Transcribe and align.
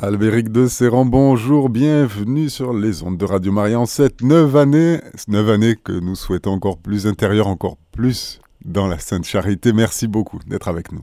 Albéric 0.00 0.52
de 0.52 0.68
Serran, 0.68 1.04
bonjour, 1.04 1.70
bienvenue 1.70 2.48
sur 2.48 2.72
les 2.72 3.02
ondes 3.02 3.18
de 3.18 3.24
Radio 3.24 3.50
Maria 3.50 3.80
en 3.80 3.86
cette 3.86 4.22
neuve 4.22 4.56
année, 4.56 5.00
neuve 5.26 5.50
année 5.50 5.74
que 5.74 5.90
nous 5.90 6.14
souhaitons 6.14 6.52
encore 6.52 6.78
plus 6.78 7.08
intérieure, 7.08 7.48
encore 7.48 7.78
plus 7.90 8.38
dans 8.64 8.86
la 8.86 9.00
Sainte 9.00 9.24
Charité. 9.24 9.72
Merci 9.72 10.06
beaucoup 10.06 10.38
d'être 10.46 10.68
avec 10.68 10.92
nous. 10.92 11.02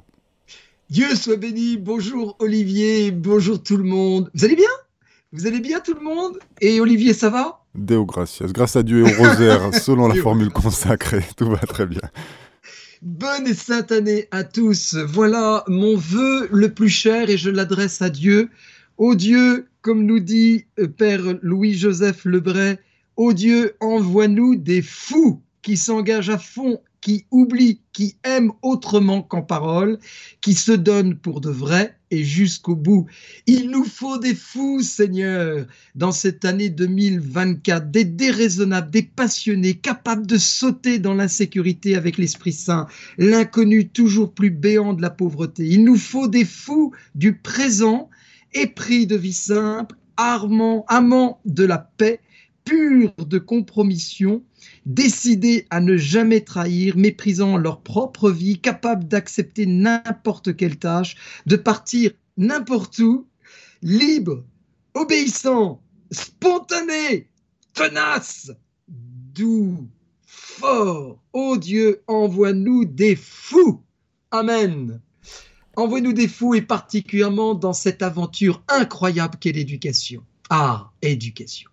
Dieu 0.89 1.13
soit 1.13 1.35
béni, 1.35 1.75
bonjour 1.75 2.37
Olivier, 2.39 3.11
bonjour 3.11 3.61
tout 3.61 3.75
le 3.75 3.83
monde. 3.83 4.31
Vous 4.33 4.45
allez 4.45 4.55
bien? 4.55 4.69
Vous 5.33 5.45
allez 5.45 5.59
bien 5.59 5.81
tout 5.81 5.93
le 5.93 5.99
monde? 5.99 6.39
Et 6.61 6.79
Olivier, 6.79 7.13
ça 7.13 7.29
va? 7.29 7.65
Deo 7.75 8.05
gracias, 8.05 8.47
grâce 8.53 8.77
à 8.77 8.83
Dieu 8.83 8.99
et 8.99 9.03
au 9.03 9.27
rosaire, 9.27 9.73
selon 9.73 10.07
la 10.07 10.15
formule 10.15 10.51
consacrée, 10.51 11.25
tout 11.35 11.49
va 11.49 11.57
très 11.57 11.85
bien. 11.85 11.99
Bonne 13.01 13.45
et 13.45 13.53
sainte 13.53 13.91
année 13.91 14.29
à 14.31 14.45
tous. 14.45 14.95
Voilà 14.95 15.65
mon 15.67 15.97
vœu 15.97 16.47
le 16.49 16.73
plus 16.73 16.87
cher 16.87 17.29
et 17.29 17.37
je 17.37 17.49
l'adresse 17.49 18.01
à 18.01 18.09
Dieu 18.09 18.49
Ô 18.97 19.13
Dieu, 19.13 19.67
comme 19.81 20.05
nous 20.05 20.21
dit 20.21 20.67
euh, 20.79 20.87
Père 20.87 21.21
Louis-Joseph 21.41 22.23
Lebray, 22.23 22.77
ô 23.17 23.33
Dieu, 23.33 23.75
envoie-nous 23.81 24.55
des 24.55 24.81
fous 24.81 25.41
qui 25.61 25.75
s'engagent 25.75 26.29
à 26.29 26.37
fond, 26.37 26.79
qui 27.01 27.25
oublient, 27.29 27.81
qui 27.91 28.15
aiment 28.23 28.53
autrement 28.61 29.21
qu'en 29.21 29.41
parole, 29.41 29.99
qui 30.39 30.53
se 30.53 30.71
donnent 30.71 31.17
pour 31.17 31.41
de 31.41 31.49
vrai 31.49 31.97
et 32.09 32.23
jusqu'au 32.23 32.75
bout. 32.75 33.05
Il 33.47 33.69
nous 33.69 33.83
faut 33.83 34.17
des 34.17 34.33
fous, 34.33 34.81
Seigneur, 34.81 35.65
dans 35.95 36.13
cette 36.13 36.45
année 36.45 36.69
2024, 36.69 37.91
des 37.91 38.05
déraisonnables, 38.05 38.91
des 38.91 39.03
passionnés, 39.03 39.73
capables 39.73 40.25
de 40.25 40.37
sauter 40.37 40.99
dans 40.99 41.15
l'insécurité 41.15 41.95
avec 41.95 42.17
l'Esprit 42.17 42.53
Saint, 42.53 42.87
l'inconnu 43.17 43.89
toujours 43.89 44.33
plus 44.33 44.51
béant 44.51 44.93
de 44.93 45.01
la 45.01 45.09
pauvreté. 45.09 45.65
Il 45.65 45.83
nous 45.83 45.97
faut 45.97 46.29
des 46.29 46.45
fous 46.45 46.93
du 47.13 47.35
présent 47.35 48.09
épris 48.55 49.05
de 49.05 49.15
vie 49.15 49.33
simple, 49.33 49.95
armant, 50.17 50.85
amant 50.87 51.39
de 51.45 51.65
la 51.65 51.77
paix, 51.77 52.19
pur 52.63 53.13
de 53.17 53.37
compromission, 53.37 54.43
décidés 54.85 55.67
à 55.69 55.79
ne 55.81 55.97
jamais 55.97 56.41
trahir, 56.41 56.97
méprisant 56.97 57.57
leur 57.57 57.81
propre 57.81 58.31
vie, 58.31 58.59
capables 58.59 59.07
d'accepter 59.07 59.67
n'importe 59.67 60.55
quelle 60.55 60.77
tâche, 60.77 61.15
de 61.45 61.55
partir 61.55 62.11
n'importe 62.37 62.97
où, 62.99 63.27
libres, 63.83 64.43
obéissants, 64.95 65.83
spontanés, 66.11 67.29
tenaces, 67.73 68.51
doux, 68.87 69.87
forts. 70.25 71.21
Ô 71.33 71.57
Dieu, 71.57 72.01
envoie-nous 72.07 72.85
des 72.85 73.15
fous. 73.15 73.83
Amen. 74.31 75.01
Envoie-nous 75.77 76.13
des 76.13 76.27
fous 76.27 76.55
et 76.55 76.61
particulièrement 76.61 77.53
dans 77.53 77.73
cette 77.73 78.01
aventure 78.01 78.61
incroyable 78.67 79.37
qu'est 79.39 79.51
l'éducation. 79.51 80.23
Ah, 80.49 80.91
éducation. 81.01 81.69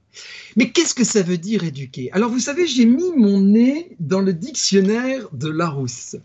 Mais 0.56 0.70
qu'est-ce 0.70 0.94
que 0.94 1.04
ça 1.04 1.22
veut 1.22 1.38
dire 1.38 1.64
éduquer? 1.64 2.10
Alors 2.12 2.30
vous 2.30 2.40
savez, 2.40 2.66
j'ai 2.66 2.84
mis 2.84 3.12
mon 3.16 3.40
nez 3.40 3.96
dans 4.00 4.20
le 4.20 4.32
dictionnaire 4.32 5.28
de 5.32 5.48
Larousse. 5.48 6.16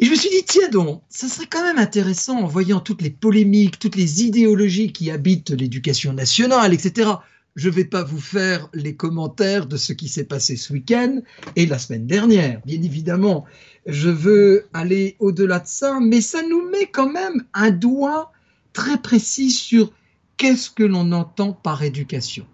Et 0.00 0.04
je 0.06 0.10
me 0.10 0.16
suis 0.16 0.30
dit, 0.30 0.44
tiens 0.46 0.68
donc, 0.68 1.02
ça 1.08 1.26
serait 1.26 1.48
quand 1.50 1.62
même 1.62 1.78
intéressant 1.78 2.38
en 2.38 2.46
voyant 2.46 2.78
toutes 2.78 3.02
les 3.02 3.10
polémiques, 3.10 3.80
toutes 3.80 3.96
les 3.96 4.22
idéologies 4.22 4.92
qui 4.92 5.10
habitent 5.10 5.50
l'éducation 5.50 6.12
nationale, 6.12 6.72
etc. 6.72 7.10
Je 7.58 7.68
ne 7.68 7.74
vais 7.74 7.84
pas 7.84 8.04
vous 8.04 8.20
faire 8.20 8.68
les 8.72 8.94
commentaires 8.94 9.66
de 9.66 9.76
ce 9.76 9.92
qui 9.92 10.06
s'est 10.06 10.22
passé 10.22 10.56
ce 10.56 10.72
week-end 10.72 11.20
et 11.56 11.66
la 11.66 11.78
semaine 11.78 12.06
dernière, 12.06 12.62
bien 12.64 12.80
évidemment 12.80 13.46
je 13.88 14.10
veux 14.10 14.68
aller 14.74 15.16
au-delà 15.18 15.58
de 15.58 15.66
ça, 15.66 15.98
mais 16.00 16.20
ça 16.20 16.42
nous 16.42 16.68
met 16.68 16.86
quand 16.86 17.10
même 17.10 17.44
un 17.54 17.70
doigt 17.70 18.32
très 18.74 19.00
précis 19.00 19.50
sur 19.50 19.92
qu'est-ce 20.36 20.70
que 20.70 20.84
l'on 20.84 21.10
entend 21.10 21.52
par 21.52 21.82
éducation. 21.82 22.46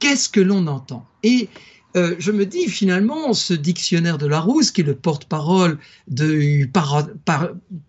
Qu'est-ce 0.00 0.28
que 0.28 0.40
l'on 0.40 0.66
entend? 0.66 1.06
Et 1.22 1.48
euh, 1.96 2.16
je 2.18 2.32
me 2.32 2.44
dis 2.44 2.68
finalement, 2.68 3.32
ce 3.32 3.54
dictionnaire 3.54 4.18
de 4.18 4.26
Larousse, 4.26 4.72
qui 4.72 4.82
est 4.82 4.84
le 4.84 4.96
porte-parole 4.96 5.78
de 6.08 6.68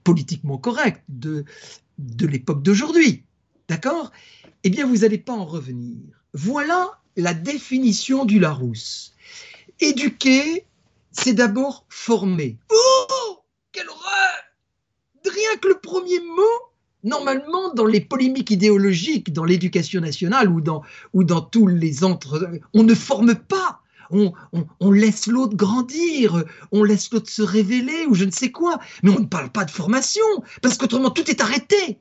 politiquement 0.03 0.57
correct 0.57 1.03
de, 1.09 1.43
de 1.97 2.27
l'époque 2.27 2.63
d'aujourd'hui, 2.63 3.23
d'accord? 3.67 4.11
Eh 4.63 4.69
bien, 4.69 4.85
vous 4.85 4.97
n'allez 4.97 5.17
pas 5.17 5.33
en 5.33 5.45
revenir. 5.45 6.18
Voilà 6.33 6.99
la 7.15 7.33
définition 7.33 8.25
du 8.25 8.39
Larousse. 8.39 9.13
Éduquer, 9.79 10.65
c'est 11.11 11.33
d'abord 11.33 11.85
former. 11.89 12.57
Oh 12.69 13.43
Quelle 13.71 13.89
horreur 13.89 14.43
Rien 15.25 15.57
que 15.61 15.67
le 15.67 15.79
premier 15.79 16.19
mot, 16.19 16.71
normalement, 17.03 17.73
dans 17.73 17.85
les 17.85 18.01
polémiques 18.01 18.51
idéologiques, 18.51 19.33
dans 19.33 19.43
l'éducation 19.43 20.01
nationale 20.01 20.49
ou 20.49 20.61
dans, 20.61 20.83
ou 21.13 21.23
dans 21.23 21.41
tous 21.41 21.67
les 21.67 22.03
entre... 22.03 22.49
On 22.73 22.83
ne 22.83 22.93
forme 22.95 23.35
pas 23.35 23.81
on, 24.11 24.33
on, 24.79 24.91
laisse 24.91 25.27
l'autre 25.27 25.55
grandir, 25.55 26.43
on 26.71 26.83
laisse 26.83 27.11
l'autre 27.11 27.29
se 27.29 27.43
révéler 27.43 28.07
ou 28.07 28.15
je 28.15 28.25
ne 28.25 28.31
sais 28.31 28.51
quoi, 28.51 28.79
mais 29.03 29.11
on 29.11 29.19
ne 29.19 29.25
parle 29.25 29.51
pas 29.51 29.65
de 29.65 29.71
formation, 29.71 30.25
parce 30.63 30.77
qu'autrement 30.77 31.11
tout 31.11 31.29
est 31.29 31.41
arrêté. 31.41 31.99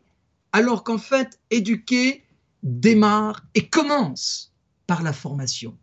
Alors 0.52 0.84
qu'en 0.84 0.96
fait, 0.96 1.38
éduquer 1.50 2.24
démarre 2.62 3.44
et 3.54 3.68
commence 3.68 4.52
par 4.86 5.02
la 5.02 5.12
formation. 5.12 5.76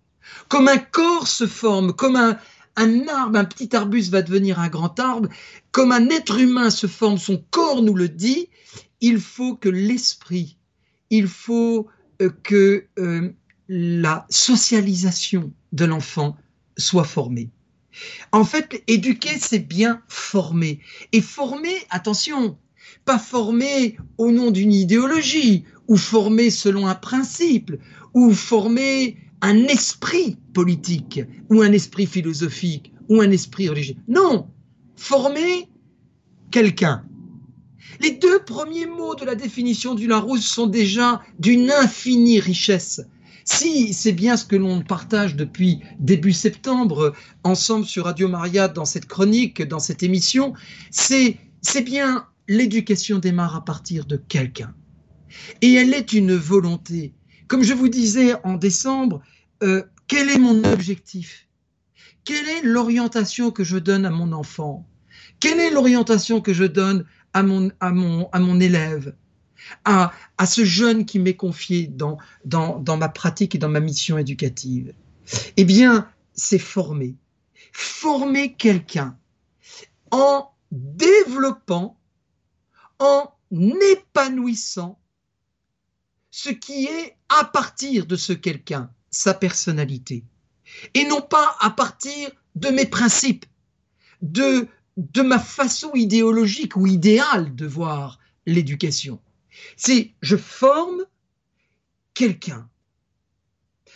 Comme 0.48 0.68
un 0.68 0.78
corps 0.78 1.28
se 1.28 1.48
forme, 1.48 1.94
comme 1.94 2.16
un, 2.16 2.38
arbre, 3.08 3.38
un 3.38 3.46
petit 3.46 3.76
arbuste 3.76 4.12
va 4.12 4.22
devenir 4.22 4.60
un 4.60 4.70
grand 4.70 5.00
arbre, 5.00 5.30
comme 5.72 5.92
un 5.92 6.10
être 6.10 6.40
humain 6.40 6.70
se 6.70 6.88
forme, 6.88 7.18
son 7.18 7.44
corps 7.52 7.82
nous 7.82 7.94
le 7.94 8.10
dit, 8.10 8.50
il 9.02 9.20
faut 9.20 9.56
que 9.56 9.70
l'esprit, 9.70 10.58
il 11.10 11.28
faut 11.28 11.88
euh, 12.22 12.30
que 12.44 12.88
euh, 12.98 13.30
la 13.68 14.26
socialisation 14.30 15.54
de 15.72 15.86
l'enfant 15.86 16.38
soit 16.78 17.04
formée. 17.04 17.50
En 18.32 18.44
fait, 18.44 18.84
éduquer, 18.88 19.38
c'est 19.40 19.60
bien 19.60 20.02
former. 20.08 20.80
Et 21.12 21.22
former, 21.22 21.76
attention, 21.90 22.58
pas 23.06 23.20
former 23.20 23.98
au 24.18 24.32
nom 24.32 24.52
d'une 24.52 24.74
idéologie, 24.74 25.66
ou 25.88 25.98
former 25.98 26.50
selon 26.50 26.88
un 26.88 26.96
principe, 26.96 27.72
ou 28.14 28.32
former 28.32 29.18
un 29.42 29.64
esprit 29.66 30.38
politique 30.54 31.22
ou 31.50 31.62
un 31.62 31.72
esprit 31.72 32.06
philosophique 32.06 32.92
ou 33.10 33.22
un 33.22 33.30
esprit 33.32 33.70
religieux. 33.70 33.96
Non, 34.08 34.48
former 34.96 35.68
quelqu'un. 36.52 37.04
Les 38.02 38.12
deux 38.12 38.40
premiers 38.40 38.88
mots 38.88 39.16
de 39.16 39.26
la 39.26 39.36
définition 39.36 39.96
du 39.96 40.08
Larousse 40.08 40.46
sont 40.46 40.68
déjà 40.68 41.22
d'une 41.40 41.72
infinie 41.72 42.40
richesse. 42.40 43.02
Si 43.44 43.94
c'est 43.94 44.12
bien 44.12 44.38
ce 44.38 44.46
que 44.46 44.56
l'on 44.56 44.82
partage 44.82 45.36
depuis 45.36 45.82
début 46.00 46.34
septembre 46.34 47.14
ensemble 47.44 47.86
sur 47.86 48.06
Radio 48.06 48.28
Maria 48.28 48.68
dans 48.68 48.86
cette 48.86 49.06
chronique, 49.06 49.62
dans 49.62 49.80
cette 49.80 50.02
émission, 50.02 50.54
c'est 50.90 51.38
bien 51.86 52.26
l'éducation 52.48 53.20
démarre 53.20 53.56
à 53.56 53.64
partir 53.64 54.06
de 54.06 54.18
quelqu'un. 54.18 54.74
Et 55.62 55.74
elle 55.74 55.94
est 55.94 56.14
une 56.14 56.36
volonté. 56.36 57.14
Comme 57.48 57.64
je 57.64 57.74
vous 57.74 57.90
disais 57.90 58.34
en 58.44 58.54
décembre, 58.54 59.22
euh, 59.64 59.84
quel 60.08 60.30
est 60.30 60.40
mon 60.40 60.64
objectif? 60.64 61.48
Quelle 62.24 62.48
est 62.50 62.62
l'orientation 62.64 63.52
que 63.52 63.64
je 63.64 63.78
donne 63.78 64.06
à 64.06 64.10
mon 64.10 64.32
enfant? 64.32 64.88
Quelle 65.40 65.60
est 65.60 65.70
l'orientation 65.70 66.42
que 66.42 66.54
je 66.54 66.64
donne 66.64 67.06
à 67.34 67.44
mon, 67.44 67.72
à 67.80 67.92
mon, 67.92 68.30
à 68.32 68.40
mon 68.40 68.60
élève? 68.60 69.16
À, 69.84 70.12
ce 70.46 70.64
jeune 70.64 71.06
qui 71.06 71.18
m'est 71.18 71.36
confié 71.36 71.88
dans, 71.88 72.18
dans, 72.46 72.80
dans 72.80 72.98
ma 72.98 73.10
pratique 73.10 73.56
et 73.56 73.58
dans 73.58 73.70
ma 73.70 73.80
mission 73.80 74.18
éducative 74.18 74.94
Eh 75.58 75.66
bien, 75.66 76.08
c'est 76.34 76.60
former. 76.60 77.16
Former 77.72 78.54
quelqu'un 78.54 79.18
en 80.12 80.52
développant, 80.72 81.98
en 83.00 83.32
épanouissant 83.92 85.00
ce 86.36 86.50
qui 86.50 86.84
est 86.84 87.16
à 87.30 87.46
partir 87.46 88.06
de 88.06 88.18
ce 88.18 88.34
quelqu'un, 88.34 88.92
sa 89.10 89.34
personnalité, 89.34 90.26
et 90.94 91.06
non 91.06 91.22
pas 91.22 91.56
à 91.62 91.70
partir 91.70 92.30
de 92.56 92.68
mes 92.68 92.86
principes, 92.86 93.46
de, 94.22 94.68
de 94.98 95.22
ma 95.22 95.40
façon 95.40 95.94
idéologique 95.94 96.76
ou 96.76 96.88
idéale 96.88 97.56
de 97.56 97.66
voir 97.66 98.20
l'éducation. 98.46 99.22
C'est 99.78 100.12
je 100.22 100.36
forme 100.36 101.06
quelqu'un. 102.14 102.68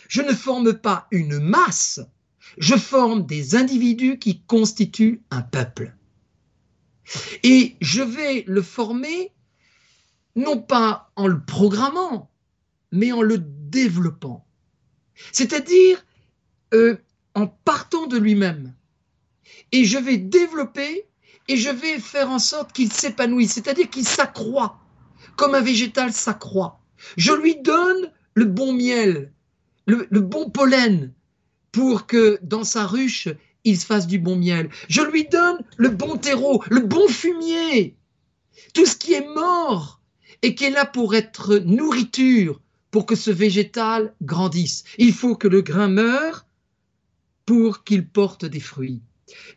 Je 0.08 0.22
ne 0.22 0.32
forme 0.32 0.72
pas 0.72 1.08
une 1.10 1.40
masse, 1.40 2.00
je 2.56 2.74
forme 2.74 3.26
des 3.26 3.54
individus 3.54 4.18
qui 4.18 4.40
constituent 4.44 5.20
un 5.30 5.42
peuple. 5.42 5.94
Et 7.42 7.76
je 7.82 8.00
vais 8.00 8.44
le 8.46 8.62
former 8.62 9.30
non 10.36 10.58
pas 10.58 11.12
en 11.16 11.26
le 11.26 11.44
programmant, 11.44 12.29
mais 12.92 13.12
en 13.12 13.22
le 13.22 13.38
développant. 13.38 14.46
C'est-à-dire 15.32 16.04
euh, 16.74 16.96
en 17.34 17.46
partant 17.46 18.06
de 18.06 18.18
lui-même. 18.18 18.74
Et 19.72 19.84
je 19.84 19.98
vais 19.98 20.16
développer 20.16 21.06
et 21.48 21.56
je 21.56 21.70
vais 21.70 21.98
faire 21.98 22.30
en 22.30 22.38
sorte 22.38 22.72
qu'il 22.72 22.92
s'épanouisse, 22.92 23.52
c'est-à-dire 23.52 23.88
qu'il 23.90 24.06
s'accroît, 24.06 24.78
comme 25.36 25.54
un 25.54 25.60
végétal 25.60 26.12
s'accroît. 26.12 26.80
Je 27.16 27.32
lui 27.32 27.56
donne 27.60 28.12
le 28.34 28.44
bon 28.44 28.72
miel, 28.72 29.32
le, 29.86 30.20
bon 30.20 30.50
pollen 30.50 31.12
pour 31.72 32.06
que 32.06 32.38
dans 32.42 32.64
sa 32.64 32.86
ruche, 32.86 33.28
il 33.64 33.78
se 33.78 33.86
fasse 33.86 34.06
du 34.06 34.18
bon 34.18 34.36
miel. 34.36 34.70
Je 34.88 35.02
lui 35.02 35.26
donne 35.28 35.58
le 35.76 35.88
bon 35.88 36.16
terreau, 36.16 36.62
le 36.70 36.80
bon 36.80 37.08
fumier, 37.08 37.96
tout 38.74 38.86
ce 38.86 38.96
qui 38.96 39.14
est 39.14 39.26
mort 39.34 40.00
et 40.42 40.54
qui 40.54 40.64
est 40.64 40.70
là 40.70 40.86
pour 40.86 41.14
être 41.14 41.56
nourriture, 41.58 42.60
pour 42.90 43.06
que 43.06 43.14
ce 43.14 43.30
végétal 43.30 44.14
grandisse. 44.22 44.84
Il 44.98 45.12
faut 45.12 45.36
que 45.36 45.48
le 45.48 45.62
grain 45.62 45.88
meure 45.88 46.46
pour 47.46 47.84
qu'il 47.84 48.06
porte 48.06 48.44
des 48.44 48.60
fruits. 48.60 49.02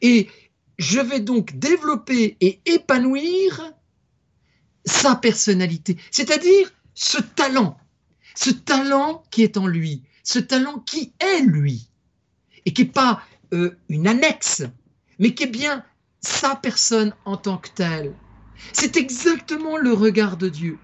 Et 0.02 0.30
je 0.78 1.00
vais 1.00 1.20
donc 1.20 1.58
développer 1.58 2.38
et 2.42 2.60
épanouir 2.66 3.74
sa 4.86 5.16
personnalité, 5.16 5.98
c'est-à-dire 6.12 6.72
ce 6.94 7.20
talent, 7.20 7.78
ce 8.36 8.50
talent 8.50 9.24
qui 9.32 9.44
est 9.44 9.58
en 9.58 9.68
lui, 9.68 10.04
ce 10.24 10.40
talent 10.40 10.80
qui 10.80 11.14
est 11.20 11.42
lui, 11.42 11.90
et 12.66 12.74
qui 12.74 12.84
n'est 12.84 12.92
pas 12.92 13.22
euh, 13.54 13.78
une 13.90 14.08
annexe, 14.08 14.64
mais 15.20 15.34
qui 15.34 15.44
est 15.44 15.48
bien 15.48 15.84
sa 16.22 16.56
personne 16.56 17.14
en 17.26 17.38
tant 17.38 17.58
que 17.58 17.70
telle. 17.70 18.14
C'est 18.72 18.98
exactement 18.98 19.78
le 19.78 19.94
regard 19.94 20.38
de 20.38 20.50
Dieu. 20.50 20.78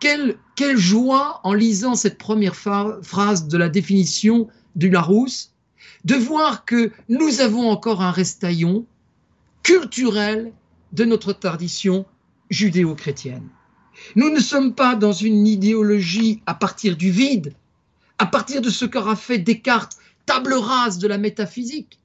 Quelle, 0.00 0.38
joie 0.76 1.40
en 1.44 1.52
lisant 1.52 1.94
cette 1.94 2.18
première 2.18 2.56
phrase 2.56 3.48
de 3.48 3.58
la 3.58 3.68
définition 3.68 4.48
du 4.74 4.88
Larousse, 4.88 5.52
de 6.04 6.14
voir 6.14 6.64
que 6.64 6.90
nous 7.08 7.40
avons 7.40 7.70
encore 7.70 8.00
un 8.02 8.10
restaillon 8.10 8.86
culturel 9.62 10.52
de 10.92 11.04
notre 11.04 11.32
tradition 11.34 12.06
judéo-chrétienne. 12.50 13.48
Nous 14.16 14.30
ne 14.30 14.40
sommes 14.40 14.74
pas 14.74 14.96
dans 14.96 15.12
une 15.12 15.46
idéologie 15.46 16.42
à 16.46 16.54
partir 16.54 16.96
du 16.96 17.10
vide, 17.10 17.54
à 18.18 18.26
partir 18.26 18.62
de 18.62 18.70
ce 18.70 18.86
qu'aura 18.86 19.16
fait 19.16 19.38
Descartes, 19.38 19.98
table 20.24 20.54
rase 20.54 20.98
de 20.98 21.08
la 21.08 21.18
métaphysique. 21.18 21.98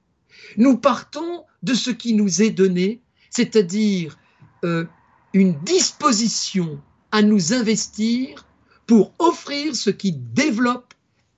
Nous 0.58 0.78
partons 0.78 1.44
de 1.64 1.74
ce 1.74 1.92
qui 1.92 2.14
nous 2.14 2.42
est 2.42 2.52
donné, 2.52 3.00
c'est-à-dire 3.30 4.18
euh, 4.64 4.86
une 5.34 5.58
disposition 5.64 6.80
à 7.16 7.22
nous 7.22 7.54
investir 7.54 8.46
pour 8.88 9.14
offrir 9.20 9.74
ce 9.74 9.90
qui 9.90 10.12
développe, 10.12 10.94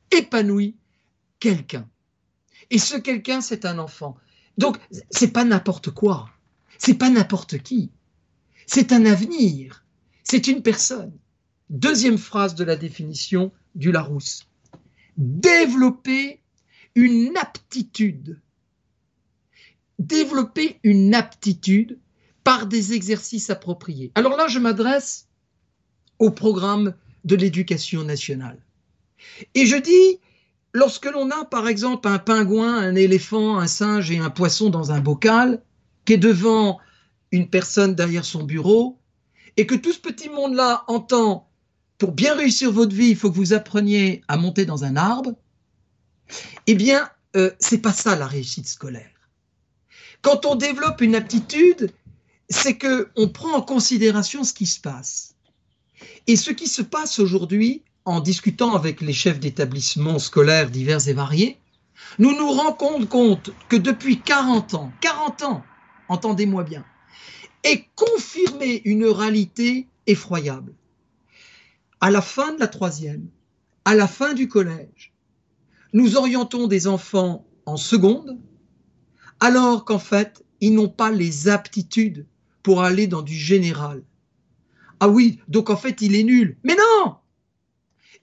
épanouit 0.10 0.76
quelqu'un. 1.40 1.88
Et 2.72 2.80
ce 2.80 2.98
quelqu'un, 2.98 3.42
c'est 3.42 3.64
un 3.64 3.78
enfant. 3.78 4.18
Donc, 4.58 4.80
c'est 5.12 5.32
pas 5.32 5.44
n'importe 5.44 5.92
quoi. 5.92 6.32
C'est 6.80 6.96
pas 6.96 7.12
n'importe 7.12 7.60
qui. 7.60 7.92
C'est 8.66 8.92
un 8.92 9.06
avenir. 9.06 9.86
C'est 10.24 10.48
une 10.48 10.64
personne. 10.64 11.14
Deuxième 11.70 12.18
phrase 12.18 12.56
de 12.56 12.64
la 12.64 12.76
définition 12.76 13.52
du 13.76 13.92
Larousse. 13.92 14.48
Développer 15.16 16.42
une 16.96 17.38
aptitude. 17.38 18.42
Développer 20.00 20.80
une 20.82 21.14
aptitude 21.14 22.00
par 22.44 22.66
des 22.66 22.94
exercices 22.94 23.52
appropriés. 23.52 24.12
Alors 24.16 24.38
là, 24.38 24.48
je 24.48 24.58
m'adresse 24.58 25.28
au 26.20 26.32
programme 26.32 26.94
de 27.26 27.36
l'éducation 27.36 28.04
nationale. 28.04 28.58
Et 29.56 29.66
je 29.66 29.76
dis, 29.76 30.20
lorsque 30.74 31.06
l'on 31.06 31.30
a 31.32 31.46
par 31.46 31.68
exemple 31.68 32.08
un 32.08 32.20
pingouin, 32.20 32.74
un 32.76 32.96
éléphant, 32.96 33.58
un 33.58 33.68
singe 33.68 34.12
et 34.12 34.20
un 34.20 34.30
poisson 34.30 34.70
dans 34.70 34.92
un 34.92 35.00
bocal, 35.00 35.62
qui 36.06 36.14
est 36.14 36.18
devant 36.18 36.80
une 37.32 37.50
personne 37.50 37.96
derrière 37.96 38.26
son 38.26 38.44
bureau, 38.44 38.98
et 39.58 39.66
que 39.66 39.76
tout 39.76 39.92
ce 39.92 40.00
petit 40.00 40.30
monde-là 40.30 40.84
entend, 40.88 41.50
pour 41.98 42.12
bien 42.12 42.36
réussir 42.36 42.72
votre 42.72 42.96
vie, 42.96 43.10
il 43.10 43.16
faut 43.16 43.32
que 43.32 43.36
vous 43.36 43.54
appreniez 43.54 44.22
à 44.28 44.38
monter 44.38 44.66
dans 44.66 44.84
un 44.84 44.96
arbre, 44.96 45.34
eh 46.68 46.76
bien, 46.76 47.10
euh, 47.36 47.52
c'est 47.60 47.80
pas 47.80 47.94
ça 47.94 48.16
la 48.16 48.28
réussite 48.28 48.68
scolaire. 48.68 49.10
Quand 50.22 50.46
on 50.46 50.56
développe 50.56 51.02
une 51.02 51.16
aptitude, 51.16 51.92
c'est 52.50 52.78
que 52.78 53.10
on 53.16 53.28
prend 53.28 53.54
en 53.54 53.62
considération 53.62 54.44
ce 54.44 54.54
qui 54.54 54.66
se 54.66 54.80
passe. 54.80 55.36
Et 56.28 56.36
ce 56.36 56.52
qui 56.52 56.68
se 56.68 56.82
passe 56.82 57.20
aujourd'hui, 57.20 57.84
en 58.06 58.20
discutant 58.22 58.76
avec 58.76 59.02
les 59.02 59.14
chefs 59.14 59.40
d'établissements 59.40 60.20
scolaires 60.20 60.70
divers 60.70 61.08
et 61.08 61.14
variés, 61.14 61.58
nous 62.20 62.36
nous 62.36 62.52
rendons 62.52 63.06
compte 63.06 63.52
que 63.70 63.76
depuis 63.76 64.22
40 64.22 64.74
ans, 64.76 64.92
40 65.02 65.44
ans, 65.44 65.64
entendez-moi 66.10 66.64
bien, 66.64 66.86
est 67.64 67.86
confirmé 67.96 68.82
une 68.86 69.06
réalité 69.06 69.88
effroyable. 70.06 70.74
À 72.00 72.12
la 72.12 72.22
fin 72.22 72.54
de 72.54 72.60
la 72.60 72.68
troisième, 72.68 73.28
à 73.84 73.96
la 73.96 74.08
fin 74.08 74.34
du 74.34 74.48
collège, 74.48 75.14
nous 75.94 76.16
orientons 76.16 76.68
des 76.68 76.88
enfants 76.88 77.46
en 77.66 77.78
seconde, 77.78 78.38
alors 79.40 79.86
qu'en 79.86 80.00
fait, 80.00 80.44
ils 80.62 80.74
n'ont 80.74 80.90
pas 80.90 81.12
les 81.12 81.48
aptitudes 81.48 82.26
pour 82.64 82.84
aller 82.84 83.08
dans 83.08 83.22
du 83.22 83.36
général. 83.36 84.04
Ah 85.00 85.10
oui, 85.10 85.40
donc 85.48 85.70
en 85.70 85.78
fait, 85.78 86.02
il 86.02 86.16
est 86.16 86.24
nul. 86.24 86.58
Mais 86.64 86.76
non 86.76 87.18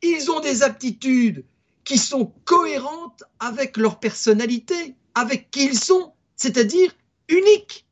ils 0.05 0.31
ont 0.31 0.41
des 0.41 0.63
aptitudes 0.63 1.45
qui 1.85 1.99
sont 1.99 2.33
cohérentes 2.45 3.25
avec 3.41 3.77
leur 3.77 4.01
personnalité, 4.01 4.95
avec 5.15 5.51
qui 5.51 5.67
ils 5.67 5.79
sont, 5.79 6.13
c'est-à-dire 6.37 6.93
uniques. 7.29 7.87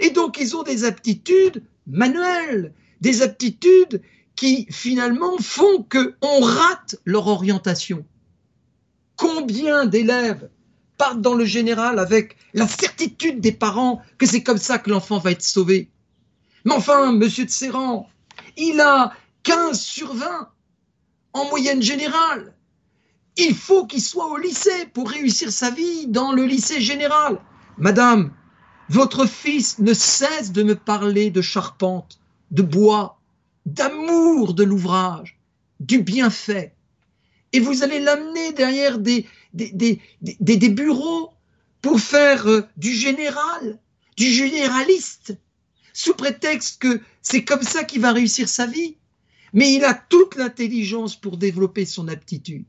Et 0.00 0.10
donc 0.10 0.38
ils 0.38 0.56
ont 0.56 0.62
des 0.62 0.84
aptitudes 0.84 1.62
manuelles, 1.86 2.72
des 3.00 3.22
aptitudes 3.22 4.02
qui 4.36 4.66
finalement 4.70 5.36
font 5.38 5.86
qu'on 5.90 6.40
rate 6.40 6.96
leur 7.04 7.26
orientation. 7.26 8.04
Combien 9.16 9.86
d'élèves 9.86 10.48
partent 10.96 11.20
dans 11.20 11.34
le 11.34 11.44
général 11.44 11.98
avec 11.98 12.36
la 12.54 12.66
certitude 12.66 13.40
des 13.40 13.52
parents 13.52 14.00
que 14.18 14.26
c'est 14.26 14.42
comme 14.42 14.58
ça 14.58 14.78
que 14.78 14.90
l'enfant 14.90 15.18
va 15.18 15.32
être 15.32 15.42
sauvé? 15.42 15.91
Mais 16.64 16.72
enfin, 16.72 17.12
monsieur 17.12 17.44
de 17.44 17.50
Serran, 17.50 18.08
il 18.56 18.80
a 18.80 19.12
15 19.42 19.80
sur 19.80 20.14
20 20.14 20.48
en 21.32 21.48
moyenne 21.48 21.82
générale. 21.82 22.54
Il 23.36 23.54
faut 23.54 23.86
qu'il 23.86 24.02
soit 24.02 24.28
au 24.28 24.36
lycée 24.36 24.86
pour 24.92 25.10
réussir 25.10 25.50
sa 25.50 25.70
vie 25.70 26.06
dans 26.06 26.32
le 26.32 26.44
lycée 26.44 26.80
général. 26.80 27.40
Madame, 27.78 28.32
votre 28.88 29.26
fils 29.26 29.78
ne 29.78 29.94
cesse 29.94 30.52
de 30.52 30.62
me 30.62 30.74
parler 30.74 31.30
de 31.30 31.40
charpente, 31.40 32.20
de 32.50 32.62
bois, 32.62 33.18
d'amour 33.64 34.54
de 34.54 34.64
l'ouvrage, 34.64 35.38
du 35.80 36.02
bienfait. 36.02 36.74
Et 37.52 37.60
vous 37.60 37.82
allez 37.82 38.00
l'amener 38.00 38.52
derrière 38.52 38.98
des, 38.98 39.26
bureaux 40.70 41.30
pour 41.80 42.00
faire 42.00 42.46
euh, 42.48 42.66
du 42.76 42.92
général, 42.92 43.78
du 44.16 44.26
généraliste, 44.26 45.36
sous 45.92 46.14
prétexte 46.14 46.80
que 46.80 47.00
c'est 47.22 47.44
comme 47.44 47.62
ça 47.62 47.84
qu'il 47.84 48.00
va 48.00 48.12
réussir 48.12 48.48
sa 48.48 48.66
vie 48.66 48.96
mais 49.52 49.74
il 49.74 49.84
a 49.84 49.94
toute 49.94 50.36
l'intelligence 50.36 51.20
pour 51.20 51.36
développer 51.36 51.84
son 51.84 52.08
aptitude. 52.08 52.64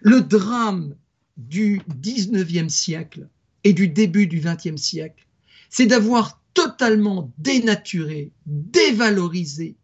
Le 0.00 0.20
drame 0.20 0.94
du 1.36 1.80
19e 2.02 2.68
siècle 2.68 3.28
et 3.64 3.72
du 3.72 3.88
début 3.88 4.26
du 4.26 4.40
20e 4.40 4.76
siècle, 4.76 5.26
c'est 5.70 5.86
d'avoir 5.86 6.40
totalement 6.54 7.32
dénaturé, 7.38 8.32
dévalorisé 8.46 9.76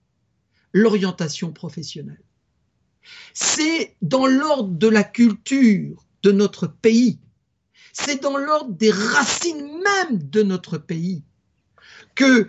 l'orientation 0.73 1.53
professionnelle. 1.53 2.23
C'est 3.35 3.95
dans 4.01 4.27
l'ordre 4.27 4.75
de 4.77 4.89
la 4.89 5.05
culture 5.05 6.07
de 6.23 6.33
notre 6.33 6.67
pays, 6.67 7.19
c'est 7.93 8.23
dans 8.23 8.39
l'ordre 8.39 8.73
des 8.73 8.91
racines 8.91 9.83
même 9.83 10.19
de 10.19 10.43
notre 10.43 10.79
pays 10.79 11.23
que 12.15 12.49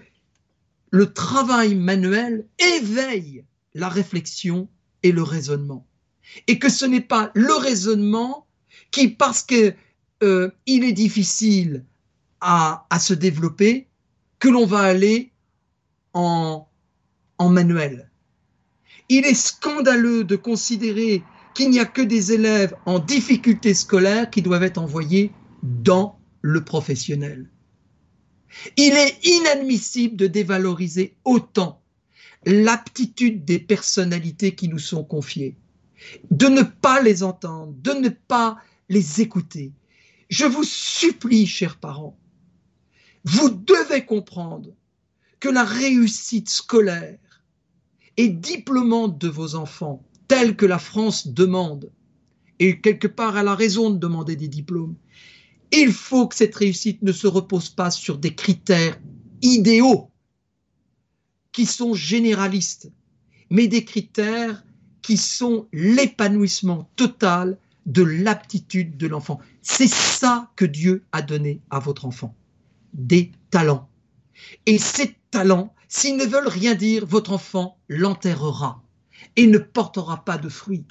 le 0.91 1.13
travail 1.13 1.75
manuel 1.75 2.47
éveille 2.59 3.43
la 3.73 3.89
réflexion 3.89 4.69
et 5.03 5.11
le 5.11 5.23
raisonnement. 5.23 5.85
Et 6.47 6.57
que 6.57 6.69
ce 6.69 6.85
n'est 6.85 7.01
pas 7.01 7.31
le 7.35 7.53
raisonnement 7.53 8.47
qui, 8.91 9.09
parce 9.09 9.43
qu'il 9.43 9.75
euh, 10.23 10.51
est 10.65 10.91
difficile 10.93 11.83
à, 12.41 12.85
se 12.99 13.13
développer, 13.13 13.87
que 14.39 14.49
l'on 14.49 14.65
va 14.65 14.81
aller 14.81 15.31
en, 16.13 16.67
en 17.37 17.49
manuel. 17.49 18.09
Il 19.09 19.25
est 19.25 19.33
scandaleux 19.33 20.23
de 20.23 20.35
considérer 20.35 21.23
qu'il 21.53 21.69
n'y 21.71 21.79
a 21.79 21.85
que 21.85 22.01
des 22.01 22.33
élèves 22.33 22.75
en 22.85 22.99
difficulté 22.99 23.73
scolaire 23.73 24.29
qui 24.29 24.41
doivent 24.41 24.63
être 24.63 24.77
envoyés 24.77 25.31
dans 25.63 26.19
le 26.41 26.63
professionnel. 26.63 27.49
Il 28.77 28.93
est 28.93 29.17
inadmissible 29.25 30.15
de 30.15 30.27
dévaloriser 30.27 31.15
autant 31.23 31.81
l'aptitude 32.45 33.43
des 33.45 33.59
personnalités 33.59 34.55
qui 34.55 34.67
nous 34.67 34.79
sont 34.79 35.03
confiées, 35.03 35.57
de 36.31 36.47
ne 36.47 36.61
pas 36.61 37.01
les 37.01 37.23
entendre, 37.23 37.73
de 37.81 37.91
ne 37.91 38.09
pas 38.09 38.57
les 38.89 39.21
écouter. 39.21 39.71
Je 40.29 40.45
vous 40.45 40.63
supplie, 40.63 41.47
chers 41.47 41.77
parents, 41.77 42.17
vous 43.23 43.49
devez 43.49 44.05
comprendre 44.05 44.69
que 45.39 45.49
la 45.49 45.63
réussite 45.63 46.49
scolaire 46.49 47.17
et 48.17 48.29
diplômante 48.29 49.17
de 49.17 49.27
vos 49.27 49.55
enfants, 49.55 50.03
telle 50.27 50.55
que 50.55 50.65
la 50.65 50.79
France 50.79 51.27
demande, 51.27 51.91
et 52.59 52.79
quelque 52.79 53.07
part 53.07 53.37
elle 53.37 53.47
a 53.47 53.55
raison 53.55 53.89
de 53.89 53.97
demander 53.97 54.35
des 54.35 54.47
diplômes, 54.47 54.95
il 55.75 55.91
faut 55.91 56.27
que 56.27 56.35
cette 56.35 56.55
réussite 56.55 57.01
ne 57.01 57.11
se 57.11 57.27
repose 57.27 57.69
pas 57.69 57.91
sur 57.91 58.17
des 58.17 58.33
critères 58.33 58.99
idéaux 59.41 60.09
qui 61.51 61.65
sont 61.65 61.93
généralistes, 61.93 62.91
mais 63.49 63.67
des 63.67 63.83
critères 63.83 64.63
qui 65.01 65.17
sont 65.17 65.67
l'épanouissement 65.71 66.89
total 66.95 67.57
de 67.85 68.03
l'aptitude 68.03 68.97
de 68.97 69.07
l'enfant. 69.07 69.39
C'est 69.61 69.89
ça 69.89 70.51
que 70.55 70.65
Dieu 70.65 71.03
a 71.11 71.21
donné 71.21 71.61
à 71.69 71.79
votre 71.79 72.05
enfant, 72.05 72.35
des 72.93 73.31
talents. 73.51 73.89
Et 74.65 74.77
ces 74.77 75.15
talents, 75.31 75.73
s'ils 75.87 76.17
ne 76.17 76.25
veulent 76.25 76.47
rien 76.47 76.73
dire, 76.73 77.05
votre 77.05 77.31
enfant 77.31 77.77
l'enterrera 77.87 78.81
et 79.35 79.47
ne 79.47 79.57
portera 79.57 80.25
pas 80.25 80.37
de 80.37 80.49
fruits. 80.49 80.85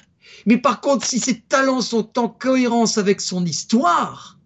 Mais 0.45 0.57
par 0.57 0.81
contre, 0.81 1.05
si 1.05 1.19
ces 1.19 1.41
talents 1.41 1.81
sont 1.81 2.17
en 2.17 2.29
cohérence 2.29 2.97
avec 2.97 3.21
son 3.21 3.45
histoire 3.45 4.39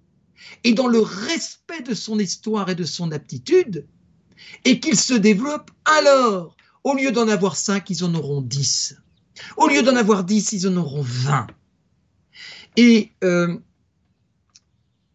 et 0.64 0.74
dans 0.74 0.88
le 0.88 1.00
respect 1.00 1.82
de 1.82 1.94
son 1.94 2.20
histoire 2.20 2.70
et 2.70 2.76
de 2.76 2.84
son 2.84 3.12
aptitude, 3.12 3.86
et 4.66 4.80
qu'ils 4.80 5.00
se 5.00 5.14
développent, 5.14 5.72
alors, 5.86 6.56
au 6.84 6.96
lieu 6.96 7.12
d'en 7.12 7.28
avoir 7.28 7.56
cinq, 7.56 7.90
ils 7.90 8.04
en 8.04 8.14
auront 8.16 8.42
dix. 8.42 8.96
Au 9.58 9.68
lieu 9.68 9.84
d'en 9.84 9.96
avoir 9.96 10.24
dix, 10.24 10.52
ils 10.52 10.68
en 10.68 10.76
auront 10.78 11.02
vingt. 11.02 11.48
Et 12.78 13.12
euh, 13.24 13.58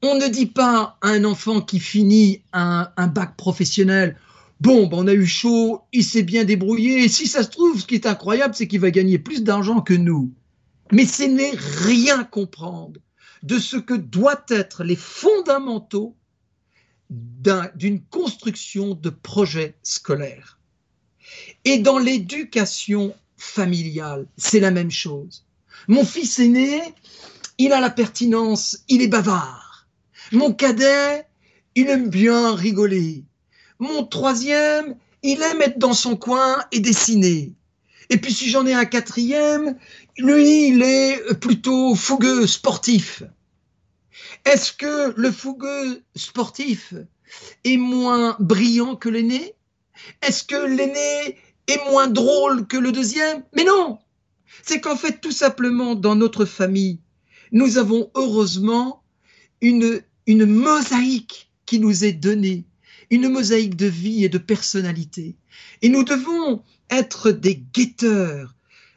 on 0.03 0.17
ne 0.17 0.29
dit 0.29 0.47
pas 0.47 0.99
à 1.01 1.09
un 1.09 1.25
enfant 1.25 1.61
qui 1.61 1.81
finit 1.81 2.43
un, 2.53 2.89
bac 3.09 3.37
professionnel, 3.37 4.17
bon, 4.61 4.87
ben, 4.87 4.99
on 4.99 5.07
a 5.07 5.15
eu 5.15 5.27
chaud, 5.27 5.83
il 5.93 6.05
s'est 6.05 6.23
bien 6.23 6.45
débrouillé, 6.45 7.05
et 7.05 7.09
si 7.09 7.27
ça 7.27 7.43
se 7.43 7.51
trouve, 7.51 7.81
ce 7.81 7.87
qui 7.87 7.95
est 7.95 8.07
incroyable, 8.07 8.55
c'est 8.55 8.69
qu'il 8.69 8.81
va 8.81 8.91
gagner 8.91 9.19
plus 9.19 9.43
d'argent 9.43 9.81
que 9.81 9.95
nous. 9.95 10.33
Mais 10.93 11.07
ce 11.07 11.23
n'est 11.23 11.55
rien 11.57 12.25
comprendre 12.25 13.01
de 13.45 13.59
ce 13.59 13.77
que 13.77 13.93
doivent 13.95 14.47
être 14.49 14.85
les 14.85 14.97
fondamentaux 14.97 16.17
d'une 17.11 18.03
construction 18.07 18.95
de 18.95 19.11
projets 19.11 19.77
scolaires. 19.83 20.59
Et 21.67 21.79
dans 21.79 21.99
l'éducation 21.99 23.15
familiale, 23.37 24.27
c'est 24.39 24.61
la 24.61 24.71
même 24.71 24.91
chose. 24.91 25.45
Mon 25.89 26.05
fils 26.05 26.39
aîné, 26.39 26.81
il 27.59 27.73
a 27.73 27.81
la 27.81 27.91
pertinence, 27.91 28.79
il 28.89 29.03
est 29.03 29.09
bavard. 29.09 29.87
Mon 30.33 30.55
cadet, 30.55 31.27
il 31.75 31.89
aime 31.89 32.09
bien 32.09 32.55
rigoler. 32.55 33.25
Mon 33.79 34.05
troisième, 34.07 34.97
il 35.23 35.43
aime 35.43 35.61
être 35.61 35.79
dans 35.79 35.93
son 35.93 36.17
coin 36.17 36.65
et 36.73 36.81
dessiner. 36.81 37.53
Et 38.09 38.17
puis 38.17 38.33
si 38.33 38.49
j'en 38.49 38.67
ai 38.67 38.73
un 38.73 38.87
quatrième, 38.87 39.77
lui, 40.17 40.69
il 40.69 40.83
est 40.83 41.35
plutôt 41.41 41.95
fougueux, 41.95 42.47
sportif. 42.47 43.23
Est-ce 44.45 44.73
que 44.73 45.15
le 45.17 45.31
fougueux 45.31 46.03
sportif 46.17 46.95
est 47.65 47.77
moins 47.77 48.37
brillant 48.41 48.97
que 48.97 49.09
l'aîné? 49.09 49.55
Est-ce 50.23 50.45
que 50.45 50.67
l'aîné 50.67 51.39
est 51.67 51.91
moins 51.91 52.09
drôle 52.09 52.67
que 52.67 52.77
le 52.77 52.93
deuxième? 52.93 53.43
Mais 53.55 53.65
non! 53.65 53.99
C'est 54.63 54.81
qu'en 54.81 54.97
fait, 54.97 55.21
tout 55.21 55.33
simplement, 55.33 55.95
dans 55.95 56.15
notre 56.15 56.45
famille, 56.45 57.01
nous 57.53 57.79
avons 57.79 58.11
heureusement 58.15 59.03
une, 59.61 60.03
une 60.27 60.47
mosaïque 60.47 61.51
qui 61.67 61.79
nous 61.79 62.05
est 62.05 62.13
donnée, 62.13 62.65
une 63.11 63.29
mosaïque 63.29 63.77
de 63.77 63.87
vie 63.87 64.25
et 64.25 64.29
de 64.29 64.39
personnalité. 64.39 65.37
Et 65.83 65.89
nous 65.89 66.05
devons 66.05 66.63
être 66.91 67.31
des 67.31 67.57
guetteurs 67.57 68.55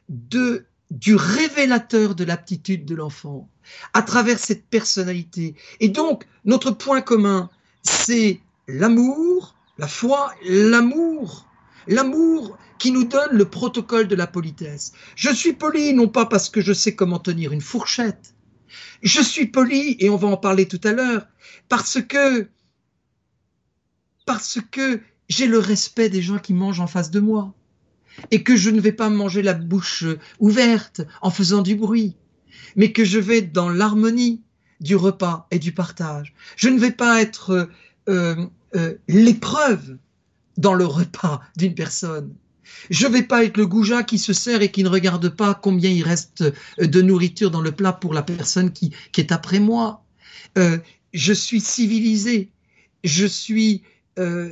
du 0.10 1.16
révélateur 1.16 2.16
de 2.16 2.24
l'aptitude 2.24 2.86
de 2.86 2.96
l'enfant 2.96 3.50
à 3.94 4.02
travers 4.02 4.40
cette 4.40 4.66
personnalité. 4.66 5.56
Et 5.80 5.90
donc, 5.90 6.28
notre 6.46 6.72
point 6.72 7.02
commun, 7.02 7.50
c'est 7.84 8.42
l'amour, 8.68 9.56
la 9.78 9.88
foi, 9.88 10.32
l'amour. 10.46 11.46
L'amour 11.88 12.58
qui 12.80 12.92
nous 12.92 13.06
donne 13.06 13.32
le 13.32 13.46
protocole 13.46 14.08
de 14.08 14.16
la 14.16 14.28
politesse. 14.28 14.92
Je 15.16 15.30
suis 15.30 15.54
poli 15.54 15.94
non 15.94 16.08
pas 16.08 16.26
parce 16.26 16.50
que 16.50 16.62
je 16.62 16.74
sais 16.74 16.96
comment 16.96 17.20
tenir 17.20 17.54
une 17.54 17.62
fourchette. 17.62 18.36
Je 19.02 19.22
suis 19.22 19.48
poli, 19.48 19.96
et 20.00 20.10
on 20.10 20.18
va 20.18 20.28
en 20.28 20.38
parler 20.38 20.68
tout 20.68 20.82
à 20.84 20.92
l'heure, 20.92 21.28
parce 21.70 22.02
que 22.02 22.50
parce 24.26 24.60
que 24.72 25.00
j'ai 25.30 25.48
le 25.48 25.60
respect 25.60 26.10
des 26.10 26.22
gens 26.22 26.38
qui 26.38 26.54
mangent 26.54 26.82
en 26.82 26.88
face 26.88 27.12
de 27.12 27.22
moi 27.22 27.54
et 28.32 28.44
que 28.44 28.56
je 28.56 28.70
ne 28.70 28.82
vais 28.82 28.92
pas 28.92 29.10
manger 29.10 29.42
la 29.42 29.54
bouche 29.54 30.04
ouverte 30.40 31.02
en 31.22 31.30
faisant 31.30 31.62
du 31.62 31.76
bruit 31.76 32.16
mais 32.78 32.94
que 32.94 33.04
je 33.04 33.20
vais 33.20 33.42
dans 33.42 33.68
l'harmonie 33.68 34.42
du 34.80 34.96
repas 34.96 35.48
et 35.52 35.60
du 35.60 35.74
partage. 35.74 36.34
Je 36.56 36.70
ne 36.70 36.80
vais 36.80 36.92
pas 36.92 37.22
être 37.22 37.70
euh, 38.08 38.36
euh, 38.76 38.94
l'épreuve 39.08 39.98
dans 40.56 40.76
le 40.76 40.86
repas 40.86 41.42
d'une 41.58 41.74
personne. 41.74 42.34
Je 42.90 43.08
ne 43.08 43.14
vais 43.14 43.24
pas 43.24 43.44
être 43.44 43.58
le 43.58 43.66
goujat 43.66 44.04
qui 44.04 44.20
se 44.20 44.34
sert 44.34 44.62
et 44.62 44.72
qui 44.72 44.84
ne 44.84 44.90
regarde 44.90 45.30
pas 45.30 45.56
combien 45.56 45.90
il 45.90 46.04
reste 46.04 46.44
euh, 46.80 46.88
de 46.88 47.02
nourriture 47.02 47.50
dans 47.50 47.62
le 47.62 47.72
plat 47.72 47.94
pour 47.94 48.14
la 48.14 48.22
personne 48.22 48.72
qui, 48.72 48.94
est 49.18 49.32
après 49.32 49.60
moi. 49.60 50.04
je 51.14 51.34
suis 51.34 51.62
civilisé. 51.62 52.52
Je 53.04 53.26
suis. 53.26 53.84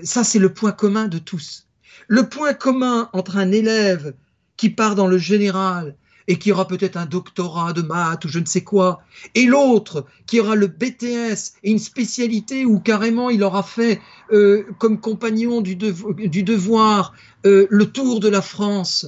ça, 0.04 0.24
c'est 0.24 0.40
le 0.40 0.54
point 0.54 0.72
commun 0.72 1.08
de 1.08 1.20
tous. 1.20 1.68
Le 2.08 2.28
point 2.30 2.54
commun 2.54 3.10
entre 3.14 3.38
un 3.38 3.52
élève 3.52 4.14
qui 4.58 4.70
part 4.70 4.96
dans 4.96 5.08
le 5.08 5.18
général 5.18 5.96
et 6.28 6.38
qui 6.38 6.52
aura 6.52 6.68
peut-être 6.68 6.98
un 6.98 7.06
doctorat 7.06 7.74
de 7.74 7.82
maths 7.82 8.26
ou 8.26 8.28
je 8.28 8.40
ne 8.40 8.46
sais 8.46 8.64
quoi, 8.64 9.04
et 9.36 9.46
l'autre 9.46 10.06
qui 10.26 10.40
aura 10.40 10.56
le 10.56 10.68
BTS 10.68 11.54
et 11.64 11.72
une 11.72 11.80
spécialité 11.80 12.66
où 12.66 12.80
carrément 12.80 13.30
il 13.30 13.44
aura 13.44 13.64
fait 13.64 14.02
euh, 14.32 14.64
comme 14.80 15.00
compagnon 15.00 15.62
du, 15.62 15.76
devoir 15.76 17.14
euh, 17.46 17.68
le 17.70 17.86
tour 17.86 18.20
de 18.20 18.28
la 18.28 18.42
France, 18.42 19.08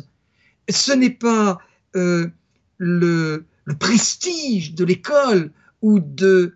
ce 0.69 0.91
n'est 0.91 1.09
pas 1.09 1.59
euh, 1.95 2.27
le, 2.77 3.45
prestige 3.79 4.75
de 4.75 4.85
l'école 4.85 5.51
ou, 5.81 5.99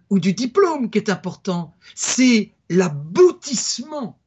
ou 0.09 0.19
du 0.19 0.33
diplôme 0.33 0.89
qui 0.89 0.97
est 0.97 1.09
important, 1.09 1.73
c'est 1.95 2.51
l'aboutissement 2.69 4.17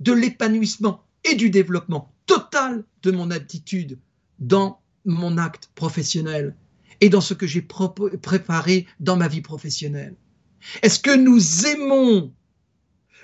de 0.00 0.12
l'épanouissement 0.12 1.04
et 1.24 1.34
du 1.34 1.50
développement 1.50 2.10
total 2.26 2.84
de 3.02 3.10
mon 3.10 3.30
attitude 3.30 3.98
dans 4.38 4.79
mon 5.04 5.38
acte 5.38 5.70
professionnel 5.74 6.54
et 7.00 7.08
dans 7.08 7.20
ce 7.20 7.34
que 7.34 7.46
j'ai 7.46 7.62
préparé 7.62 8.86
dans 9.00 9.16
ma 9.16 9.28
vie 9.28 9.40
professionnelle. 9.40 10.14
Est-ce 10.82 11.00
que 11.00 11.16
nous 11.16 11.66
aimons 11.66 12.32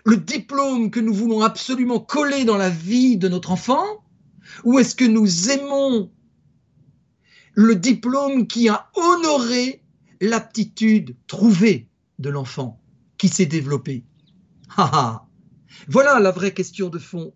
le 0.05 0.17
diplôme 0.17 0.91
que 0.91 1.01
nous 1.01 1.13
voulons 1.13 1.43
absolument 1.43 2.01
coller 2.01 2.45
dans 2.45 2.57
la 2.57 2.71
vie 2.71 3.19
de 3.19 3.29
notre 3.29 3.51
enfant 3.51 3.85
Ou 4.65 4.79
est-ce 4.79 4.95
que 4.95 5.05
nous 5.05 5.51
aimons 5.51 6.11
le 7.55 7.75
diplôme 7.75 8.47
qui 8.47 8.69
a 8.69 8.89
honoré 8.95 9.83
l'aptitude 10.21 11.17
trouvée 11.27 11.89
de 12.19 12.31
l'enfant 12.31 12.81
qui 13.19 13.29
s'est 13.29 13.47
développé? 13.47 14.05
Voilà 15.89 16.21
la 16.21 16.31
vraie 16.31 16.55
question 16.55 16.89
de 16.89 16.99
fond. 16.99 17.35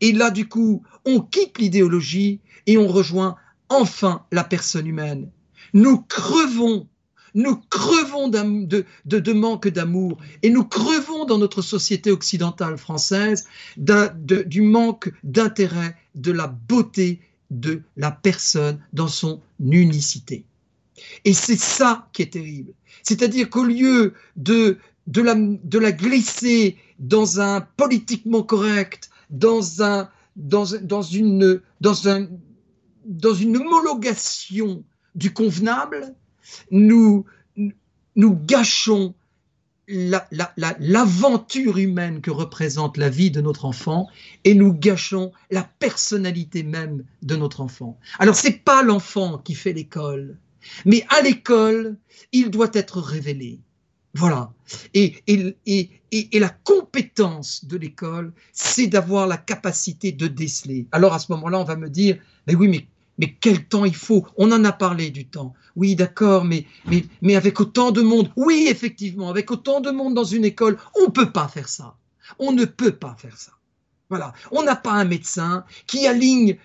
Et 0.00 0.12
là, 0.12 0.30
du 0.30 0.48
coup, 0.48 0.82
on 1.04 1.20
quitte 1.20 1.58
l'idéologie 1.58 2.40
et 2.66 2.78
on 2.78 2.86
rejoint 2.86 3.36
enfin 3.72 4.24
la 4.32 4.44
personne 4.44 4.86
humaine. 4.86 5.30
Nous 5.72 6.02
crevons, 6.02 6.88
nous 7.34 7.56
crevons 7.70 8.28
de, 8.28 9.32
manque 9.32 9.68
d'amour 9.68 10.18
et 10.42 10.50
nous 10.50 10.64
crevons 10.64 11.24
dans 11.24 11.38
notre 11.38 11.62
société 11.62 12.10
occidentale 12.10 12.76
française 12.76 13.46
du 13.76 14.62
manque 14.62 15.12
d'intérêt, 15.24 15.96
de 16.14 16.32
la 16.32 16.46
beauté 16.46 17.20
de 17.50 17.82
la 17.96 18.10
personne 18.10 18.80
dans 18.92 19.08
son 19.08 19.40
unicité. 19.60 20.44
Et 21.24 21.32
c'est 21.32 21.58
ça 21.58 22.08
qui 22.12 22.22
est 22.22 22.32
terrible. 22.32 22.72
C'est-à-dire 23.02 23.50
qu'au 23.50 23.64
lieu 23.64 24.14
de, 24.36 24.78
la, 25.16 25.92
glisser 25.92 26.76
dans 26.98 27.40
un 27.40 27.60
politiquement 27.60 28.42
correct, 28.42 29.10
dans, 29.30 29.82
un, 29.82 30.08
dans, 30.36 30.64
une, 31.02 31.60
dans 31.80 32.08
un, 32.08 32.28
dans 33.04 33.34
une 33.34 33.56
homologation 33.56 34.84
du 35.14 35.32
convenable, 35.32 36.14
nous, 36.70 37.24
nous 38.16 38.36
gâchons 38.36 39.14
l'aventure 39.88 41.78
humaine 41.78 42.20
que 42.20 42.30
représente 42.30 42.96
la 42.96 43.08
vie 43.08 43.30
de 43.30 43.40
notre 43.40 43.64
enfant 43.64 44.08
et 44.44 44.54
nous 44.54 44.72
gâchons 44.72 45.32
la 45.50 45.64
personnalité 45.64 46.62
même 46.62 47.04
de 47.22 47.36
notre 47.36 47.60
enfant. 47.60 47.98
Alors 48.18 48.36
c'est 48.36 48.64
pas 48.64 48.82
l'enfant 48.82 49.38
qui 49.38 49.54
fait 49.54 49.72
l'école, 49.72 50.38
mais 50.84 51.04
à 51.08 51.20
l'école, 51.20 51.96
il 52.32 52.50
doit 52.50 52.70
être 52.72 53.00
révélé. 53.00 53.60
Voilà. 54.14 54.52
Et, 54.92 55.16
et, 55.26 55.56
et, 55.66 55.90
et, 56.10 56.38
la 56.38 56.50
compétence 56.50 57.64
de 57.64 57.78
l'école, 57.78 58.32
c'est 58.52 58.86
d'avoir 58.86 59.26
la 59.26 59.38
capacité 59.38 60.12
de 60.12 60.26
déceler. 60.26 60.86
Alors 60.92 61.14
à 61.14 61.18
ce 61.18 61.32
moment-là, 61.32 61.58
on 61.58 61.64
va 61.64 61.76
me 61.76 61.88
dire, 61.88 62.18
mais 62.46 62.54
oui, 62.54 62.68
mais, 62.68 62.86
mais 63.18 63.34
quel 63.40 63.64
temps 63.64 63.86
il 63.86 63.94
faut? 63.94 64.26
On 64.36 64.52
en 64.52 64.64
a 64.64 64.72
parlé 64.72 65.10
du 65.10 65.26
temps. 65.26 65.54
Oui, 65.76 65.96
d'accord, 65.96 66.44
mais, 66.44 66.66
mais, 66.86 67.04
mais 67.22 67.36
avec 67.36 67.58
autant 67.60 67.90
de 67.90 68.02
monde, 68.02 68.30
oui, 68.36 68.66
effectivement, 68.68 69.30
avec 69.30 69.50
autant 69.50 69.80
de 69.80 69.90
monde 69.90 70.14
dans 70.14 70.24
une 70.24 70.44
école, 70.44 70.76
on 71.00 71.06
ne 71.06 71.12
peut 71.12 71.32
pas 71.32 71.48
faire 71.48 71.68
ça. 71.68 71.96
On 72.38 72.52
ne 72.52 72.66
peut 72.66 72.92
pas 72.92 73.16
faire 73.18 73.38
ça. 73.38 73.52
Voilà. 74.10 74.34
On 74.50 74.62
n'a 74.62 74.76
pas 74.76 74.92
un 74.92 75.04
médecin 75.06 75.64
qui 75.86 76.06
aligne 76.06 76.58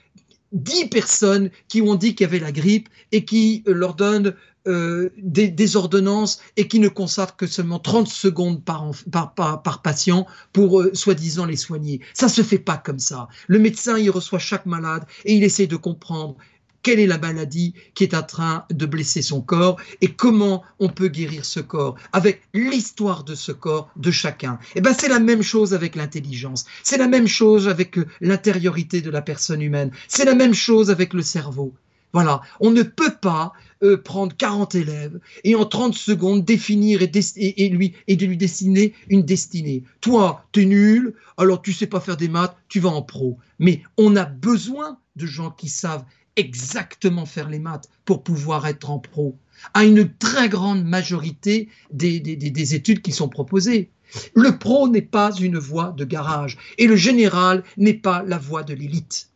dix 0.52 0.88
personnes 0.88 1.50
qui 1.70 1.82
ont 1.82 1.96
dit 1.96 2.16
qu'il 2.16 2.26
y 2.26 2.30
avait 2.30 2.40
la 2.40 2.52
grippe 2.52 2.90
et 3.14 3.24
qui 3.24 3.64
leur 3.66 3.96
donne 3.96 4.36
euh, 4.68 5.10
des, 5.18 5.76
ordonnances 5.76 6.40
et 6.56 6.68
qui 6.68 6.80
ne 6.80 6.88
consacrent 6.90 7.36
que 7.36 7.48
seulement 7.48 7.80
30 7.80 8.08
secondes 8.08 8.64
par, 8.64 9.82
patient 9.82 10.28
pour 10.54 10.82
euh, 10.82 10.94
soi-disant 10.94 11.46
les 11.46 11.56
soigner. 11.56 12.02
Ça 12.14 12.30
se 12.30 12.42
fait 12.42 12.60
pas 12.60 12.78
comme 12.78 13.00
ça. 13.00 13.28
Le 13.48 13.60
médecin, 13.60 13.98
il 13.98 14.10
reçoit 14.10 14.40
chaque 14.40 14.66
malade 14.66 15.06
et 15.26 15.34
il 15.34 15.44
essaie 15.44 15.68
de 15.68 15.76
comprendre 15.76 16.36
quelle 16.84 17.00
est 17.00 17.08
la 17.08 17.18
maladie 17.18 17.74
qui 17.96 18.04
est 18.04 18.14
en 18.14 18.24
train 18.24 18.66
de 18.72 18.86
blesser 18.86 19.22
son 19.22 19.42
corps 19.42 19.78
et 20.02 20.14
comment 20.14 20.64
on 20.80 20.90
peut 20.90 21.10
guérir 21.10 21.44
ce 21.44 21.60
corps 21.60 21.96
avec 22.14 22.42
l'histoire 22.54 23.24
de 23.24 23.36
ce 23.36 23.52
corps 23.52 23.90
de 23.96 24.12
chacun. 24.12 24.58
Et 24.76 24.78
eh 24.78 24.82
ben 24.82 24.96
c'est 24.98 25.10
la 25.10 25.20
même 25.20 25.42
chose 25.42 25.74
avec 25.74 25.96
l'intelligence, 25.96 26.66
c'est 26.84 26.98
la 26.98 27.08
même 27.08 27.28
chose 27.28 27.68
avec 27.68 27.98
euh, 27.98 28.08
l'intériorité 28.22 29.02
de 29.02 29.10
la 29.10 29.22
personne 29.22 29.62
humaine, 29.62 29.92
c'est 30.08 30.26
la 30.26 30.36
même 30.36 30.54
chose 30.54 30.90
avec 30.90 31.14
le 31.14 31.24
cerveau. 31.24 31.74
Voilà, 32.14 32.42
on 32.60 32.72
ne 32.72 32.84
peut 32.84 33.16
pas 33.22 33.54
euh, 33.84 33.98
prendre 33.98 34.36
40 34.36 34.76
élèves 34.76 35.20
et 35.44 35.56
en 35.56 35.66
30 35.66 35.94
secondes 35.94 36.44
définir 36.46 37.02
et, 37.02 37.70
lui, 37.70 37.94
et 38.08 38.16
de 38.16 38.26
lui 38.26 38.38
dessiner 38.38 38.94
une 39.10 39.24
destinée. 39.24 39.84
Toi, 40.02 40.46
tu 40.52 40.62
es 40.62 40.66
nul, 40.66 41.14
alors 41.38 41.62
tu 41.62 41.74
sais 41.74 41.86
pas 41.86 42.00
faire 42.00 42.18
des 42.18 42.30
maths, 42.30 42.56
tu 42.70 42.80
vas 42.80 42.90
en 42.90 43.02
pro. 43.02 43.38
Mais 43.60 43.84
on 43.98 44.16
a 44.16 44.26
besoin 44.26 45.00
de 45.16 45.26
gens 45.26 45.52
qui 45.52 45.70
savent 45.70 46.06
exactement 46.38 47.26
faire 47.26 47.50
les 47.50 47.60
maths 47.60 47.90
pour 48.06 48.24
pouvoir 48.24 48.68
être 48.68 48.90
en 48.90 49.00
pro, 49.00 49.38
à 49.74 49.84
une 49.84 50.12
très 50.12 50.50
grande 50.50 50.86
majorité 50.86 51.68
des, 51.92 52.20
des 52.20 52.76
études 52.76 53.02
qui 53.02 53.12
sont 53.12 53.30
proposées. 53.30 53.92
Le 54.34 54.58
pro 54.58 54.88
n'est 54.88 55.02
pas 55.02 55.36
une 55.36 55.58
voie 55.58 55.94
de 55.98 56.06
garage 56.06 56.58
et 56.78 56.88
le 56.88 56.96
général 56.96 57.64
n'est 57.76 57.94
pas 57.94 58.24
la 58.24 58.38
voie 58.38 58.64
de 58.64 58.74
l'élite. 58.74 59.30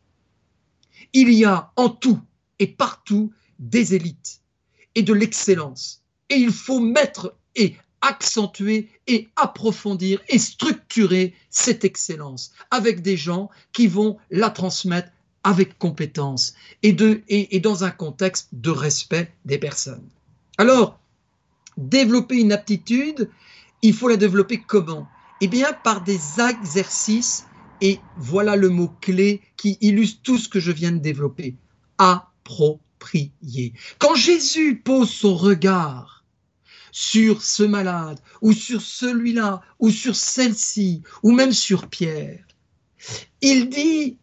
Il 1.13 1.31
y 1.33 1.43
a 1.43 1.71
en 1.75 1.89
tout 1.89 2.21
et 2.61 2.67
partout 2.67 3.33
des 3.59 3.95
élites 3.95 4.41
et 4.95 5.01
de 5.01 5.13
l'excellence. 5.13 6.03
Et 6.29 6.35
il 6.35 6.51
faut 6.51 6.79
mettre 6.79 7.35
et 7.55 7.75
accentuer 8.01 8.89
et 9.07 9.27
approfondir 9.35 10.21
et 10.29 10.39
structurer 10.39 11.33
cette 11.49 11.83
excellence 11.83 12.51
avec 12.69 13.01
des 13.01 13.17
gens 13.17 13.49
qui 13.73 13.87
vont 13.87 14.17
la 14.29 14.49
transmettre 14.49 15.09
avec 15.43 15.77
compétence 15.79 16.53
et, 16.83 16.93
de, 16.93 17.23
et, 17.27 17.59
dans 17.59 17.83
un 17.83 17.89
contexte 17.91 18.49
de 18.53 18.69
respect 18.69 19.33
des 19.45 19.57
personnes. 19.57 20.07
Alors, 20.57 20.99
développer 21.77 22.39
une 22.39 22.51
aptitude, 22.51 23.29
il 23.81 23.93
faut 23.93 24.07
la 24.07 24.17
développer 24.17 24.61
comment? 24.61 25.07
Eh 25.41 25.47
bien, 25.47 25.73
par 25.83 26.03
des 26.03 26.19
exercices, 26.39 27.47
et 27.81 27.99
voilà 28.17 28.55
le 28.55 28.69
mot 28.69 28.91
clé 29.01 29.41
qui 29.57 29.79
illustre 29.81 30.21
tout 30.21 30.37
ce 30.37 30.47
que 30.47 30.59
je 30.59 30.71
viens 30.71 30.91
de 30.91 30.99
développer. 30.99 31.55
A 31.97 32.30
approprié. 32.45 33.73
Quand 33.99 34.15
Jésus 34.15 34.81
pose 34.83 35.09
son 35.09 35.35
regard 35.35 36.25
sur 36.91 37.41
ce 37.41 37.63
malade, 37.63 38.19
ou 38.41 38.51
sur 38.51 38.81
celui-là, 38.81 39.61
ou 39.79 39.89
sur 39.89 40.15
celle-ci, 40.15 41.03
ou 41.23 41.31
même 41.31 41.53
sur 41.53 41.87
Pierre, 41.87 42.45
il 43.41 43.69
dit 43.69 44.17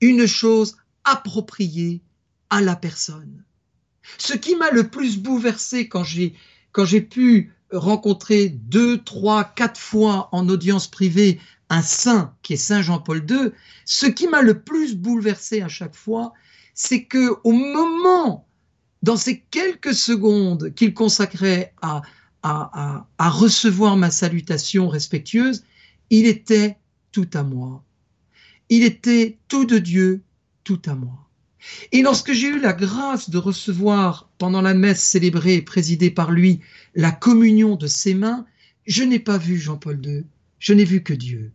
une 0.00 0.26
chose 0.26 0.76
appropriée 1.04 2.02
à 2.48 2.60
la 2.60 2.74
personne. 2.74 3.44
Ce 4.18 4.32
qui 4.32 4.56
m'a 4.56 4.70
le 4.70 4.88
plus 4.88 5.18
bouleversé 5.18 5.88
quand 5.88 6.04
j'ai 6.04 6.34
quand 6.72 6.84
j'ai 6.84 7.00
pu 7.00 7.52
rencontrer 7.70 8.48
deux, 8.48 8.98
trois, 8.98 9.44
quatre 9.44 9.78
fois 9.78 10.28
en 10.32 10.48
audience 10.48 10.88
privée 10.88 11.40
un 11.68 11.82
saint 11.82 12.34
qui 12.42 12.54
est 12.54 12.56
Saint 12.56 12.82
Jean-Paul 12.82 13.24
II, 13.28 13.52
ce 13.84 14.06
qui 14.06 14.26
m'a 14.26 14.42
le 14.42 14.60
plus 14.60 14.96
bouleversé 14.96 15.62
à 15.62 15.68
chaque 15.68 15.94
fois, 15.94 16.32
c'est 16.74 17.04
que 17.04 17.36
au 17.44 17.52
moment, 17.52 18.46
dans 19.02 19.16
ces 19.16 19.40
quelques 19.50 19.94
secondes 19.94 20.74
qu'il 20.74 20.94
consacrait 20.94 21.72
à, 21.82 22.02
à, 22.42 23.06
à, 23.18 23.30
recevoir 23.30 23.96
ma 23.96 24.10
salutation 24.10 24.88
respectueuse, 24.88 25.64
il 26.10 26.26
était 26.26 26.76
tout 27.12 27.28
à 27.34 27.42
moi. 27.42 27.84
Il 28.68 28.82
était 28.82 29.38
tout 29.48 29.64
de 29.64 29.78
Dieu, 29.78 30.22
tout 30.64 30.80
à 30.86 30.94
moi. 30.94 31.28
Et 31.92 32.02
lorsque 32.02 32.32
j'ai 32.32 32.48
eu 32.48 32.60
la 32.60 32.72
grâce 32.72 33.28
de 33.28 33.38
recevoir 33.38 34.30
pendant 34.38 34.62
la 34.62 34.74
messe 34.74 35.02
célébrée 35.02 35.56
et 35.56 35.62
présidée 35.62 36.10
par 36.10 36.30
lui 36.30 36.60
la 36.94 37.12
communion 37.12 37.76
de 37.76 37.86
ses 37.86 38.14
mains, 38.14 38.46
je 38.86 39.02
n'ai 39.02 39.18
pas 39.18 39.38
vu 39.38 39.58
Jean-Paul 39.58 40.00
II, 40.04 40.24
je 40.58 40.72
n'ai 40.72 40.84
vu 40.84 41.02
que 41.02 41.12
Dieu. 41.12 41.52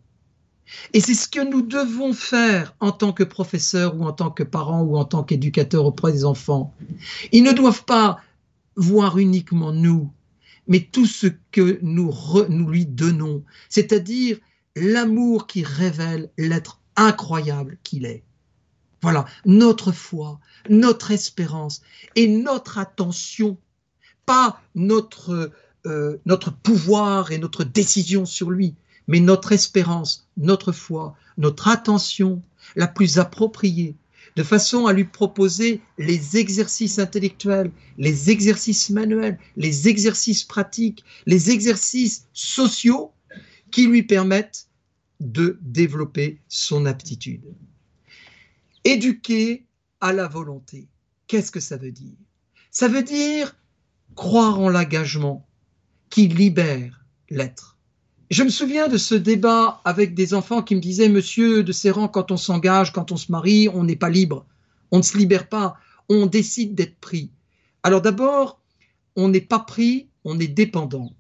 Et 0.94 1.00
c'est 1.00 1.14
ce 1.14 1.28
que 1.28 1.48
nous 1.48 1.62
devons 1.62 2.14
faire 2.14 2.76
en 2.80 2.92
tant 2.92 3.14
que 3.14 3.24
professeurs 3.24 3.96
ou 3.96 4.04
en 4.04 4.14
tant 4.14 4.32
que 4.32 4.44
parents 4.44 4.82
ou 4.82 4.98
en 4.98 5.06
tant 5.06 5.24
qu'éducateurs 5.24 5.86
auprès 5.86 6.12
des 6.12 6.26
enfants. 6.26 6.74
Ils 7.32 7.44
ne 7.44 7.52
doivent 7.54 7.86
pas 7.86 8.20
voir 8.76 9.18
uniquement 9.18 9.72
nous, 9.72 10.12
mais 10.68 10.80
tout 10.80 11.06
ce 11.06 11.28
que 11.52 11.80
nous, 11.82 12.12
nous 12.50 12.70
lui 12.70 12.86
donnons, 12.86 13.44
c'est-à-dire 13.70 14.38
l'amour 14.76 15.48
qui 15.48 15.64
révèle 15.64 16.30
l'être 16.38 16.82
incroyable 16.96 17.78
qu'il 17.84 18.06
est. 18.06 18.24
Voilà, 19.02 19.26
notre 19.46 19.92
foi, 19.92 20.40
notre 20.70 21.12
espérance 21.12 21.82
et 22.16 22.28
notre 22.28 22.80
attention, 22.80 23.58
pas 24.26 24.60
notre, 24.74 25.52
euh, 25.86 26.18
notre 26.26 26.52
pouvoir 26.52 27.32
et 27.32 27.38
notre 27.38 27.64
décision 27.64 28.26
sur 28.26 28.50
lui, 28.50 28.76
mais 29.08 29.20
notre 29.20 29.52
espérance, 29.52 30.28
notre 30.38 30.72
foi, 30.72 31.16
notre 31.38 31.68
attention 31.68 32.42
la 32.76 32.88
plus 32.88 33.20
appropriée, 33.20 33.96
de 34.36 34.44
façon 34.44 34.86
à 34.86 34.94
lui 34.94 35.06
proposer 35.06 35.82
les 35.98 36.38
exercices 36.38 37.00
intellectuels, 37.00 37.72
les 37.98 38.30
exercices 38.30 38.90
manuels, 38.90 39.40
les 39.56 39.88
exercices 39.88 40.44
pratiques, 40.44 41.04
les 41.26 41.52
exercices 41.52 42.28
sociaux 42.34 43.14
qui 43.72 43.88
lui 43.88 44.04
permettent 44.04 44.68
de 45.20 45.58
développer 45.62 46.40
son 46.50 46.86
aptitude. 46.86 47.46
Éduquer 48.84 49.66
à 50.02 50.12
la 50.12 50.28
volonté, 50.28 50.88
qu'est-ce 51.28 51.52
que 51.52 51.60
ça 51.60 51.78
veut 51.78 51.92
dire? 51.92 52.18
Ça 52.72 52.88
veut 52.88 53.04
dire 53.04 53.56
croire 54.16 54.60
en 54.60 54.70
l'engagement 54.70 55.48
qui 56.10 56.28
libère 56.28 57.06
l'être 57.30 57.75
je 58.32 58.44
me 58.44 58.50
souviens 58.50 58.88
de 58.88 58.98
ce 58.98 59.16
débat 59.16 59.82
avec 59.86 60.16
des 60.16 60.34
enfants 60.34 60.64
qui 60.64 60.76
me 60.76 60.82
disaient, 60.82 61.10
Monsieur 61.10 61.64
de 61.64 61.72
Serran, 61.72 62.08
quand 62.08 62.32
on 62.32 62.38
s'engage, 62.38 62.92
quand 62.92 63.12
on 63.12 63.18
se 63.18 63.32
marie, 63.32 63.70
on 63.70 63.84
n'est 63.84 63.96
pas 63.96 64.10
libre. 64.10 64.46
On 64.92 64.98
ne 64.98 65.04
se 65.04 65.18
libère 65.18 65.48
pas. 65.48 65.78
On 66.10 66.26
décide 66.26 66.76
d'être 66.76 66.98
pris. 67.00 67.30
Alors 67.84 68.02
d'abord, 68.02 68.60
on 69.16 69.28
n'est 69.28 69.42
pas 69.42 69.60
pris, 69.60 70.08
on 70.24 70.40
est 70.40 70.48
dépendant. 70.48 71.14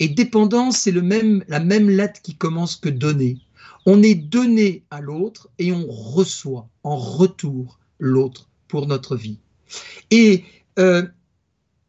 Et 0.00 0.08
dépendant, 0.08 0.70
c'est 0.70 0.90
le 0.90 1.02
même, 1.02 1.44
la 1.48 1.60
même 1.60 1.88
lettre 1.88 2.20
qui 2.22 2.34
commence 2.34 2.76
que 2.76 2.88
donner. 2.88 3.38
On 3.86 4.02
est 4.02 4.14
donné 4.14 4.84
à 4.90 5.00
l'autre 5.00 5.48
et 5.58 5.72
on 5.72 5.86
reçoit 5.86 6.68
en 6.82 6.96
retour 6.96 7.78
l'autre 7.98 8.48
pour 8.66 8.86
notre 8.86 9.16
vie. 9.16 9.38
Et 10.10 10.44
euh, 10.78 11.06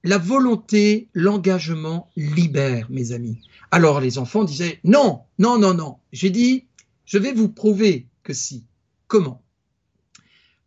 la 0.03 0.17
volonté, 0.17 1.09
l'engagement 1.13 2.09
libère, 2.15 2.87
mes 2.89 3.11
amis. 3.11 3.39
Alors 3.71 4.01
les 4.01 4.17
enfants 4.17 4.43
disaient 4.43 4.79
non, 4.83 5.21
non, 5.39 5.57
non, 5.59 5.73
non. 5.73 5.97
J'ai 6.11 6.29
dit, 6.29 6.65
je 7.05 7.17
vais 7.17 7.33
vous 7.33 7.49
prouver 7.49 8.07
que 8.23 8.33
si. 8.33 8.65
Comment? 9.07 9.41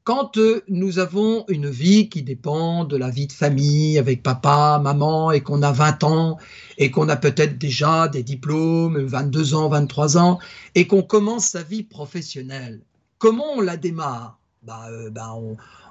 Quand 0.04 0.36
euh, 0.36 0.62
nous 0.68 0.98
avons 0.98 1.46
une 1.48 1.70
vie 1.70 2.10
qui 2.10 2.22
dépend 2.22 2.84
de 2.84 2.98
la 2.98 3.08
vie 3.08 3.26
de 3.26 3.32
famille 3.32 3.98
avec 3.98 4.22
papa, 4.22 4.78
maman, 4.82 5.30
et 5.30 5.40
qu'on 5.40 5.62
a 5.62 5.72
20 5.72 6.04
ans, 6.04 6.38
et 6.76 6.90
qu'on 6.90 7.08
a 7.08 7.16
peut-être 7.16 7.56
déjà 7.56 8.08
des 8.08 8.22
diplômes, 8.22 8.98
22 8.98 9.54
ans, 9.54 9.70
23 9.70 10.18
ans, 10.18 10.38
et 10.74 10.86
qu'on 10.86 11.02
commence 11.02 11.46
sa 11.46 11.62
vie 11.62 11.84
professionnelle, 11.84 12.82
comment 13.16 13.54
on 13.56 13.62
la 13.62 13.78
démarre? 13.78 14.38
Bah, 14.64 14.86
euh, 14.90 15.10
bah, 15.10 15.34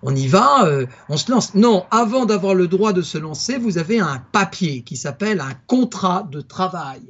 on, 0.01 0.15
y 0.15 0.27
va, 0.27 0.65
euh, 0.65 0.87
on 1.07 1.17
se 1.17 1.31
lance. 1.31 1.53
Non, 1.53 1.85
avant 1.91 2.25
d'avoir 2.25 2.55
le 2.55 2.67
droit 2.67 2.91
de 2.91 3.03
se 3.03 3.19
lancer, 3.19 3.57
vous 3.57 3.77
avez 3.77 3.99
un 3.99 4.23
papier 4.31 4.81
qui 4.81 4.97
s'appelle 4.97 5.41
un 5.41 5.53
contrat 5.67 6.27
de 6.31 6.41
travail. 6.41 7.01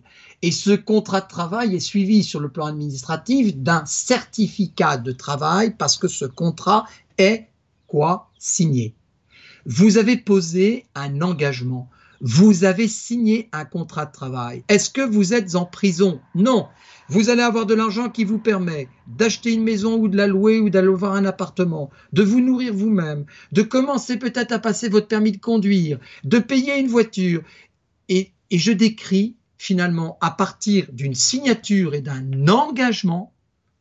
Et 0.42 0.52
ce 0.52 0.72
contrat 0.72 1.22
de 1.22 1.28
travail 1.28 1.76
est 1.76 1.80
suivi 1.80 2.24
sur 2.24 2.42
le 2.42 2.50
plan 2.50 2.66
administratif 2.66 3.56
d'un 3.56 3.86
certificat 3.86 4.98
de 4.98 5.14
travail 5.14 5.74
parce 5.78 5.98
que 5.98 6.10
ce 6.10 6.26
contrat 6.26 6.86
est 7.18 7.48
quoi? 7.88 8.30
Signé. 8.38 8.94
Vous 9.66 9.98
avez 9.98 10.18
posé 10.18 10.86
un 10.96 11.22
engagement. 11.22 11.90
Vous 12.22 12.64
avez 12.64 12.88
signé 12.88 13.50
un 13.52 13.66
contrat 13.66 14.06
de 14.06 14.12
travail. 14.12 14.64
Est-ce 14.68 14.90
que 14.90 15.02
vous 15.02 15.34
êtes 15.34 15.56
en 15.56 15.66
prison? 15.66 16.20
Non. 16.36 16.68
Vous 17.10 17.30
allez 17.30 17.42
avoir 17.42 17.66
de 17.66 17.74
l'argent 17.74 18.10
qui 18.10 18.24
vous 18.24 18.40
permet 18.40 18.88
d'acheter 19.08 19.54
une 19.54 19.64
maison 19.64 19.98
ou 19.98 20.08
de 20.08 20.16
la 20.16 20.28
louer 20.28 20.60
ou 20.60 20.70
d'aller 20.70 20.88
voir 20.88 21.14
un 21.14 21.26
appartement, 21.26 21.90
de 22.14 22.24
vous 22.24 22.40
nourrir 22.40 22.74
vous-même, 22.74 23.26
de 23.52 23.62
commencer 23.62 24.18
peut-être 24.18 24.52
à 24.52 24.60
passer 24.60 24.90
votre 24.90 25.08
permis 25.08 25.34
de 25.34 25.38
conduire, 25.38 26.00
de 26.24 26.40
payer 26.40 26.80
une 26.80 26.88
voiture. 26.88 27.42
Et, 28.10 28.32
je 28.52 28.72
décris 28.72 29.36
finalement 29.58 30.18
à 30.22 30.30
partir 30.30 30.86
d'une 30.92 31.16
signature 31.16 31.96
et 31.96 32.02
d'un 32.02 32.48
engagement 32.48 33.34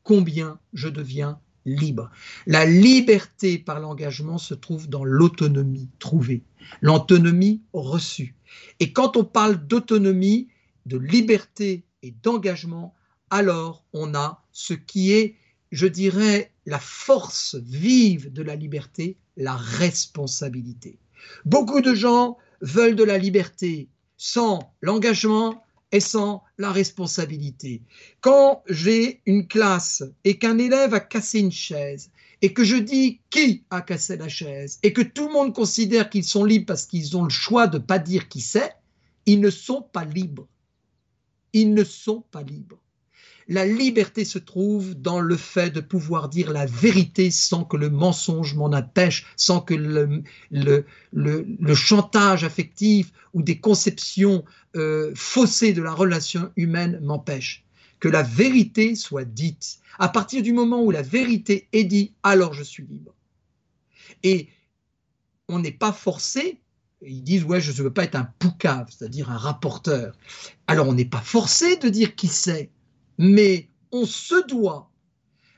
combien 0.02 0.58
je 0.72 0.88
deviens 0.88 1.38
libre. 1.66 2.10
La 2.46 2.64
liberté 2.64 3.58
par 3.58 3.80
l'engagement 3.80 4.38
se 4.38 4.54
trouve 4.54 4.88
dans 4.88 5.04
l'autonomie 5.04 5.90
trouvée, 5.98 6.42
l'autonomie 6.80 7.62
reçue. 7.72 8.34
Et 8.80 8.92
quand 8.92 9.16
on 9.16 9.24
parle 9.24 9.66
d'autonomie, 9.66 10.48
de 10.86 10.98
liberté 10.98 11.84
et 12.02 12.12
d'engagement, 12.22 12.94
alors 13.30 13.84
on 13.92 14.14
a 14.14 14.44
ce 14.52 14.74
qui 14.74 15.12
est, 15.12 15.36
je 15.70 15.86
dirais, 15.86 16.52
la 16.66 16.78
force 16.78 17.54
vive 17.54 18.32
de 18.32 18.42
la 18.42 18.56
liberté, 18.56 19.16
la 19.36 19.56
responsabilité. 19.56 20.98
Beaucoup 21.44 21.80
de 21.80 21.94
gens 21.94 22.36
veulent 22.60 22.96
de 22.96 23.04
la 23.04 23.18
liberté 23.18 23.88
sans 24.16 24.74
l'engagement, 24.80 25.62
et 25.92 26.00
sans 26.00 26.42
la 26.58 26.72
responsabilité. 26.72 27.82
Quand 28.20 28.64
j'ai 28.68 29.20
une 29.26 29.46
classe 29.46 30.02
et 30.24 30.38
qu'un 30.38 30.58
élève 30.58 30.94
a 30.94 31.00
cassé 31.00 31.38
une 31.38 31.52
chaise 31.52 32.10
et 32.42 32.52
que 32.52 32.64
je 32.64 32.76
dis 32.76 33.20
qui 33.30 33.64
a 33.70 33.80
cassé 33.80 34.16
la 34.16 34.28
chaise 34.28 34.80
et 34.82 34.92
que 34.92 35.00
tout 35.00 35.28
le 35.28 35.32
monde 35.32 35.54
considère 35.54 36.10
qu'ils 36.10 36.24
sont 36.24 36.44
libres 36.44 36.66
parce 36.66 36.86
qu'ils 36.86 37.16
ont 37.16 37.22
le 37.22 37.30
choix 37.30 37.68
de 37.68 37.78
ne 37.78 37.82
pas 37.82 38.00
dire 38.00 38.28
qui 38.28 38.40
c'est, 38.40 38.74
ils 39.26 39.40
ne 39.40 39.50
sont 39.50 39.82
pas 39.82 40.04
libres. 40.04 40.48
Ils 41.52 41.72
ne 41.72 41.84
sont 41.84 42.24
pas 42.32 42.42
libres. 42.42 42.82
La 43.48 43.66
liberté 43.66 44.24
se 44.24 44.38
trouve 44.38 44.94
dans 44.94 45.20
le 45.20 45.36
fait 45.36 45.70
de 45.70 45.80
pouvoir 45.80 46.28
dire 46.28 46.52
la 46.52 46.66
vérité 46.66 47.30
sans 47.30 47.64
que 47.64 47.76
le 47.76 47.90
mensonge 47.90 48.54
m'en 48.54 48.72
empêche, 48.72 49.26
sans 49.36 49.60
que 49.60 49.74
le, 49.74 50.84
chantage 51.74 52.44
affectif 52.44 53.12
ou 53.34 53.42
des 53.42 53.58
conceptions 53.58 54.44
euh, 54.76 55.12
faussées 55.14 55.72
de 55.72 55.82
la 55.82 55.92
relation 55.92 56.50
humaine 56.56 57.00
m'empêchent. 57.02 57.64
Que 58.02 58.08
la 58.08 58.24
vérité 58.24 58.96
soit 58.96 59.24
dite. 59.24 59.78
À 60.00 60.08
partir 60.08 60.42
du 60.42 60.52
moment 60.52 60.82
où 60.82 60.90
la 60.90 61.02
vérité 61.02 61.68
est 61.72 61.84
dite, 61.84 62.16
alors 62.24 62.52
je 62.52 62.64
suis 62.64 62.84
libre. 62.84 63.14
Et 64.24 64.48
on 65.48 65.60
n'est 65.60 65.70
pas 65.70 65.92
forcé 65.92 66.58
ils 67.04 67.22
disent 67.22 67.44
ouais 67.44 67.60
je 67.60 67.72
ne 67.72 67.84
veux 67.84 67.92
pas 67.92 68.04
être 68.04 68.14
un 68.14 68.28
poucave, 68.38 68.88
c'est-à-dire 68.90 69.30
un 69.30 69.36
rapporteur. 69.36 70.16
Alors 70.66 70.88
on 70.88 70.92
n'est 70.92 71.04
pas 71.04 71.20
forcé 71.20 71.76
de 71.76 71.88
dire 71.88 72.14
qui 72.14 72.28
c'est 72.28 72.70
mais 73.18 73.68
on 73.90 74.06
se 74.06 74.46
doit 74.46 74.90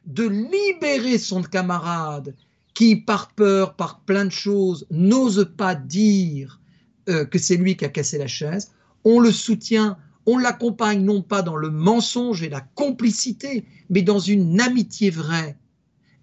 de 0.07 0.25
libérer 0.25 1.19
son 1.19 1.43
camarade 1.43 2.35
qui, 2.75 2.97
par 2.97 3.33
peur, 3.33 3.75
par 3.75 4.01
plein 4.01 4.25
de 4.25 4.33
choses, 4.33 4.87
n'ose 4.91 5.49
pas 5.57 5.75
dire 5.75 6.61
euh, 7.09 7.25
que 7.25 7.39
c'est 7.39 7.57
lui 7.57 7.77
qui 7.77 7.85
a 7.85 7.89
cassé 7.89 8.19
la 8.19 8.27
chaise. 8.27 8.73
On 9.05 9.21
le 9.21 9.31
soutient, 9.31 9.97
on 10.27 10.39
l'accompagne 10.39 11.05
non 11.05 11.23
pas 11.23 11.43
dans 11.43 11.57
le 11.57 11.71
mensonge 11.71 12.43
et 12.43 12.49
la 12.49 12.61
complicité, 12.61 13.67
mais 13.91 14.03
dans 14.03 14.19
une 14.19 14.61
amitié 14.61 15.11
vraie, 15.11 15.59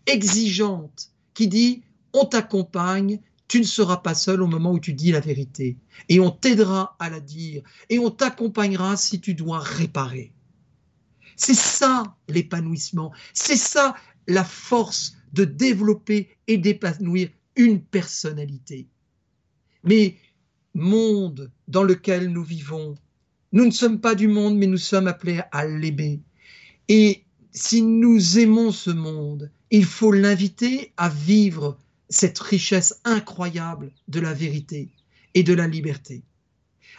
exigeante, 0.06 1.12
qui 1.34 1.48
dit 1.48 1.84
on 2.14 2.26
t'accompagne, 2.26 3.20
tu 3.48 3.60
ne 3.60 3.66
seras 3.66 3.98
pas 3.98 4.14
seul 4.14 4.42
au 4.42 4.48
moment 4.48 4.72
où 4.72 4.80
tu 4.80 4.94
dis 4.94 5.12
la 5.12 5.20
vérité, 5.20 5.78
et 6.10 6.20
on 6.20 6.32
t'aidera 6.32 6.96
à 7.00 7.10
la 7.10 7.20
dire, 7.20 7.64
et 7.90 8.00
on 8.00 8.10
t'accompagnera 8.10 8.98
si 8.98 9.20
tu 9.20 9.34
dois 9.34 9.60
réparer. 9.60 10.34
C'est 11.36 11.56
ça 11.56 12.16
l'épanouissement, 12.28 13.12
c'est 13.34 13.58
ça 13.58 13.96
la 14.28 14.44
force 14.44 15.16
de 15.34 15.46
développer 15.46 16.30
et 16.48 16.58
d'épanouir 16.58 17.30
une 17.56 17.82
personnalité. 17.82 18.88
Mais 19.84 20.18
monde 20.74 21.52
dans 21.68 21.84
lequel 21.84 22.30
nous 22.30 22.44
vivons, 22.44 22.96
nous 23.52 23.66
ne 23.66 23.72
sommes 23.72 24.00
pas 24.00 24.16
du 24.16 24.28
monde, 24.28 24.58
mais 24.58 24.68
nous 24.68 24.78
sommes 24.78 25.08
appelés 25.08 25.42
à 25.52 25.66
l'aimer. 25.66 26.22
Et 26.88 27.24
si 27.52 27.82
nous 27.82 28.40
aimons 28.40 28.72
ce 28.72 28.92
monde, 28.92 29.52
il 29.72 29.86
faut 29.86 30.12
l'inviter 30.12 30.94
à 30.98 31.10
vivre 31.10 31.78
cette 32.10 32.40
richesse 32.40 33.00
incroyable 33.04 33.92
de 34.08 34.20
la 34.20 34.34
vérité 34.34 34.90
et 35.34 35.44
de 35.44 35.54
la 35.54 35.68
liberté. 35.68 36.24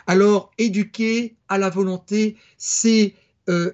Alors, 0.07 0.51
éduquer 0.59 1.37
à 1.49 1.59
la 1.59 1.71
volonté, 1.71 2.37
c'est 2.57 3.15
euh, 3.49 3.73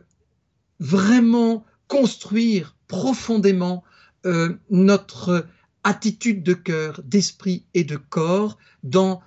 vraiment 0.81 1.65
construire 1.87 2.77
profondément 2.87 3.85
euh, 4.27 4.55
notre 4.71 5.47
attitude 5.85 6.43
de 6.43 6.55
cœur, 6.55 7.01
d'esprit 7.05 7.65
et 7.75 7.85
de 7.85 7.97
corps 7.97 8.59
dans, 8.83 9.23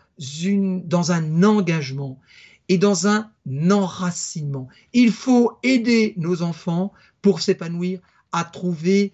un 1.12 1.44
engagement 1.44 2.20
et 2.72 2.78
dans 2.78 3.06
un 3.06 3.30
enracinement. 3.70 4.70
Il 4.94 5.12
faut 5.12 5.58
aider 5.62 6.14
nos 6.16 6.42
enfants 6.42 6.94
pour 7.22 7.42
s'épanouir 7.42 8.00
à 8.32 8.46
trouver 8.46 9.12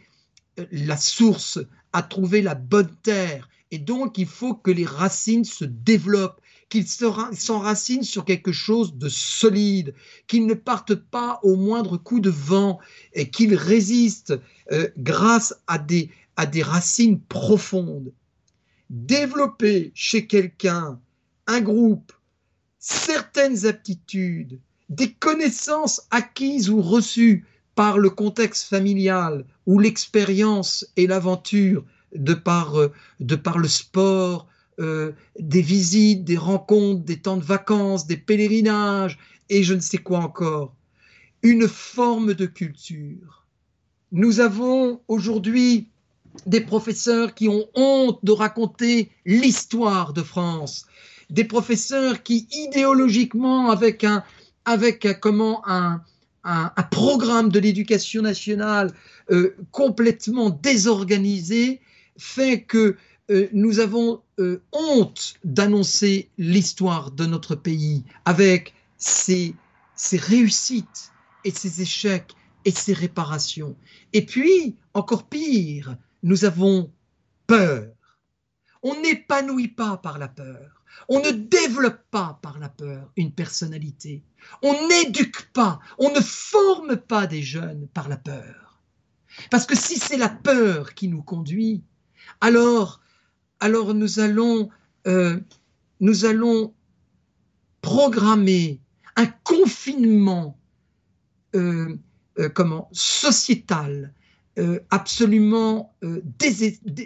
euh, 0.59 0.65
la 0.71 0.95
source, 0.95 1.57
à 1.91 2.03
trouver 2.03 2.43
la 2.43 2.53
bonne 2.53 2.95
terre. 3.01 3.49
Et 3.71 3.79
donc, 3.79 4.19
il 4.19 4.27
faut 4.27 4.53
que 4.53 4.69
les 4.69 4.85
racines 4.85 5.43
se 5.43 5.65
développent 5.65 6.39
qu'ils 6.69 6.87
s'enracinent 6.87 8.03
sur 8.03 8.25
quelque 8.25 8.51
chose 8.51 8.93
de 8.93 9.09
solide, 9.09 9.95
qu'ils 10.27 10.45
ne 10.45 10.53
partent 10.53 10.93
pas 10.93 11.39
au 11.41 11.55
moindre 11.55 11.97
coup 11.97 12.19
de 12.19 12.29
vent 12.29 12.77
et 13.13 13.31
qu'ils 13.31 13.55
résistent 13.55 14.39
euh, 14.71 14.87
grâce 14.99 15.55
à 15.65 15.79
des, 15.79 16.11
à 16.35 16.45
des 16.45 16.61
racines 16.61 17.19
profondes. 17.19 18.13
Développer 18.91 19.91
chez 19.95 20.27
quelqu'un, 20.27 20.99
un 21.47 21.61
groupe, 21.61 22.13
certaines 22.79 23.65
aptitudes, 23.65 24.59
des 24.89 25.11
connaissances 25.11 26.01
acquises 26.11 26.69
ou 26.69 26.81
reçues 26.81 27.45
par 27.75 27.97
le 27.97 28.09
contexte 28.09 28.67
familial 28.67 29.45
ou 29.65 29.79
l'expérience 29.79 30.87
et 30.95 31.07
l'aventure 31.07 31.83
de 32.15 32.33
par, 32.33 32.79
euh, 32.79 32.91
de 33.19 33.35
par 33.35 33.57
le 33.57 33.67
sport, 33.67 34.47
euh, 34.79 35.11
des 35.39 35.61
visites, 35.61 36.23
des 36.23 36.37
rencontres, 36.37 37.03
des 37.03 37.19
temps 37.19 37.37
de 37.37 37.43
vacances, 37.43 38.07
des 38.07 38.17
pèlerinages 38.17 39.17
et 39.49 39.63
je 39.63 39.73
ne 39.73 39.79
sais 39.79 39.97
quoi 39.97 40.19
encore. 40.19 40.73
Une 41.43 41.67
forme 41.67 42.33
de 42.33 42.45
culture. 42.45 43.45
Nous 44.11 44.39
avons 44.39 45.01
aujourd'hui 45.07 45.87
des 46.45 46.61
professeurs 46.61 47.33
qui 47.33 47.47
ont 47.47 47.67
honte 47.75 48.19
de 48.23 48.31
raconter 48.31 49.11
l'histoire 49.25 50.13
de 50.13 50.23
France, 50.23 50.85
des 51.29 51.43
professeurs 51.43 52.23
qui 52.23 52.47
idéologiquement, 52.51 53.69
avec 53.69 54.03
un, 54.03 54.23
avec 54.65 55.19
comment 55.19 55.61
un, 55.67 56.01
un, 56.43 56.69
programme 56.83 57.49
de 57.49 57.59
l'éducation 57.59 58.21
nationale 58.21 58.93
euh, 59.31 59.55
complètement 59.71 60.49
désorganisé, 60.49 61.81
fait 62.17 62.63
que 62.63 62.95
euh, 63.29 63.49
nous 63.51 63.79
avons 63.79 64.21
euh, 64.39 64.61
honte 64.71 65.35
d'annoncer 65.43 66.29
l'histoire 66.37 67.11
de 67.11 67.25
notre 67.25 67.55
pays 67.55 68.05
avec 68.23 68.73
ses, 68.97 69.53
ses, 69.95 70.17
réussites 70.17 71.11
et 71.43 71.51
ses 71.51 71.81
échecs 71.81 72.33
et 72.63 72.71
ses 72.71 72.93
réparations. 72.93 73.75
Et 74.13 74.25
puis, 74.25 74.77
encore 74.93 75.27
pire, 75.27 75.97
nous 76.23 76.45
avons 76.45 76.89
peur. 77.45 77.89
On 78.81 78.99
n'épanouit 79.01 79.67
pas 79.67 79.97
par 79.97 80.17
la 80.17 80.29
peur. 80.29 80.76
On 81.09 81.19
ne 81.19 81.31
développe 81.31 82.01
pas 82.11 82.39
par 82.41 82.59
la 82.59 82.69
peur 82.69 83.11
une 83.15 83.31
personnalité. 83.31 84.23
On 84.61 84.87
n'éduque 84.87 85.49
pas, 85.53 85.79
on 85.97 86.11
ne 86.11 86.19
forme 86.19 86.97
pas 86.97 87.27
des 87.27 87.43
jeunes 87.43 87.87
par 87.93 88.09
la 88.09 88.17
peur. 88.17 88.79
Parce 89.51 89.65
que 89.65 89.75
si 89.75 89.97
c'est 89.97 90.17
la 90.17 90.29
peur 90.29 90.93
qui 90.93 91.07
nous 91.07 91.21
conduit, 91.21 91.83
alors 92.41 93.01
alors 93.59 93.93
nous 93.93 94.19
allons, 94.19 94.69
euh, 95.07 95.39
nous 95.99 96.25
allons 96.25 96.73
programmer 97.81 98.79
un 99.15 99.27
confinement 99.43 100.59
euh, 101.55 101.95
euh, 102.39 102.81
sociétal 102.91 104.13
absolument 104.89 105.95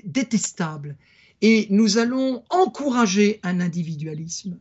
détestable. 0.06 0.96
Et 1.42 1.68
nous 1.70 1.98
allons 1.98 2.44
encourager 2.50 3.40
un 3.44 3.60
individualisme 3.60 4.58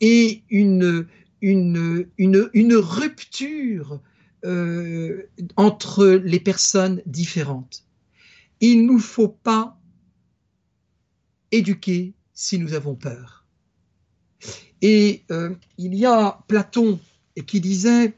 et 0.00 0.42
une, 0.50 1.06
une, 1.40 2.06
une, 2.18 2.50
une 2.52 2.74
rupture 2.74 4.00
entre 5.56 6.06
les 6.06 6.40
personnes 6.40 7.02
différentes. 7.06 7.84
Il 8.60 8.82
ne 8.82 8.92
nous 8.92 8.98
faut 8.98 9.28
pas 9.28 9.78
éduquer 11.50 12.14
si 12.32 12.58
nous 12.58 12.74
avons 12.74 12.94
peur. 12.94 13.44
Et 14.80 15.22
euh, 15.30 15.54
il 15.78 15.94
y 15.94 16.06
a 16.06 16.40
Platon 16.48 16.98
qui 17.46 17.60
disait 17.60 18.14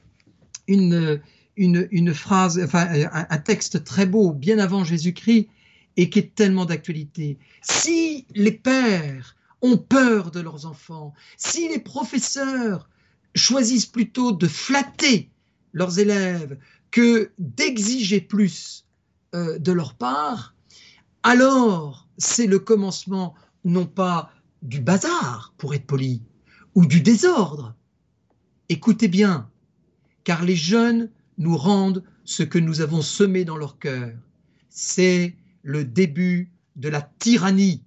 une, 0.67 1.21
une, 1.57 2.15
phrase, 2.15 2.59
enfin 2.63 2.89
un, 3.13 3.39
texte 3.39 3.85
très 3.85 4.07
beau, 4.07 4.33
bien 4.33 4.59
avant 4.59 4.83
Jésus-Christ, 4.83 5.49
et 5.97 6.11
qui 6.11 6.19
est 6.19 6.35
tellement 6.35 6.65
d'actualité. 6.65 7.39
Si 7.63 8.27
les 8.35 8.53
pères 8.53 9.37
ont 9.63 9.79
peur 9.79 10.31
de 10.31 10.41
leurs 10.41 10.67
enfants, 10.67 11.15
si 11.37 11.69
les 11.69 11.79
professeurs 11.79 12.89
choisissent 13.35 13.87
plutôt 13.87 14.33
de 14.33 14.47
flatter 14.47 15.31
leurs 15.73 15.99
élèves 15.99 16.59
que 16.91 17.33
d'exiger 17.39 18.21
plus 18.21 18.87
euh, 19.35 19.59
de 19.59 19.73
leur 19.73 19.95
part, 19.95 20.55
alors 21.23 22.07
c'est 22.19 22.47
le 22.47 22.59
commencement 22.59 23.35
non 23.65 23.87
pas 23.87 24.31
du 24.63 24.81
bazar, 24.81 25.55
pour 25.59 25.75
être 25.75 25.87
poli, 25.87 26.23
ou 26.75 26.87
du 26.87 27.01
désordre. 27.01 27.75
Écoutez 28.69 29.09
bien, 29.09 29.51
car 30.25 30.45
les 30.45 30.57
jeunes 30.57 31.11
nous 31.39 31.57
rendent 31.57 32.03
ce 32.25 32.43
que 32.43 32.59
nous 32.59 32.81
avons 32.81 33.03
semé 33.03 33.45
dans 33.45 33.57
leur 33.57 33.79
cœur. 33.79 34.13
C'est 34.71 35.37
le 35.65 35.85
début 35.85 36.53
de 36.77 36.89
la 36.89 37.03
tyrannie. 37.19 37.83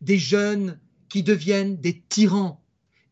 Des 0.00 0.18
jeunes 0.18 0.80
qui 1.08 1.22
deviennent 1.22 1.76
des 1.76 2.02
tyrans, 2.08 2.60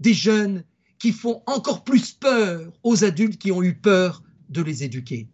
des 0.00 0.14
jeunes 0.14 0.64
qui 0.98 1.12
font 1.12 1.42
encore 1.46 1.84
plus 1.84 2.12
peur 2.12 2.72
aux 2.82 3.04
adultes 3.04 3.38
qui 3.38 3.52
ont 3.52 3.62
eu 3.62 3.74
peur 3.74 4.22
de 4.48 4.62
les 4.62 4.82
éduquer. 4.82 5.28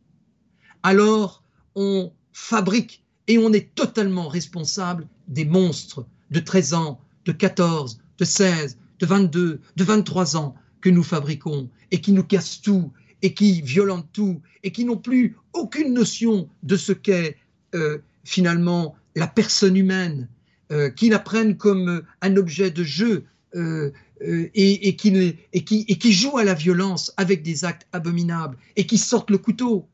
Alors, 0.82 1.42
on 1.74 2.12
fabrique 2.32 3.04
et 3.28 3.38
on 3.38 3.52
est 3.52 3.74
totalement 3.74 4.28
responsable 4.28 5.06
des 5.28 5.44
monstres 5.44 6.04
de 6.30 6.40
13 6.40 6.74
ans, 6.74 7.00
de 7.24 7.32
14, 7.32 8.00
de 8.18 8.24
16, 8.24 8.78
de 8.98 9.06
22, 9.06 9.60
de 9.76 9.84
23 9.84 10.36
ans 10.36 10.54
que 10.80 10.90
nous 10.90 11.04
fabriquons 11.04 11.70
et 11.90 12.00
qui 12.00 12.12
nous 12.12 12.24
cassent 12.24 12.60
tout 12.60 12.92
et 13.22 13.34
qui 13.34 13.62
violentent 13.62 14.12
tout 14.12 14.40
et 14.64 14.72
qui 14.72 14.84
n'ont 14.84 14.96
plus 14.96 15.36
aucune 15.52 15.94
notion 15.94 16.48
de 16.64 16.76
ce 16.76 16.92
qu'est 16.92 17.36
euh, 17.74 17.98
finalement 18.24 18.96
la 19.14 19.26
personne 19.26 19.76
humaine, 19.76 20.28
euh, 20.70 20.90
qui 20.90 21.08
la 21.08 21.18
prennent 21.18 21.56
comme 21.56 21.88
euh, 21.88 22.06
un 22.20 22.36
objet 22.36 22.70
de 22.70 22.84
jeu 22.84 23.24
et, 23.54 24.96
qui, 24.96 25.36
et, 25.52 25.64
qui, 25.64 25.84
et 25.86 25.98
qui 25.98 26.12
jouent 26.14 26.38
à 26.38 26.44
la 26.44 26.54
violence 26.54 27.12
avec 27.18 27.42
des 27.42 27.66
actes 27.66 27.86
abominables 27.92 28.56
et 28.76 28.86
qui 28.86 28.96
sortent 28.96 29.30
le 29.30 29.36
couteau 29.36 29.86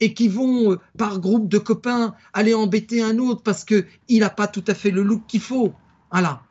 et 0.00 0.12
qui 0.12 0.28
vont 0.28 0.76
par 0.98 1.18
groupe 1.18 1.48
de 1.48 1.56
copains 1.56 2.14
aller 2.34 2.52
embêter 2.52 3.02
un 3.02 3.16
autre 3.16 3.42
parce 3.42 3.64
qu'il 3.64 3.86
n'a 4.10 4.28
pas 4.28 4.48
tout 4.48 4.64
à 4.66 4.74
fait 4.74 4.90
le 4.90 5.02
look 5.02 5.22
qu'il 5.26 5.40
faut. 5.40 5.72
Voilà. 6.10 6.42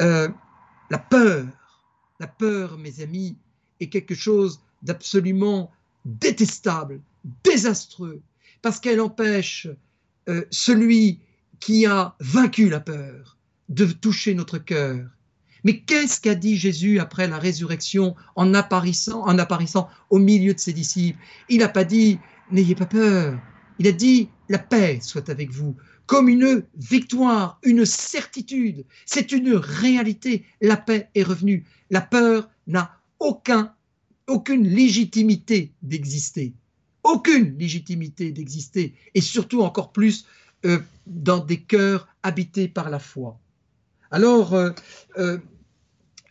la 0.00 0.98
peur, 1.10 1.44
la 2.20 2.26
peur, 2.26 2.78
mes 2.78 3.02
amis, 3.02 3.36
est 3.80 3.88
quelque 3.88 4.14
chose 4.14 4.60
d'absolument 4.82 5.70
détestable, 6.04 7.00
désastreux, 7.44 8.22
parce 8.62 8.80
qu'elle 8.80 9.00
empêche 9.00 9.68
euh, 10.28 10.44
celui 10.50 11.20
qui 11.60 11.86
a 11.86 12.14
vaincu 12.20 12.68
la 12.68 12.80
peur 12.80 13.38
de 13.68 13.86
toucher 13.86 14.34
notre 14.34 14.58
cœur. 14.58 15.08
Mais 15.64 15.78
qu'est-ce 15.80 16.20
qu'a 16.20 16.34
dit 16.34 16.56
Jésus 16.56 16.98
après 16.98 17.28
la 17.28 17.38
résurrection 17.38 18.16
en 18.34 18.52
apparaissant, 18.52 19.24
en 19.26 19.36
au 20.10 20.18
milieu 20.18 20.54
de 20.54 20.58
ses 20.58 20.72
disciples? 20.72 21.18
Il 21.48 21.58
n'a 21.58 21.68
pas 21.68 21.84
dit 21.84 22.18
n'ayez 22.50 22.74
pas 22.74 22.86
peur. 22.86 23.38
Il 23.78 23.86
a 23.86 23.92
dit 23.92 24.28
la 24.48 24.58
paix 24.58 24.98
soit 25.00 25.30
avec 25.30 25.50
vous, 25.50 25.76
comme 26.06 26.28
une 26.28 26.64
victoire, 26.76 27.58
une 27.62 27.86
certitude. 27.86 28.84
C'est 29.06 29.32
une 29.32 29.54
réalité. 29.54 30.44
La 30.60 30.76
paix 30.76 31.08
est 31.14 31.22
revenue. 31.22 31.64
La 31.90 32.00
peur 32.00 32.50
n'a 32.66 32.98
aucun 33.20 33.72
aucune 34.26 34.66
légitimité 34.66 35.72
d'exister, 35.82 36.54
aucune 37.04 37.58
légitimité 37.58 38.30
d'exister, 38.30 38.94
et 39.14 39.20
surtout 39.20 39.62
encore 39.62 39.92
plus 39.92 40.26
euh, 40.64 40.78
dans 41.06 41.38
des 41.38 41.60
cœurs 41.60 42.06
habités 42.22 42.68
par 42.68 42.88
la 42.88 43.00
foi. 43.00 43.40
Alors, 44.12 44.54
euh, 44.54 44.70
euh, 45.18 45.38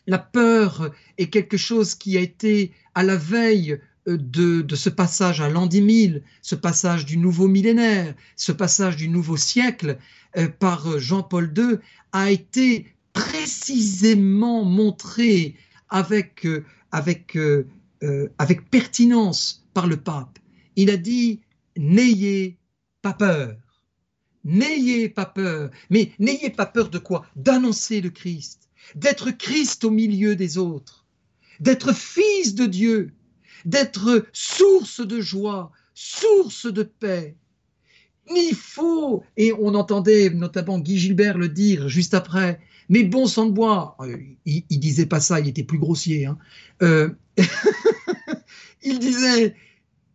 la 0.07 0.19
peur 0.19 0.91
est 1.17 1.27
quelque 1.27 1.57
chose 1.57 1.95
qui 1.95 2.17
a 2.17 2.21
été 2.21 2.71
à 2.95 3.03
la 3.03 3.17
veille 3.17 3.79
de, 4.07 4.65
ce 4.73 4.89
passage 4.89 5.41
à 5.41 5.49
l'an 5.49 5.67
10 5.67 6.21
ce 6.41 6.55
passage 6.55 7.05
du 7.05 7.17
nouveau 7.17 7.47
millénaire, 7.47 8.15
ce 8.35 8.51
passage 8.51 8.95
du 8.95 9.09
nouveau 9.09 9.37
siècle 9.37 9.97
par 10.59 10.97
Jean-Paul 10.97 11.53
II, 11.55 11.77
a 12.11 12.31
été 12.31 12.87
précisément 13.13 14.65
montré 14.65 15.55
avec, 15.89 16.47
avec 16.91 17.37
avec 18.39 18.69
pertinence 18.71 19.67
par 19.75 19.85
le 19.85 19.97
pape. 19.97 20.39
Il 20.75 20.89
a 20.89 20.97
dit 20.97 21.41
N'ayez 21.77 22.57
pas 23.01 23.13
peur. 23.13 23.57
N'ayez 24.43 25.09
pas 25.09 25.25
peur. 25.25 25.69
Mais 25.89 26.11
n'ayez 26.19 26.49
pas 26.49 26.65
peur 26.65 26.89
de 26.89 26.97
quoi? 26.97 27.25
D'annoncer 27.35 28.01
le 28.01 28.09
Christ, 28.09 28.69
d'être 28.95 29.31
Christ 29.31 29.83
au 29.83 29.91
milieu 29.91 30.35
des 30.35 30.57
autres, 30.57 31.05
d'être 31.59 31.93
fils 31.93 32.55
de 32.55 32.65
Dieu, 32.65 33.11
d'être 33.65 34.25
source 34.33 35.05
de 35.05 35.21
joie, 35.21 35.71
source 35.93 36.65
de 36.65 36.83
paix. 36.83 37.35
Il 38.33 38.55
faut, 38.55 39.23
et 39.37 39.53
on 39.53 39.75
entendait 39.75 40.29
notamment 40.29 40.79
Guy 40.79 40.97
Gilbert 40.97 41.37
le 41.37 41.49
dire 41.49 41.89
juste 41.89 42.13
après, 42.13 42.59
mais 42.89 43.03
bon 43.03 43.27
sang 43.27 43.45
de 43.45 43.51
bois, 43.51 43.95
euh, 43.99 44.17
il, 44.45 44.63
il 44.69 44.79
disait 44.79 45.05
pas 45.05 45.19
ça, 45.19 45.39
il 45.39 45.47
était 45.47 45.63
plus 45.63 45.79
grossier. 45.79 46.25
Hein. 46.25 46.37
Euh, 46.81 47.09
il 48.83 48.99
disait 48.99 49.55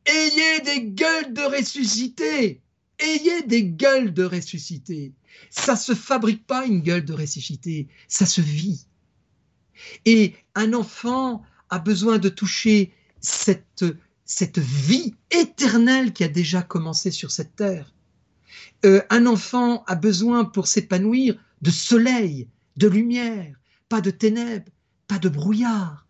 Ayez 0.06 0.60
des 0.60 0.82
gueules 0.82 1.32
de 1.32 1.42
ressuscité 1.42 2.60
Ayez 2.98 3.42
des 3.42 3.64
gueules 3.64 4.14
de 4.14 4.24
ressuscité 4.24 5.12
Ça 5.50 5.76
se 5.76 5.94
fabrique 5.94 6.46
pas 6.46 6.64
une 6.64 6.80
gueule 6.80 7.04
de 7.04 7.12
ressuscité, 7.12 7.88
ça 8.08 8.24
se 8.24 8.40
vit. 8.40 8.86
Et 10.04 10.34
un 10.54 10.72
enfant 10.72 11.42
a 11.68 11.78
besoin 11.78 12.18
de 12.18 12.28
toucher 12.28 12.92
cette, 13.20 14.58
vie 14.58 15.14
éternelle 15.30 16.12
qui 16.12 16.24
a 16.24 16.28
déjà 16.28 16.62
commencé 16.62 17.10
sur 17.10 17.30
cette 17.30 17.56
terre. 17.56 17.92
Euh, 18.84 19.02
un 19.10 19.26
enfant 19.26 19.84
a 19.86 19.94
besoin 19.94 20.44
pour 20.44 20.66
s'épanouir 20.66 21.36
de 21.60 21.70
soleil, 21.70 22.48
de 22.76 22.88
lumière, 22.88 23.54
pas 23.88 24.00
de 24.00 24.10
ténèbres, 24.10 24.70
pas 25.06 25.18
de 25.18 25.28
brouillard, 25.28 26.06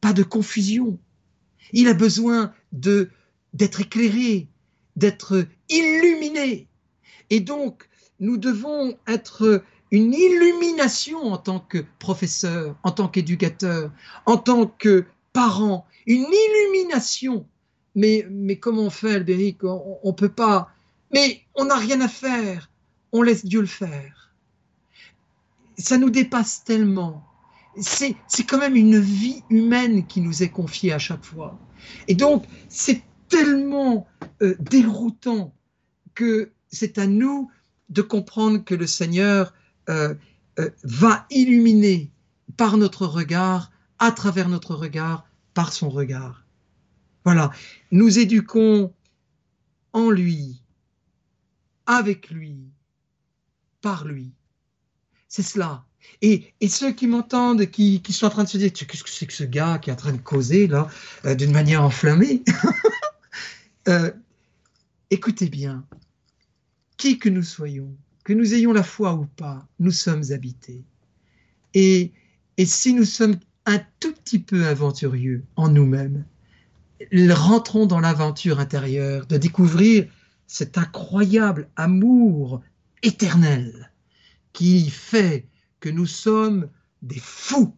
pas 0.00 0.12
de 0.12 0.22
confusion. 0.22 0.98
Il 1.72 1.88
a 1.88 1.94
besoin 1.94 2.52
de 2.72 3.10
d'être 3.58 3.80
éclairé, 3.80 4.48
d'être 4.96 5.46
illuminé. 5.68 6.68
Et 7.30 7.40
donc, 7.40 7.88
nous 8.20 8.38
devons 8.38 8.96
être 9.06 9.62
une 9.90 10.14
illumination 10.14 11.32
en 11.32 11.38
tant 11.38 11.60
que 11.60 11.84
professeur, 11.98 12.76
en 12.82 12.90
tant 12.90 13.08
qu'éducateur, 13.08 13.90
en 14.26 14.38
tant 14.38 14.66
que 14.66 15.04
parent, 15.32 15.86
une 16.06 16.26
illumination. 16.26 17.46
Mais, 17.94 18.26
mais 18.30 18.56
comment 18.56 18.82
on 18.82 18.90
fait, 18.90 19.14
Albéric? 19.14 19.64
On 19.64 20.00
ne 20.04 20.12
peut 20.12 20.28
pas. 20.28 20.70
Mais 21.12 21.42
on 21.54 21.66
n'a 21.66 21.76
rien 21.76 22.00
à 22.00 22.08
faire. 22.08 22.70
On 23.12 23.22
laisse 23.22 23.44
Dieu 23.44 23.60
le 23.60 23.66
faire 23.66 24.18
ça 25.78 25.96
nous 25.96 26.10
dépasse 26.10 26.64
tellement. 26.64 27.24
C'est, 27.80 28.16
quand 28.48 28.58
même 28.58 28.74
une 28.74 28.98
vie 28.98 29.42
humaine 29.50 30.06
qui 30.06 30.20
nous 30.20 30.42
est 30.42 30.48
confiée 30.48 30.92
à 30.92 30.98
chaque 30.98 31.24
fois. 31.24 31.56
Et 32.08 32.14
donc, 32.14 32.44
c'est 32.68 33.02
tellement 33.28 34.06
euh, 34.42 34.56
déroutant 34.58 35.54
que 36.14 36.50
c'est 36.70 36.98
à 36.98 37.06
nous 37.06 37.50
de 37.88 38.02
comprendre 38.02 38.64
que 38.64 38.74
le 38.74 38.86
Seigneur 38.86 39.54
euh, 39.88 40.14
euh, 40.58 40.70
va 40.82 41.26
illuminer 41.30 42.10
par 42.56 42.76
notre 42.76 43.06
regard, 43.06 43.70
à 43.98 44.12
travers 44.12 44.48
notre 44.48 44.74
regard, 44.74 45.26
par 45.54 45.72
son 45.72 45.88
regard. 45.88 46.44
Voilà, 47.24 47.50
nous 47.90 48.18
éduquons 48.18 48.92
en 49.92 50.10
lui, 50.10 50.62
avec 51.86 52.30
lui, 52.30 52.58
par 53.80 54.04
lui. 54.04 54.32
C'est 55.28 55.42
cela. 55.42 55.84
Et, 56.22 56.52
ceux 56.68 56.92
qui 56.92 57.06
m'entendent, 57.06 57.66
qui, 57.66 58.02
sont 58.10 58.26
en 58.26 58.30
train 58.30 58.44
de 58.44 58.48
se 58.48 58.58
dire, 58.58 58.72
qu'est-ce 58.72 59.04
que 59.04 59.10
c'est 59.10 59.26
que 59.26 59.32
ce 59.32 59.44
gars 59.44 59.78
qui 59.78 59.90
est 59.90 59.92
en 59.92 59.96
train 59.96 60.12
de 60.12 60.18
causer 60.18 60.66
là, 60.66 60.88
d'une 61.34 61.52
manière 61.52 61.82
enflammée? 61.82 62.42
euh, 63.86 64.10
Écoutez 65.10 65.48
bien, 65.48 65.86
qui 66.98 67.18
que 67.18 67.30
nous 67.30 67.42
soyons, 67.42 67.96
que 68.24 68.34
nous 68.34 68.52
ayons 68.52 68.74
la 68.74 68.82
foi 68.82 69.14
ou 69.14 69.24
pas, 69.24 69.66
nous 69.78 69.90
sommes 69.90 70.32
habités. 70.32 70.84
Et, 71.72 72.12
et 72.58 72.66
si 72.66 72.92
nous 72.92 73.06
sommes 73.06 73.36
un 73.64 73.80
tout 74.00 74.12
petit 74.12 74.38
peu 74.38 74.66
aventurieux 74.66 75.44
en 75.56 75.68
nous-mêmes, 75.68 76.26
rentrons 77.30 77.86
dans 77.86 78.00
l'aventure 78.00 78.60
intérieure 78.60 79.26
de 79.26 79.38
découvrir 79.38 80.06
cet 80.46 80.76
incroyable 80.76 81.70
amour 81.76 82.60
éternel 83.02 83.92
qui 84.52 84.90
fait 84.90 85.46
que 85.80 85.88
nous 85.88 86.06
sommes 86.06 86.68
des 87.00 87.20
fous 87.20 87.74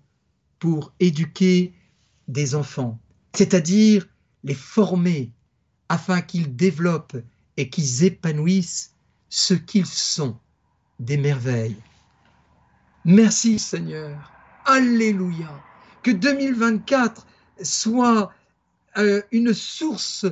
pour 0.58 0.94
éduquer 0.98 1.74
des 2.26 2.56
enfants, 2.56 3.00
c'est-à-dire 3.34 4.08
les 4.42 4.54
former 4.54 5.32
afin 5.90 6.22
qu'ils 6.22 6.54
développent 6.54 7.16
et 7.56 7.68
qu'ils 7.68 8.04
épanouissent 8.04 8.94
ce 9.28 9.54
qu'ils 9.54 9.86
sont, 9.86 10.38
des 11.00 11.16
merveilles. 11.16 11.76
Merci 13.04 13.58
Seigneur. 13.58 14.32
Alléluia. 14.66 15.50
Que 16.04 16.12
2024 16.12 17.26
soit 17.62 18.32
euh, 18.98 19.20
une 19.32 19.52
source 19.52 20.26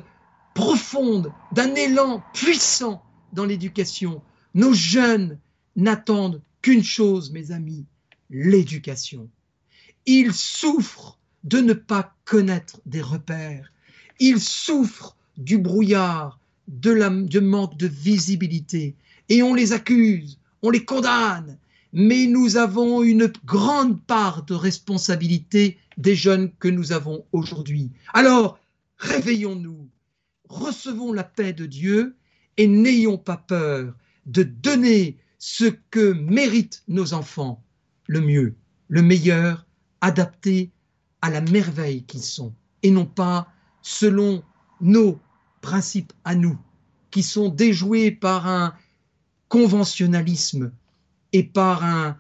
profonde 0.55 1.33
d'un 1.51 1.75
élan 1.75 2.23
puissant 2.33 3.03
dans 3.33 3.45
l'éducation. 3.45 4.23
Nos 4.55 4.73
jeunes 4.73 5.39
n'attendent 5.75 6.41
qu'une 6.63 6.85
chose, 6.85 7.33
mes 7.33 7.51
amis, 7.51 7.85
l'éducation. 8.31 9.29
Ils 10.07 10.33
souffrent 10.33 11.19
de 11.43 11.59
ne 11.59 11.73
pas 11.73 12.15
connaître 12.25 12.81
des 12.87 13.03
repères. 13.03 13.73
Ils 14.21 14.41
souffrent 14.41 15.17
du 15.39 15.57
brouillard, 15.57 16.39
de 16.67 17.41
manque 17.41 17.79
de 17.79 17.87
visibilité. 17.87 18.95
Et 19.31 19.43
on 19.43 19.55
les 19.55 19.73
accuse, 19.73 20.39
on 20.63 20.71
les 20.71 20.85
condamne. 20.85 21.59
Mais 21.95 22.27
nous 22.27 22.59
avons 22.59 23.03
une 23.03 23.33
grande 23.47 24.03
part 24.03 24.45
de 24.45 24.55
responsabilité 24.55 25.79
des 25.97 26.15
jeunes 26.15 26.51
que 26.59 26.69
nous 26.69 26.93
avons 26.93 27.25
aujourd'hui. 27.33 27.91
Alors, 28.13 28.59
réveillons-nous, 28.99 29.89
recevons 30.49 31.15
la 31.15 31.25
paix 31.25 31.55
de 31.55 31.65
Dieu 31.65 32.15
et 32.59 32.67
n'ayons 32.67 33.17
pas 33.17 33.39
peur 33.39 33.95
de 34.27 34.43
donner 34.43 35.17
ce 35.39 35.65
que 35.91 36.13
méritent 36.13 36.83
nos 36.89 37.15
enfants, 37.15 37.63
le 38.07 38.21
mieux, 38.21 38.55
le 38.89 39.03
meilleur, 39.03 39.67
adapté 40.01 40.71
à 41.23 41.31
la 41.31 41.41
merveille 41.41 42.05
qu'ils 42.05 42.23
sont, 42.23 42.53
et 42.83 42.91
non 42.91 43.07
pas 43.07 43.49
selon 43.83 44.43
nos 44.81 45.19
principes 45.61 46.13
à 46.25 46.35
nous, 46.35 46.59
qui 47.11 47.23
sont 47.23 47.49
déjoués 47.49 48.11
par 48.11 48.47
un 48.47 48.75
conventionnalisme 49.49 50.73
et 51.33 51.43
par 51.43 51.85
un 51.85 52.17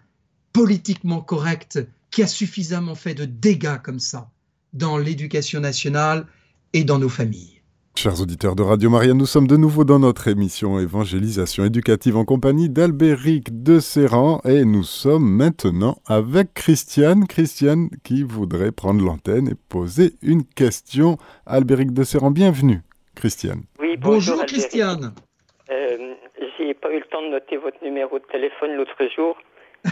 politiquement 0.53 1.20
correct 1.20 1.79
qui 2.11 2.22
a 2.22 2.27
suffisamment 2.27 2.94
fait 2.94 3.14
de 3.14 3.24
dégâts 3.24 3.79
comme 3.83 4.01
ça 4.01 4.31
dans 4.72 4.98
l'éducation 4.98 5.61
nationale 5.61 6.27
et 6.72 6.85
dans 6.85 6.98
nos 6.98 7.09
familles. 7.09 7.59
Chers 7.98 8.20
auditeurs 8.20 8.55
de 8.55 8.62
Radio 8.62 8.90
Maria, 8.90 9.12
nous 9.12 9.27
sommes 9.27 9.48
de 9.48 9.57
nouveau 9.57 9.85
dans 9.85 9.98
notre 9.98 10.29
émission 10.29 10.79
Évangélisation 10.79 11.64
éducative 11.64 12.16
en 12.16 12.24
compagnie 12.24 12.70
d'Albéric 12.70 13.64
de 13.64 13.81
Serran 13.81 14.40
et 14.44 14.64
nous 14.64 14.85
sommes 14.85 15.29
maintenant 15.29 16.01
avec 16.07 16.55
Christiane. 16.55 17.27
Christiane 17.27 17.88
qui 18.05 18.22
voudrait 18.22 18.70
prendre 18.70 19.05
l'antenne 19.05 19.48
et 19.48 19.57
poser 19.68 20.14
une 20.22 20.44
question. 20.44 21.18
Albéric 21.44 21.92
de 21.92 22.05
Serran, 22.05 22.31
bienvenue. 22.31 22.83
Christiane. 23.18 23.62
Oui, 23.78 23.96
bonjour, 23.96 24.44
Christiane. 24.46 25.12
Euh, 25.70 26.14
J'ai 26.57 26.74
pas 26.74 26.90
eu 26.90 26.98
le 26.98 27.04
temps 27.04 27.22
de 27.22 27.28
noter 27.28 27.57
votre 27.57 27.83
numéro 27.85 28.18
de 28.18 28.24
téléphone 28.24 28.74
l'autre 28.74 28.96
jour, 29.14 29.37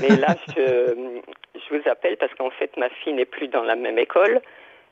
mais 0.00 0.16
là 0.16 0.34
je, 0.56 1.20
je 1.54 1.76
vous 1.76 1.88
appelle 1.88 2.16
parce 2.16 2.32
qu'en 2.34 2.50
fait 2.50 2.76
ma 2.76 2.88
fille 2.88 3.12
n'est 3.12 3.26
plus 3.26 3.48
dans 3.48 3.62
la 3.62 3.76
même 3.76 3.98
école. 3.98 4.40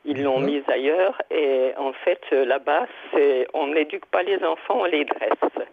Ils 0.04 0.22
l'ont 0.22 0.40
mise 0.40 0.68
ailleurs 0.68 1.22
et 1.30 1.72
en 1.78 1.94
fait 1.94 2.20
là-bas, 2.30 2.86
on 3.54 3.68
n'éduque 3.68 4.04
pas 4.06 4.22
les 4.22 4.44
enfants, 4.44 4.80
on 4.80 4.84
les 4.84 5.06
dresse. 5.06 5.66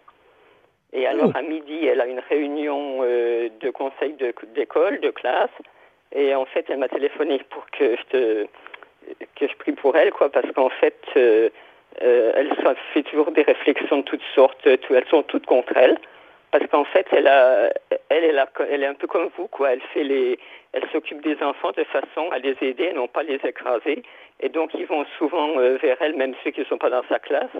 Et 0.92 1.06
alors 1.06 1.34
à 1.34 1.42
midi, 1.42 1.86
elle 1.86 2.00
a 2.00 2.06
une 2.06 2.20
réunion 2.28 2.98
euh, 3.02 3.48
de 3.60 3.70
conseil 3.70 4.14
d'école, 4.54 5.00
de, 5.00 5.10
classe, 5.10 5.50
et 6.14 6.34
en 6.34 6.44
fait, 6.44 6.66
elle 6.68 6.78
m'a 6.78 6.88
téléphoné 6.88 7.40
pour 7.48 7.64
que 7.70 7.96
je 7.96 8.02
te, 8.10 8.46
que 9.36 9.48
je 9.48 9.56
prie 9.56 9.72
pour 9.72 9.96
elle, 9.96 10.12
quoi, 10.12 10.30
parce 10.30 10.50
qu'en 10.52 10.68
fait, 10.68 11.00
euh, 11.16 11.48
euh, 12.02 12.32
elle 12.36 12.54
fait 12.94 13.02
toujours 13.02 13.30
des 13.32 13.42
réflexions 13.42 13.98
de 13.98 14.02
toutes 14.02 14.22
sortes, 14.34 14.66
elles 14.66 15.08
sont 15.08 15.22
toutes 15.22 15.46
contre 15.46 15.76
elle 15.76 15.98
parce 16.52 16.66
qu'en 16.66 16.84
fait, 16.84 17.06
elle, 17.12 17.26
a, 17.26 17.70
est 18.10 18.86
un 18.86 18.94
peu 18.94 19.06
comme 19.06 19.30
vous, 19.38 19.48
quoi. 19.48 19.72
Elle 19.72 19.80
fait 19.94 20.04
les, 20.04 20.38
s'occupe 20.92 21.22
des 21.22 21.42
enfants 21.42 21.72
de 21.74 21.84
façon 21.84 22.30
à 22.30 22.38
les 22.38 22.54
aider 22.60 22.92
non 22.92 23.08
pas 23.08 23.22
les 23.22 23.40
écraser. 23.42 24.02
Et 24.40 24.50
donc, 24.50 24.70
ils 24.74 24.84
vont 24.84 25.06
souvent 25.16 25.58
euh, 25.58 25.78
vers 25.80 25.96
elle, 26.00 26.14
même 26.14 26.34
ceux 26.44 26.50
qui 26.50 26.60
ne 26.60 26.66
sont 26.66 26.76
pas 26.76 26.90
dans 26.90 27.04
sa 27.08 27.18
classe, 27.18 27.50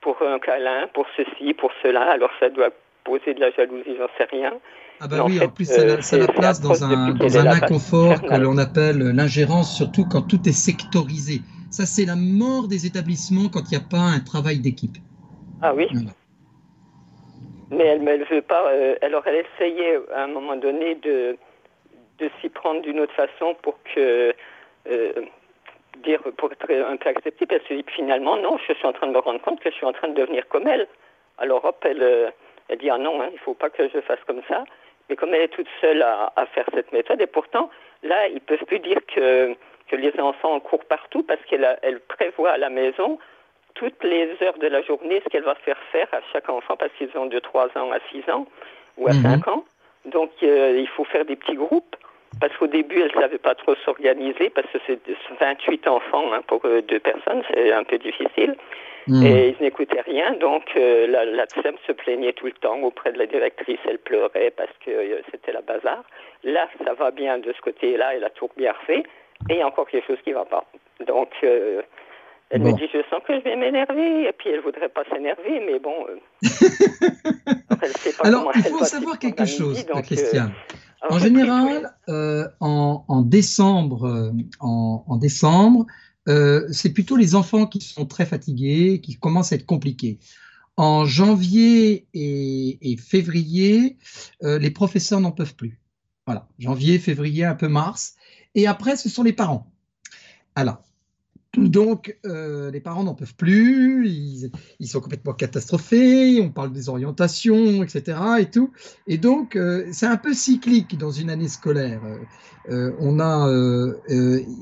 pour 0.00 0.22
un 0.22 0.38
câlin, 0.38 0.86
pour 0.94 1.06
ceci, 1.16 1.54
pour 1.54 1.72
cela. 1.82 2.02
Alors, 2.02 2.30
ça 2.38 2.48
doit 2.48 2.70
poser 3.02 3.34
de 3.34 3.40
la 3.40 3.50
jalousie, 3.50 3.96
j'en 3.98 4.08
sais 4.16 4.28
rien. 4.30 4.52
Ah 5.00 5.08
bah 5.08 5.24
oui, 5.26 5.40
en, 5.42 5.48
plus, 5.48 5.66
ça, 5.66 5.82
euh, 5.82 5.98
la 6.18 6.28
place 6.28 6.60
dans 6.60 6.84
un, 6.84 7.12
dans 7.14 7.36
un 7.36 7.46
inconfort 7.46 8.22
que 8.22 8.34
l'on 8.34 8.56
appelle 8.56 8.98
l'ingérence, 8.98 9.76
surtout 9.76 10.06
quand 10.10 10.22
tout 10.22 10.40
est 10.48 10.52
sectorisé. 10.52 11.40
Ça, 11.70 11.84
c'est 11.84 12.06
la 12.06 12.16
mort 12.16 12.68
des 12.68 12.86
établissements 12.86 13.48
quand 13.52 13.70
il 13.70 13.76
n'y 13.76 13.84
a 13.84 13.86
pas 13.88 13.98
un 13.98 14.20
travail 14.20 14.58
d'équipe. 14.60 14.96
Ah 15.62 15.74
oui 15.74 15.88
mais 17.70 17.84
elle 17.84 18.04
ne 18.04 18.24
veut 18.24 18.42
pas. 18.42 18.70
Euh, 18.70 18.96
alors 19.02 19.26
elle 19.26 19.44
essayait 19.46 19.98
à 20.14 20.24
un 20.24 20.28
moment 20.28 20.56
donné 20.56 20.94
de, 20.96 21.36
de 22.18 22.30
s'y 22.40 22.48
prendre 22.48 22.82
d'une 22.82 23.00
autre 23.00 23.14
façon 23.14 23.56
pour 23.62 23.78
que 23.94 24.34
euh, 24.88 25.12
dire 26.04 26.20
pour 26.36 26.52
être 26.52 26.70
un 26.70 26.96
peu 26.96 27.08
acceptée. 27.08 27.46
elle 27.48 27.62
se 27.68 27.74
dit 27.74 27.84
finalement 27.94 28.36
non, 28.36 28.58
je 28.66 28.72
suis 28.72 28.86
en 28.86 28.92
train 28.92 29.08
de 29.08 29.12
me 29.12 29.18
rendre 29.18 29.40
compte 29.40 29.60
que 29.60 29.70
je 29.70 29.74
suis 29.74 29.86
en 29.86 29.92
train 29.92 30.08
de 30.08 30.14
devenir 30.14 30.46
comme 30.48 30.66
elle. 30.66 30.86
Alors 31.38 31.64
hop, 31.64 31.84
elle, 31.84 32.02
euh, 32.02 32.30
elle 32.68 32.78
dit 32.78 32.90
ah 32.90 32.98
non, 32.98 33.20
hein, 33.20 33.28
il 33.30 33.34
ne 33.34 33.40
faut 33.40 33.54
pas 33.54 33.70
que 33.70 33.88
je 33.88 34.00
fasse 34.00 34.20
comme 34.26 34.42
ça. 34.48 34.64
Mais 35.08 35.16
comme 35.16 35.34
elle 35.34 35.42
est 35.42 35.48
toute 35.48 35.68
seule 35.80 36.02
à, 36.02 36.32
à 36.36 36.46
faire 36.46 36.66
cette 36.74 36.92
méthode, 36.92 37.20
et 37.20 37.26
pourtant 37.26 37.70
là, 38.02 38.28
ils 38.28 38.40
peuvent 38.40 38.64
plus 38.64 38.80
dire 38.80 38.98
que 39.06 39.54
que 39.88 39.96
les 39.96 40.18
enfants 40.18 40.58
courent 40.60 40.84
partout 40.84 41.22
parce 41.22 41.40
qu'elle 41.44 41.78
elle 41.82 42.00
prévoit 42.00 42.52
à 42.52 42.58
la 42.58 42.70
maison 42.70 43.18
toutes 43.74 44.02
les 44.02 44.30
heures 44.42 44.58
de 44.58 44.66
la 44.66 44.82
journée 44.82 45.20
ce 45.22 45.28
qu'elle 45.28 45.44
va 45.44 45.54
faire 45.54 45.78
faire 45.92 46.08
à 46.12 46.20
chaque 46.32 46.48
enfant 46.48 46.76
parce 46.76 46.92
qu'ils 46.94 47.10
ont 47.16 47.26
de 47.26 47.38
3 47.38 47.66
ans 47.76 47.92
à 47.92 47.98
6 48.10 48.30
ans 48.30 48.46
ou 48.96 49.06
à 49.06 49.12
5 49.12 49.22
mhm. 49.22 49.52
ans. 49.52 49.64
Donc 50.06 50.30
euh, 50.42 50.76
il 50.78 50.88
faut 50.88 51.04
faire 51.04 51.24
des 51.24 51.36
petits 51.36 51.56
groupes 51.56 51.96
parce 52.40 52.56
qu'au 52.56 52.66
début 52.66 53.00
elle 53.00 53.14
ne 53.14 53.20
savait 53.20 53.38
pas 53.38 53.54
trop 53.54 53.74
s'organiser 53.84 54.50
parce 54.50 54.66
que 54.68 54.78
c'est 54.86 54.98
28 55.40 55.86
enfants 55.88 56.32
hein, 56.32 56.42
pour 56.46 56.64
euh, 56.64 56.82
deux 56.82 57.00
personnes, 57.00 57.42
c'est 57.50 57.72
un 57.72 57.84
peu 57.84 57.98
difficile. 57.98 58.56
Mhm. 59.08 59.24
Et 59.24 59.48
ils 59.48 59.62
n'écoutaient 59.62 60.00
rien, 60.00 60.32
donc 60.34 60.64
euh, 60.76 61.06
la, 61.06 61.24
la 61.24 61.46
se 61.86 61.92
plaignait 61.92 62.32
tout 62.32 62.46
le 62.46 62.52
temps 62.52 62.80
auprès 62.80 63.12
de 63.12 63.18
la 63.18 63.26
directrice, 63.26 63.78
elle 63.88 63.98
pleurait 63.98 64.52
parce 64.56 64.72
que 64.84 64.90
c'était 65.30 65.52
la 65.52 65.62
bazar. 65.62 66.02
Là, 66.42 66.68
ça 66.84 66.94
va 66.94 67.10
bien 67.10 67.38
de 67.38 67.52
ce 67.52 67.60
côté-là, 67.60 68.14
elle 68.14 68.24
a 68.24 68.30
tout 68.30 68.50
bien 68.56 68.74
fait, 68.86 69.04
et 69.48 69.54
il 69.54 69.56
y 69.58 69.62
a 69.62 69.66
encore 69.66 69.88
quelque 69.88 70.06
chose 70.06 70.18
qui 70.24 70.30
ne 70.30 70.36
va 70.36 70.44
pas. 70.44 70.64
Donc, 71.06 71.30
elle 72.50 72.62
me 72.62 72.72
dit, 72.72 72.84
je 72.92 72.98
sens 73.10 73.20
que 73.26 73.34
je 73.34 73.42
vais 73.42 73.56
m'énerver, 73.56 74.28
et 74.28 74.32
puis 74.32 74.50
elle 74.50 74.60
voudrait 74.60 74.88
pas 74.88 75.02
s'énerver, 75.10 75.60
mais 75.66 75.80
bon. 75.80 76.06
Euh, 76.08 76.16
Alors, 78.22 78.52
il 78.54 78.62
faut 78.62 78.84
savoir 78.84 79.18
quelque 79.18 79.44
chose, 79.46 79.84
Christian. 80.04 80.44
Euh, 80.44 81.08
en 81.10 81.18
général, 81.18 81.90
euh, 82.08 82.44
en, 82.60 83.04
en, 83.08 83.22
décembre, 83.22 84.32
en, 84.60 85.04
en 85.08 85.16
décembre 85.16 85.86
c'est 86.26 86.90
plutôt 86.92 87.16
les 87.16 87.34
enfants 87.34 87.66
qui 87.66 87.80
sont 87.80 88.06
très 88.06 88.26
fatigués, 88.26 89.00
qui 89.00 89.16
commencent 89.16 89.52
à 89.52 89.56
être 89.56 89.66
compliqués. 89.66 90.18
En 90.76 91.04
janvier 91.06 92.06
et, 92.12 92.96
février, 92.98 93.96
les 94.42 94.70
professeurs 94.70 95.20
n'en 95.20 95.32
peuvent 95.32 95.54
plus. 95.54 95.80
Voilà, 96.26 96.48
janvier, 96.58 96.98
février, 96.98 97.44
un 97.44 97.54
peu 97.54 97.68
mars. 97.68 98.16
Et 98.54 98.66
après, 98.66 98.96
ce 98.96 99.08
sont 99.08 99.22
les 99.22 99.32
parents. 99.32 99.70
Alors, 100.54 100.82
donc, 101.56 102.16
euh, 102.26 102.70
les 102.70 102.80
parents 102.80 103.04
n'en 103.04 103.14
peuvent 103.14 103.34
plus, 103.34 104.08
ils, 104.08 104.86
sont 104.86 105.00
complètement 105.00 105.32
catastrophés, 105.32 106.40
on 106.40 106.50
parle 106.50 106.72
des 106.72 106.88
orientations, 106.88 107.82
etc. 107.82 108.18
Et 108.40 108.50
tout. 108.50 108.72
Et 109.06 109.18
donc, 109.18 109.56
euh, 109.56 109.86
c'est 109.92 110.06
un 110.06 110.16
peu 110.16 110.34
cyclique 110.34 110.98
dans 110.98 111.10
une 111.10 111.30
année 111.30 111.48
scolaire. 111.48 112.02
Euh, 112.70 112.92
on 112.98 113.20
a, 113.20 113.48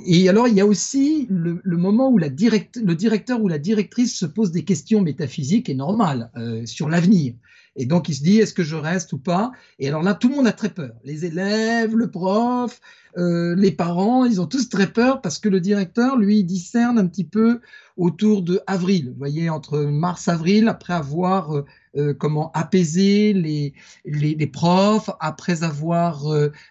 et 0.07 0.28
alors, 0.28 0.48
il 0.48 0.54
y 0.54 0.61
a 0.61 0.66
aussi 0.66 1.26
le, 1.30 1.61
moment 1.76 2.11
où 2.11 2.18
la 2.18 2.28
le 2.28 2.92
directeur 2.94 3.42
ou 3.42 3.48
la 3.48 3.59
directrice 3.59 4.16
se 4.16 4.27
pose 4.27 4.52
des 4.52 4.64
questions 4.64 5.00
métaphysiques 5.00 5.68
et 5.68 5.75
normales 5.75 6.31
sur 6.64 6.88
l'avenir. 6.88 7.35
Et 7.77 7.87
donc, 7.87 8.08
il 8.08 8.14
se 8.14 8.23
dit, 8.23 8.38
est-ce 8.38 8.54
que 8.54 8.62
je 8.62 8.77
reste 8.77 9.12
ou 9.12 9.18
pas? 9.18 9.50
Et 9.79 9.88
alors 9.88 10.02
là, 10.02 10.14
tout 10.14 10.29
le 10.29 10.37
monde 10.37 10.46
a 10.46 10.52
très 10.52 10.68
peur. 10.68 10.92
Les 11.04 11.25
élèves, 11.25 11.96
le 11.96 12.08
prof, 12.08 12.81
euh, 13.17 13.54
les 13.56 13.71
parents, 13.71 14.25
ils 14.25 14.40
ont 14.40 14.46
tous 14.46 14.69
très 14.69 14.88
peur 14.88 15.21
parce 15.21 15.38
que 15.38 15.48
le 15.48 15.60
directeur, 15.60 16.17
lui, 16.17 16.44
discerne 16.44 16.98
un 16.98 17.06
petit 17.06 17.25
peu 17.25 17.60
autour 17.96 18.42
de 18.42 18.60
avril. 18.67 19.10
Vous 19.10 19.19
voyez, 19.19 19.48
entre 19.50 19.79
mars-avril, 19.79 20.67
après 20.69 20.94
avoir 20.94 21.54
euh, 21.54 21.65
euh, 21.96 22.12
comment 22.12 22.50
apaiser 22.52 23.33
les, 23.33 23.73
les, 24.04 24.46
profs, 24.48 25.10
après 25.21 25.62
avoir 25.62 26.25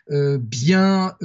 bien 0.10 1.16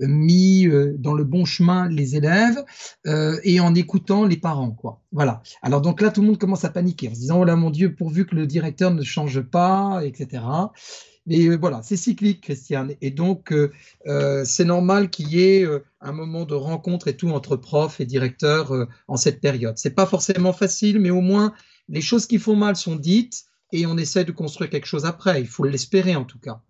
mis 0.00 0.66
dans 0.98 1.12
le 1.12 1.24
bon 1.24 1.44
chemin 1.44 1.88
les 1.88 2.16
élèves 2.16 2.64
et 3.04 3.60
en 3.60 3.74
écoutant 3.74 4.24
les 4.24 4.38
parents, 4.38 4.70
quoi. 4.70 5.02
Voilà. 5.12 5.42
Alors 5.62 5.82
donc 5.82 6.00
là, 6.00 6.10
tout 6.10 6.22
le 6.22 6.28
monde 6.28 6.38
commence 6.38 6.64
à 6.64 6.70
paniquer 6.70 7.08
en 7.08 7.14
se 7.14 7.20
disant 7.20 7.40
oh 7.40 7.44
là 7.44 7.56
mon 7.56 7.70
Dieu, 7.70 7.94
pourvu 7.94 8.24
que 8.24 8.34
le 8.34 8.46
directeur 8.46 8.90
ne 8.90 9.02
change 9.02 9.42
pas, 9.42 10.00
etc. 10.04 10.42
Mais 11.30 11.46
euh, 11.46 11.56
voilà, 11.56 11.80
c'est 11.82 11.96
cyclique, 11.96 12.40
Christiane. 12.40 12.94
Et 13.00 13.12
donc, 13.12 13.52
euh, 13.52 13.70
euh, 14.08 14.42
c'est 14.44 14.64
normal 14.64 15.10
qu'il 15.10 15.28
y 15.28 15.40
ait 15.40 15.66
un 16.00 16.12
moment 16.12 16.44
de 16.44 16.54
rencontre 16.54 17.06
et 17.06 17.16
tout 17.16 17.30
entre 17.30 17.54
profs 17.54 18.00
et 18.00 18.04
directeurs 18.04 18.72
en 19.06 19.16
cette 19.16 19.40
période. 19.40 19.78
C'est 19.78 19.94
pas 19.94 20.06
forcément 20.06 20.52
facile, 20.52 20.98
mais 20.98 21.10
au 21.10 21.20
moins, 21.20 21.54
les 21.88 22.00
choses 22.00 22.26
qui 22.26 22.38
font 22.38 22.56
mal 22.56 22.74
sont 22.74 22.96
dites 22.96 23.44
et 23.72 23.86
on 23.86 23.96
essaie 23.96 24.24
de 24.24 24.32
construire 24.32 24.70
quelque 24.70 24.86
chose 24.86 25.04
après. 25.04 25.40
Il 25.40 25.46
faut 25.46 25.64
l'espérer 25.64 26.16
en 26.16 26.24
tout 26.24 26.40
cas. 26.40 26.60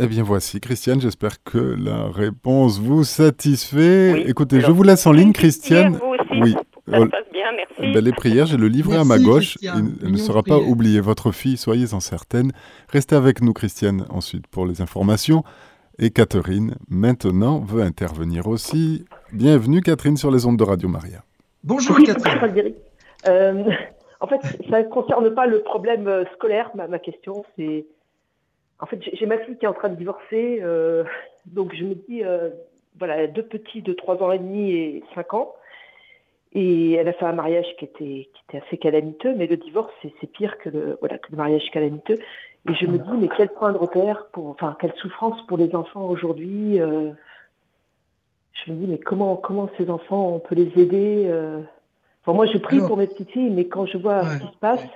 Eh 0.00 0.08
bien 0.08 0.24
voici, 0.24 0.58
Christiane, 0.58 1.00
j'espère 1.00 1.44
que 1.44 1.58
la 1.58 2.08
réponse 2.08 2.80
vous 2.80 3.04
satisfait. 3.04 4.24
Écoutez, 4.26 4.60
je 4.60 4.72
vous 4.72 4.82
laisse 4.82 5.06
en 5.06 5.12
ligne, 5.12 5.32
Christiane. 5.32 6.00
oui. 6.32 6.56
Ça 6.90 6.98
se 6.98 7.04
passe 7.04 7.31
bien, 7.54 7.64
merci. 7.78 7.92
Ben, 7.92 8.04
les 8.04 8.12
prières, 8.12 8.46
j'ai 8.46 8.56
le 8.56 8.68
livret 8.68 8.98
à 8.98 9.04
ma 9.04 9.18
gauche. 9.18 9.56
Il, 9.62 10.10
ne 10.10 10.16
sera 10.16 10.42
pas 10.42 10.58
oublié. 10.58 11.00
Votre 11.00 11.32
fille, 11.32 11.56
soyez-en 11.56 12.00
certaine. 12.00 12.52
Restez 12.88 13.16
avec 13.16 13.42
nous, 13.42 13.52
Christiane, 13.52 14.06
ensuite 14.10 14.46
pour 14.46 14.66
les 14.66 14.80
informations. 14.80 15.44
Et 15.98 16.10
Catherine, 16.10 16.76
maintenant, 16.88 17.60
veut 17.60 17.82
intervenir 17.82 18.48
aussi. 18.48 19.04
Bienvenue, 19.32 19.82
Catherine, 19.82 20.16
sur 20.16 20.30
les 20.30 20.46
ondes 20.46 20.58
de 20.58 20.64
Radio 20.64 20.88
Maria. 20.88 21.22
Bonjour, 21.64 21.96
Catherine. 21.98 22.74
Euh, 23.28 23.64
en 24.20 24.26
fait, 24.26 24.40
ça 24.70 24.82
ne 24.82 24.88
concerne 24.88 25.34
pas 25.34 25.46
le 25.46 25.62
problème 25.62 26.08
euh, 26.08 26.24
scolaire, 26.34 26.70
ma, 26.74 26.88
ma 26.88 26.98
question. 26.98 27.44
C'est 27.56 27.86
en 28.82 28.86
fait, 28.86 28.98
j'ai 29.12 29.26
ma 29.26 29.38
fille 29.38 29.56
qui 29.56 29.64
est 29.64 29.68
en 29.68 29.74
train 29.74 29.90
de 29.90 29.94
divorcer, 29.94 30.58
euh, 30.60 31.04
donc 31.46 31.72
je 31.72 31.84
me 31.84 31.94
dis, 31.94 32.24
euh, 32.24 32.50
voilà, 32.98 33.28
deux 33.28 33.44
petits 33.44 33.80
de 33.80 33.92
3 33.92 34.20
ans 34.20 34.32
et 34.32 34.38
demi 34.38 34.72
et 34.72 35.04
5 35.14 35.34
ans, 35.34 35.54
et 36.54 36.92
elle 36.92 37.08
a 37.08 37.12
fait 37.12 37.24
un 37.24 37.32
mariage 37.32 37.66
qui 37.78 37.84
était, 37.84 38.28
qui 38.32 38.42
était 38.48 38.64
assez 38.64 38.76
calamiteux, 38.76 39.34
mais 39.36 39.46
le 39.46 39.56
divorce, 39.56 39.92
c'est 40.02 40.32
pire 40.32 40.58
que 40.58 40.68
le, 40.68 40.96
voilà, 41.00 41.18
que 41.18 41.30
le 41.30 41.36
mariage 41.36 41.62
calamiteux. 41.72 42.18
Et 42.68 42.74
je 42.74 42.86
me 42.86 42.98
dis, 42.98 43.10
mais 43.18 43.28
quel 43.36 43.48
point 43.48 43.72
de 43.72 43.78
repère, 43.78 44.26
pour, 44.32 44.48
enfin, 44.48 44.76
quelle 44.80 44.94
souffrance 45.00 45.44
pour 45.46 45.58
les 45.58 45.74
enfants 45.74 46.06
aujourd'hui. 46.08 46.80
Euh, 46.80 47.10
je 48.52 48.72
me 48.72 48.76
dis, 48.76 48.86
mais 48.86 48.98
comment, 48.98 49.36
comment 49.36 49.68
ces 49.78 49.90
enfants, 49.90 50.34
on 50.34 50.38
peut 50.38 50.54
les 50.54 50.70
aider 50.80 51.28
enfin, 52.22 52.36
Moi, 52.36 52.46
je 52.46 52.58
prie 52.58 52.78
pour 52.78 52.96
mes 52.96 53.06
petites 53.06 53.30
filles, 53.30 53.50
mais 53.50 53.66
quand 53.66 53.86
je 53.86 53.98
vois 53.98 54.24
ce 54.24 54.38
qui 54.38 54.52
se 54.52 54.58
passe, 54.58 54.86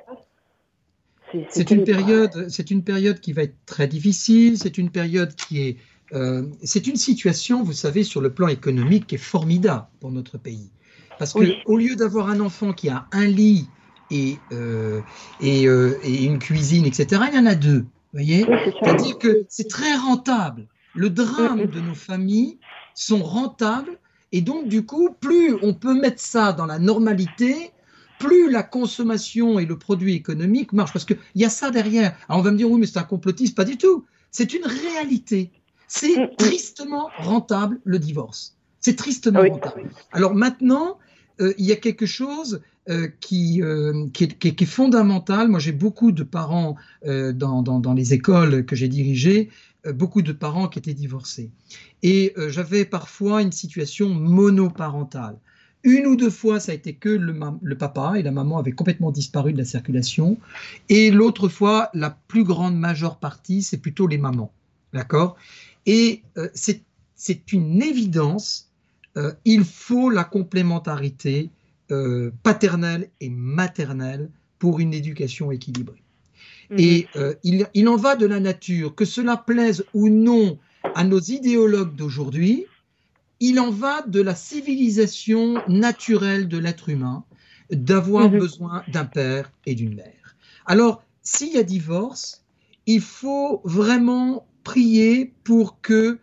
c'est 1.48 1.70
une 1.70 1.84
période, 1.84 2.48
c'est 2.48 2.70
une 2.70 2.82
période 2.82 3.20
qui 3.20 3.32
va 3.32 3.42
être 3.42 3.57
très 3.66 3.86
difficile. 3.86 4.59
C'est 4.59 4.78
une 4.78 4.90
période 4.90 5.34
qui 5.34 5.62
est, 5.62 5.76
euh, 6.12 6.42
c'est 6.62 6.86
une 6.86 6.96
situation, 6.96 7.62
vous 7.62 7.72
savez, 7.72 8.04
sur 8.04 8.20
le 8.20 8.30
plan 8.30 8.48
économique, 8.48 9.07
qui 9.09 9.16
est 9.16 9.18
formidable 9.18 9.86
pour 10.00 10.12
notre 10.12 10.38
pays. 10.38 10.70
Parce 11.18 11.32
que 11.32 11.54
au 11.66 11.76
lieu 11.76 11.96
d'avoir 11.96 12.28
un 12.28 12.40
enfant 12.40 12.72
qui 12.72 12.88
a 12.88 13.06
un 13.12 13.26
lit 13.26 13.68
et 14.10 14.38
euh, 14.52 15.00
euh, 15.42 15.94
et, 16.02 16.24
une 16.24 16.38
cuisine, 16.38 16.84
etc., 16.84 17.22
il 17.32 17.36
y 17.36 17.38
en 17.38 17.46
a 17.46 17.54
deux. 17.54 17.86
Voyez, 18.12 18.46
c'est-à-dire 18.80 19.18
que 19.18 19.44
c'est 19.48 19.68
très 19.68 19.94
rentable. 19.96 20.68
Le 20.94 21.10
drame 21.10 21.66
de 21.66 21.80
nos 21.80 21.94
familles 21.94 22.58
sont 22.94 23.22
rentables 23.22 23.98
et 24.32 24.40
donc 24.40 24.68
du 24.68 24.84
coup, 24.84 25.10
plus 25.20 25.54
on 25.62 25.74
peut 25.74 25.98
mettre 25.98 26.20
ça 26.20 26.52
dans 26.52 26.66
la 26.66 26.78
normalité, 26.78 27.72
plus 28.18 28.50
la 28.50 28.62
consommation 28.62 29.58
et 29.58 29.66
le 29.66 29.78
produit 29.78 30.14
économique 30.14 30.72
marchent. 30.72 30.92
Parce 30.92 31.04
qu'il 31.04 31.18
y 31.34 31.44
a 31.44 31.50
ça 31.50 31.70
derrière. 31.70 32.16
Alors 32.28 32.40
on 32.40 32.42
va 32.42 32.50
me 32.50 32.56
dire, 32.56 32.70
oui, 32.70 32.80
mais 32.80 32.86
c'est 32.86 32.98
un 32.98 33.04
complotiste. 33.04 33.54
Pas 33.56 33.64
du 33.64 33.76
tout. 33.76 34.04
C'est 34.30 34.54
une 34.54 34.64
réalité. 34.64 35.50
C'est 35.88 36.36
tristement 36.36 37.10
rentable, 37.18 37.80
le 37.84 37.98
divorce. 37.98 38.56
C'est 38.80 38.96
tristement 38.96 39.42
rentable. 39.42 39.90
Alors 40.12 40.34
maintenant, 40.34 40.98
euh, 41.41 41.55
il 41.59 41.66
y 41.66 41.72
a 41.72 41.76
quelque 41.76 42.07
chose 42.07 42.62
euh, 42.89 43.09
qui, 43.20 43.62
euh, 43.62 44.07
qui, 44.12 44.24
est, 44.24 44.64
fondamental. 44.64 45.49
Moi, 45.49 45.61
j'ai 45.61 45.72
beaucoup 45.72 46.12
de 46.12 46.22
parents 46.22 46.76
dans, 47.05 47.95
les 47.95 48.14
écoles 48.14 48.64
que 48.64 48.76
j'ai 48.76 48.89
dirigées, 48.89 49.51
beaucoup 49.95 50.22
de 50.22 50.32
parents 50.32 50.68
qui 50.68 50.78
étaient 50.78 50.95
divorcés. 50.95 51.51
Et 52.03 52.34
j'avais 52.49 52.84
parfois 52.84 53.43
une 53.43 53.53
situation 53.53 54.09
monoparentale. 54.09 55.37
Une 55.82 56.07
ou 56.07 56.16
deux 56.16 56.30
fois, 56.30 56.59
ça 56.59 56.72
a 56.72 56.74
été 56.74 56.95
que 56.95 57.09
le, 57.09 57.78
papa 57.78 58.14
et 58.18 58.22
la 58.22 58.32
maman 58.32 58.59
avaient 58.59 58.72
complètement 58.72 59.12
disparu 59.12 59.53
de 59.53 59.59
la 59.59 59.64
circulation. 59.64 60.39
Et 60.89 61.11
l'autre 61.12 61.49
fois, 61.49 61.91
la 61.95 62.11
plus 62.11 62.43
grande 62.43 62.76
majeure 62.76 63.18
partie, 63.18 63.62
c'est 63.62 63.78
plutôt 63.78 64.09
les 64.09 64.18
mamans. 64.18 64.53
D'accord? 64.93 65.37
Et 65.87 66.22
c'est 66.55 67.53
une 67.53 67.82
évidence. 67.82 68.72
Euh, 69.16 69.32
il 69.44 69.64
faut 69.64 70.10
la 70.10 70.24
complémentarité 70.24 71.50
euh, 71.90 72.30
paternelle 72.42 73.10
et 73.20 73.30
maternelle 73.30 74.30
pour 74.58 74.80
une 74.80 74.94
éducation 74.94 75.50
équilibrée. 75.50 76.02
Mhm. 76.70 76.76
Et 76.78 77.06
il, 77.44 77.66
il 77.74 77.88
en 77.88 77.96
va 77.96 78.16
de 78.16 78.26
la 78.26 78.40
nature, 78.40 78.94
que 78.94 79.04
cela 79.04 79.36
plaise 79.36 79.84
ou 79.94 80.08
non 80.08 80.58
à 80.94 81.04
nos 81.04 81.20
idéologues 81.20 81.94
d'aujourd'hui, 81.94 82.66
il 83.40 83.60
en 83.60 83.70
va 83.70 84.02
de 84.02 84.20
la 84.20 84.34
civilisation 84.34 85.62
naturelle 85.68 86.48
de 86.48 86.58
l'être 86.58 86.88
humain 86.88 87.24
d'avoir 87.70 88.30
mhm. 88.30 88.38
besoin 88.38 88.82
d'un 88.88 89.04
père 89.04 89.50
et 89.66 89.74
d'une 89.74 89.94
mère. 89.94 90.36
Alors, 90.66 91.02
s'il 91.22 91.52
y 91.52 91.58
a 91.58 91.62
divorce, 91.62 92.44
il 92.86 93.00
faut 93.00 93.60
vraiment 93.64 94.46
prier 94.62 95.34
pour 95.44 95.80
que... 95.80 96.18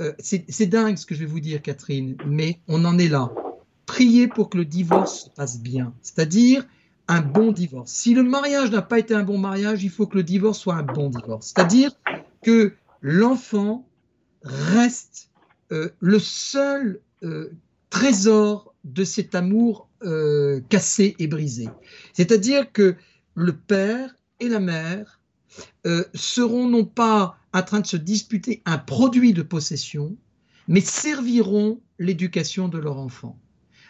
Euh, 0.00 0.12
c'est 0.18 0.66
dingue 0.66 0.96
ce 0.96 1.06
que 1.06 1.14
je 1.14 1.20
vais 1.20 1.26
vous 1.26 1.40
dire, 1.40 1.62
Catherine, 1.62 2.16
mais 2.26 2.58
on 2.68 2.84
en 2.84 2.98
est 2.98 3.08
là. 3.08 3.32
Prier 3.86 4.28
pour 4.28 4.50
que 4.50 4.56
le 4.56 4.64
divorce 4.64 5.24
se 5.24 5.30
passe 5.30 5.60
bien, 5.60 5.94
c'est-à-dire 6.02 6.66
un 7.06 7.20
bon 7.20 7.52
divorce. 7.52 7.92
Si 7.92 8.14
le 8.14 8.22
mariage 8.22 8.70
n'a 8.70 8.82
pas 8.82 8.98
été 8.98 9.14
un 9.14 9.22
bon 9.22 9.38
mariage, 9.38 9.84
il 9.84 9.90
faut 9.90 10.06
que 10.06 10.16
le 10.16 10.22
divorce 10.22 10.58
soit 10.58 10.74
un 10.74 10.82
bon 10.82 11.10
divorce. 11.10 11.52
C'est-à-dire 11.54 11.92
que 12.42 12.72
l'enfant 13.02 13.86
reste 14.42 15.30
euh, 15.70 15.90
le 16.00 16.18
seul 16.18 17.00
euh, 17.22 17.50
trésor 17.90 18.74
de 18.84 19.04
cet 19.04 19.34
amour 19.34 19.88
cassé 20.68 21.16
et 21.18 21.26
brisé. 21.26 21.66
C'est-à-dire 22.12 22.70
que 22.72 22.94
le 23.34 23.56
père 23.56 24.14
et 24.38 24.50
la 24.50 24.60
mère 24.60 25.18
seront 26.14 26.68
non 26.68 26.84
pas 26.84 27.36
en 27.52 27.62
train 27.62 27.80
de 27.80 27.86
se 27.86 27.96
disputer 27.96 28.62
un 28.64 28.78
produit 28.78 29.32
de 29.32 29.42
possession, 29.42 30.16
mais 30.68 30.80
serviront 30.80 31.80
l'éducation 31.98 32.68
de 32.68 32.78
leur 32.78 32.98
enfant. 32.98 33.38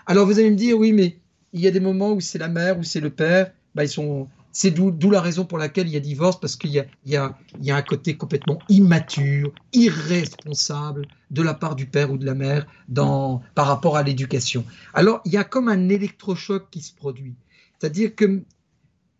Alors 0.06 0.26
vous 0.26 0.38
allez 0.38 0.50
me 0.50 0.56
dire, 0.56 0.78
oui, 0.78 0.92
mais 0.92 1.18
il 1.52 1.60
y 1.60 1.66
a 1.66 1.70
des 1.70 1.80
moments 1.80 2.12
où 2.12 2.20
c'est 2.20 2.38
la 2.38 2.48
mère, 2.48 2.78
ou 2.78 2.82
c'est 2.82 3.00
le 3.00 3.10
père, 3.10 3.52
bah, 3.74 3.84
ils 3.84 3.88
sont, 3.88 4.28
c'est 4.52 4.70
d'où 4.70 5.10
la 5.10 5.20
raison 5.20 5.44
pour 5.44 5.58
laquelle 5.58 5.88
il 5.88 5.94
y 5.94 5.96
a 5.96 6.00
divorce, 6.00 6.38
parce 6.38 6.56
qu'il 6.56 6.70
y, 6.70 7.16
a, 7.16 7.36
un 7.68 7.82
côté 7.82 8.16
complètement 8.16 8.58
immature, 8.68 9.52
irresponsable 9.72 11.06
de 11.30 11.42
la 11.42 11.54
part 11.54 11.74
du 11.74 11.86
père 11.86 12.12
ou 12.12 12.18
de 12.18 12.26
la 12.26 12.34
mère 12.34 12.66
dans, 12.88 13.42
par 13.54 13.66
rapport 13.66 13.96
à 13.96 14.02
l'éducation. 14.02 14.64
Alors, 14.92 15.20
il 15.24 15.32
y 15.32 15.36
a 15.36 15.44
comme 15.44 15.68
un 15.68 15.88
électrochoc 15.88 16.68
qui 16.70 16.82
se 16.82 16.94
produit. 16.94 17.34
C'est-à-dire 17.78 18.14
que 18.14 18.42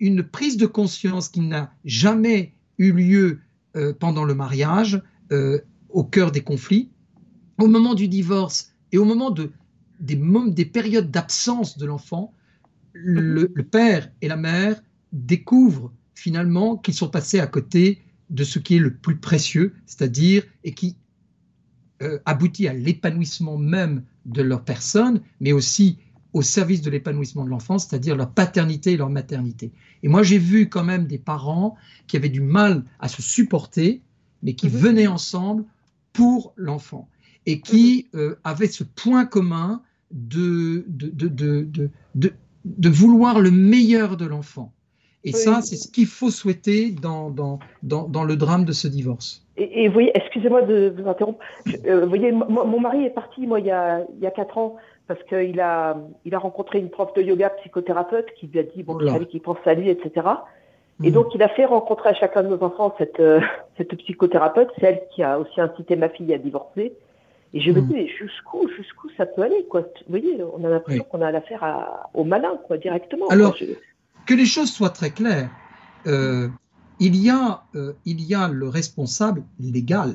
une 0.00 0.22
prise 0.22 0.56
de 0.56 0.66
conscience 0.66 1.28
qui 1.28 1.40
n'a 1.40 1.72
jamais 1.84 2.52
eu 2.78 2.92
lieu 2.92 3.40
euh, 3.76 3.92
pendant 3.92 4.24
le 4.24 4.34
mariage, 4.34 5.02
euh, 5.32 5.60
au 5.88 6.04
cœur 6.04 6.32
des 6.32 6.42
conflits, 6.42 6.90
au 7.58 7.68
moment 7.68 7.94
du 7.94 8.08
divorce 8.08 8.72
et 8.92 8.98
au 8.98 9.04
moment 9.04 9.30
de, 9.30 9.52
des, 10.00 10.20
des 10.48 10.64
périodes 10.64 11.10
d'absence 11.10 11.78
de 11.78 11.86
l'enfant, 11.86 12.32
le, 12.92 13.50
le, 13.52 13.62
père 13.64 14.10
et 14.22 14.28
la 14.28 14.36
mère 14.36 14.80
découvrent 15.12 15.92
finalement 16.14 16.76
qu'ils 16.76 16.94
sont 16.94 17.08
passés 17.08 17.40
à 17.40 17.46
côté 17.46 18.02
de 18.30 18.44
ce 18.44 18.58
qui 18.58 18.76
est 18.76 18.80
le 18.80 18.94
plus 18.94 19.16
précieux, 19.16 19.74
c'est-à-dire 19.86 20.44
et 20.62 20.74
qui 20.74 20.96
euh, 22.02 22.18
aboutit 22.24 22.68
à 22.68 22.72
l'épanouissement 22.74 23.56
même 23.56 24.04
de 24.26 24.42
leur 24.42 24.64
personne, 24.64 25.20
mais 25.40 25.52
aussi 25.52 25.98
au 26.34 26.42
service 26.42 26.82
de 26.82 26.90
l'épanouissement 26.90 27.44
de 27.44 27.48
l'enfant, 27.48 27.78
c'est-à-dire 27.78 28.16
leur 28.16 28.30
paternité 28.30 28.92
et 28.92 28.96
leur 28.96 29.08
maternité. 29.08 29.70
Et 30.02 30.08
moi, 30.08 30.22
j'ai 30.22 30.38
vu 30.38 30.68
quand 30.68 30.84
même 30.84 31.06
des 31.06 31.16
parents 31.16 31.76
qui 32.08 32.16
avaient 32.16 32.28
du 32.28 32.40
mal 32.40 32.84
à 32.98 33.08
se 33.08 33.22
supporter, 33.22 34.02
mais 34.42 34.54
qui 34.54 34.66
mhm. 34.66 34.72
venaient 34.72 35.06
ensemble 35.06 35.64
pour 36.12 36.52
l'enfant 36.56 37.08
et 37.46 37.60
qui 37.60 38.08
mhm. 38.12 38.20
euh, 38.20 38.40
avaient 38.42 38.66
ce 38.66 38.84
point 38.84 39.24
commun 39.24 39.80
de, 40.10 40.84
de, 40.88 41.08
de, 41.10 41.90
de 42.64 42.88
vouloir 42.88 43.40
le 43.40 43.50
meilleur 43.50 44.16
de 44.16 44.26
l'enfant. 44.26 44.72
Et 45.24 45.32
ça, 45.32 45.62
c'est 45.62 45.76
ce 45.76 45.90
qu'il 45.90 46.06
faut 46.06 46.30
souhaiter 46.30 46.90
dans, 46.90 47.30
dans, 47.30 47.58
dans, 47.82 48.06
dans, 48.06 48.24
le 48.24 48.36
drame 48.36 48.66
de 48.66 48.72
ce 48.72 48.86
divorce. 48.88 49.42
Et, 49.56 49.88
vous 49.88 49.94
voyez, 49.94 50.10
excusez-moi 50.14 50.62
de 50.62 50.94
vous 50.98 51.08
interrompre. 51.08 51.38
Euh, 51.86 52.02
vous 52.02 52.08
voyez, 52.08 52.30
mon 52.30 52.78
mari 52.78 53.04
est 53.04 53.10
parti, 53.10 53.46
moi, 53.46 53.58
il 53.58 53.66
y 53.66 53.70
a, 53.70 54.04
il 54.16 54.22
y 54.22 54.26
a 54.26 54.30
4 54.30 54.58
ans, 54.58 54.76
parce 55.06 55.22
qu'il 55.24 55.60
a, 55.60 55.96
il 56.24 56.34
a 56.34 56.38
rencontré 56.38 56.78
une 56.78 56.88
prof 56.88 57.12
de 57.14 57.22
yoga 57.22 57.50
psychothérapeute 57.50 58.26
qui 58.38 58.46
lui 58.46 58.58
a 58.58 58.62
dit, 58.62 58.82
bon, 58.82 58.98
il 59.00 59.10
fallait 59.10 59.26
qu'il 59.26 59.42
pense 59.42 59.58
à 59.66 59.74
lui, 59.74 59.90
etc. 59.90 60.26
Et 61.02 61.08
mhm. 61.08 61.12
donc, 61.12 61.26
il 61.34 61.42
a 61.42 61.48
fait 61.48 61.66
rencontrer 61.66 62.10
à 62.10 62.14
chacun 62.14 62.42
de 62.42 62.48
nos 62.48 62.62
enfants 62.62 62.94
cette, 62.98 63.20
euh, 63.20 63.40
cette 63.76 63.94
psychothérapeute. 63.96 64.68
C'est 64.78 64.86
elle 64.86 65.02
qui 65.14 65.22
a 65.22 65.38
aussi 65.38 65.60
incité 65.60 65.96
ma 65.96 66.08
fille 66.08 66.32
à 66.32 66.38
divorcer. 66.38 66.94
Et 67.52 67.60
je 67.60 67.70
me 67.70 67.80
mhm. 67.80 67.88
dis, 67.88 68.08
jusqu'où, 68.08 68.68
jusqu'où 68.76 69.08
ça 69.16 69.26
peut 69.26 69.42
aller, 69.42 69.64
quoi? 69.68 69.82
Vous 69.82 69.88
voyez, 70.08 70.42
on 70.42 70.64
a 70.64 70.68
l'impression 70.68 71.04
qu'on 71.04 71.20
a 71.20 71.30
l'affaire 71.30 72.08
au 72.14 72.24
malin, 72.24 72.58
quoi, 72.66 72.78
directement. 72.78 73.28
Alors, 73.28 73.56
que 74.26 74.34
les 74.34 74.46
choses 74.46 74.72
soient 74.72 74.90
très 74.90 75.10
claires. 75.10 75.50
il, 76.06 77.16
y 77.16 77.30
a, 77.30 77.62
il 78.06 78.22
y 78.22 78.34
a 78.34 78.48
le 78.48 78.68
responsable 78.68 79.44
légal, 79.60 80.14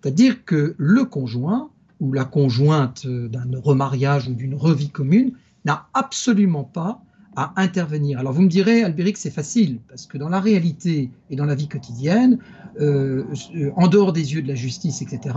c'est-à-dire 0.00 0.44
que 0.44 0.74
le 0.78 1.04
conjoint 1.04 1.70
ou 2.00 2.12
la 2.12 2.24
conjointe 2.24 3.06
d'un 3.06 3.60
remariage 3.62 4.28
ou 4.28 4.34
d'une 4.34 4.54
revie 4.54 4.90
commune 4.90 5.32
n'a 5.64 5.86
absolument 5.94 6.64
pas 6.64 7.02
à 7.36 7.52
intervenir. 7.56 8.18
Alors 8.18 8.32
vous 8.32 8.42
me 8.42 8.48
direz, 8.48 8.82
Albéric, 8.82 9.16
c'est 9.16 9.30
facile, 9.30 9.78
parce 9.88 10.06
que 10.06 10.18
dans 10.18 10.28
la 10.28 10.40
réalité 10.40 11.10
et 11.30 11.36
dans 11.36 11.44
la 11.44 11.54
vie 11.54 11.68
quotidienne, 11.68 12.38
euh, 12.80 13.24
en 13.76 13.86
dehors 13.86 14.12
des 14.12 14.34
yeux 14.34 14.42
de 14.42 14.48
la 14.48 14.56
justice, 14.56 15.02
etc., 15.02 15.36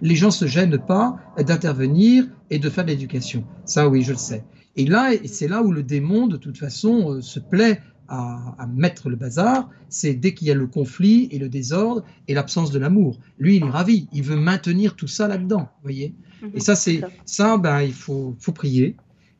les 0.00 0.14
gens 0.14 0.30
se 0.30 0.46
gênent 0.46 0.78
pas 0.78 1.16
d'intervenir 1.36 2.26
et 2.48 2.58
de 2.58 2.70
faire 2.70 2.84
de 2.84 2.90
l'éducation. 2.90 3.44
Ça, 3.66 3.88
oui, 3.88 4.02
je 4.02 4.12
le 4.12 4.18
sais. 4.18 4.44
Et 4.76 4.86
là, 4.86 5.10
c'est 5.26 5.48
là 5.48 5.62
où 5.62 5.72
le 5.72 5.82
démon, 5.82 6.26
de 6.26 6.38
toute 6.38 6.56
façon, 6.56 7.12
euh, 7.12 7.20
se 7.20 7.38
plaît 7.38 7.82
à, 8.12 8.54
à, 8.58 8.66
mettre 8.66 9.08
le 9.08 9.16
bazar, 9.16 9.70
c'est 9.88 10.12
dès 10.12 10.34
qu'il 10.34 10.46
y 10.46 10.50
a 10.50 10.54
le 10.54 10.66
conflit 10.66 11.28
et 11.30 11.38
le 11.38 11.48
désordre 11.48 12.04
et 12.28 12.34
l'absence 12.34 12.70
de 12.70 12.78
l'amour. 12.78 13.18
Lui, 13.38 13.56
il 13.56 13.64
est 13.64 13.70
ravi, 13.70 14.06
il 14.12 14.22
veut 14.22 14.36
maintenir 14.36 14.96
tout 14.96 15.08
ça 15.08 15.28
là-dedans, 15.28 15.70
voyez. 15.82 16.14
Mhm. 16.42 16.50
Et 16.54 16.60
ça, 16.60 16.76
c'est 16.76 17.00
ça, 17.24 17.56
ben, 17.56 17.80
il 17.80 17.94
faut, 17.94 18.36
faut 18.38 18.52
prier. 18.52 18.96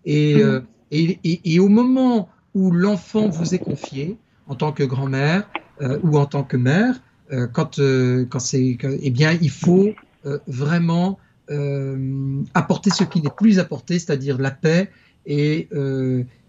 Et, 0.06 0.36
mhm. 0.36 0.40
euh, 0.40 0.60
et, 0.90 1.60
au 1.60 1.68
moment 1.68 2.30
où 2.54 2.70
l'enfant 2.70 3.28
vous 3.28 3.54
est 3.54 3.58
confié, 3.58 4.16
en 4.46 4.54
tant 4.54 4.72
que 4.72 4.82
grand-mère 4.84 5.48
euh, 5.82 5.98
ou 6.02 6.16
en 6.16 6.26
tant 6.26 6.42
que 6.42 6.56
mère, 6.56 7.02
euh, 7.30 7.46
quand, 7.46 7.78
quand 8.30 8.40
c'est, 8.40 8.78
eh 8.82 9.10
bien, 9.10 9.36
il 9.40 9.50
faut 9.50 9.90
vraiment 10.46 11.18
apporter 12.54 12.88
ce 12.88 13.04
qui 13.04 13.20
n'est 13.20 13.30
plus 13.36 13.58
apporté, 13.58 13.98
c'est-à-dire 13.98 14.38
la 14.38 14.50
paix 14.50 14.88
et, 15.26 15.68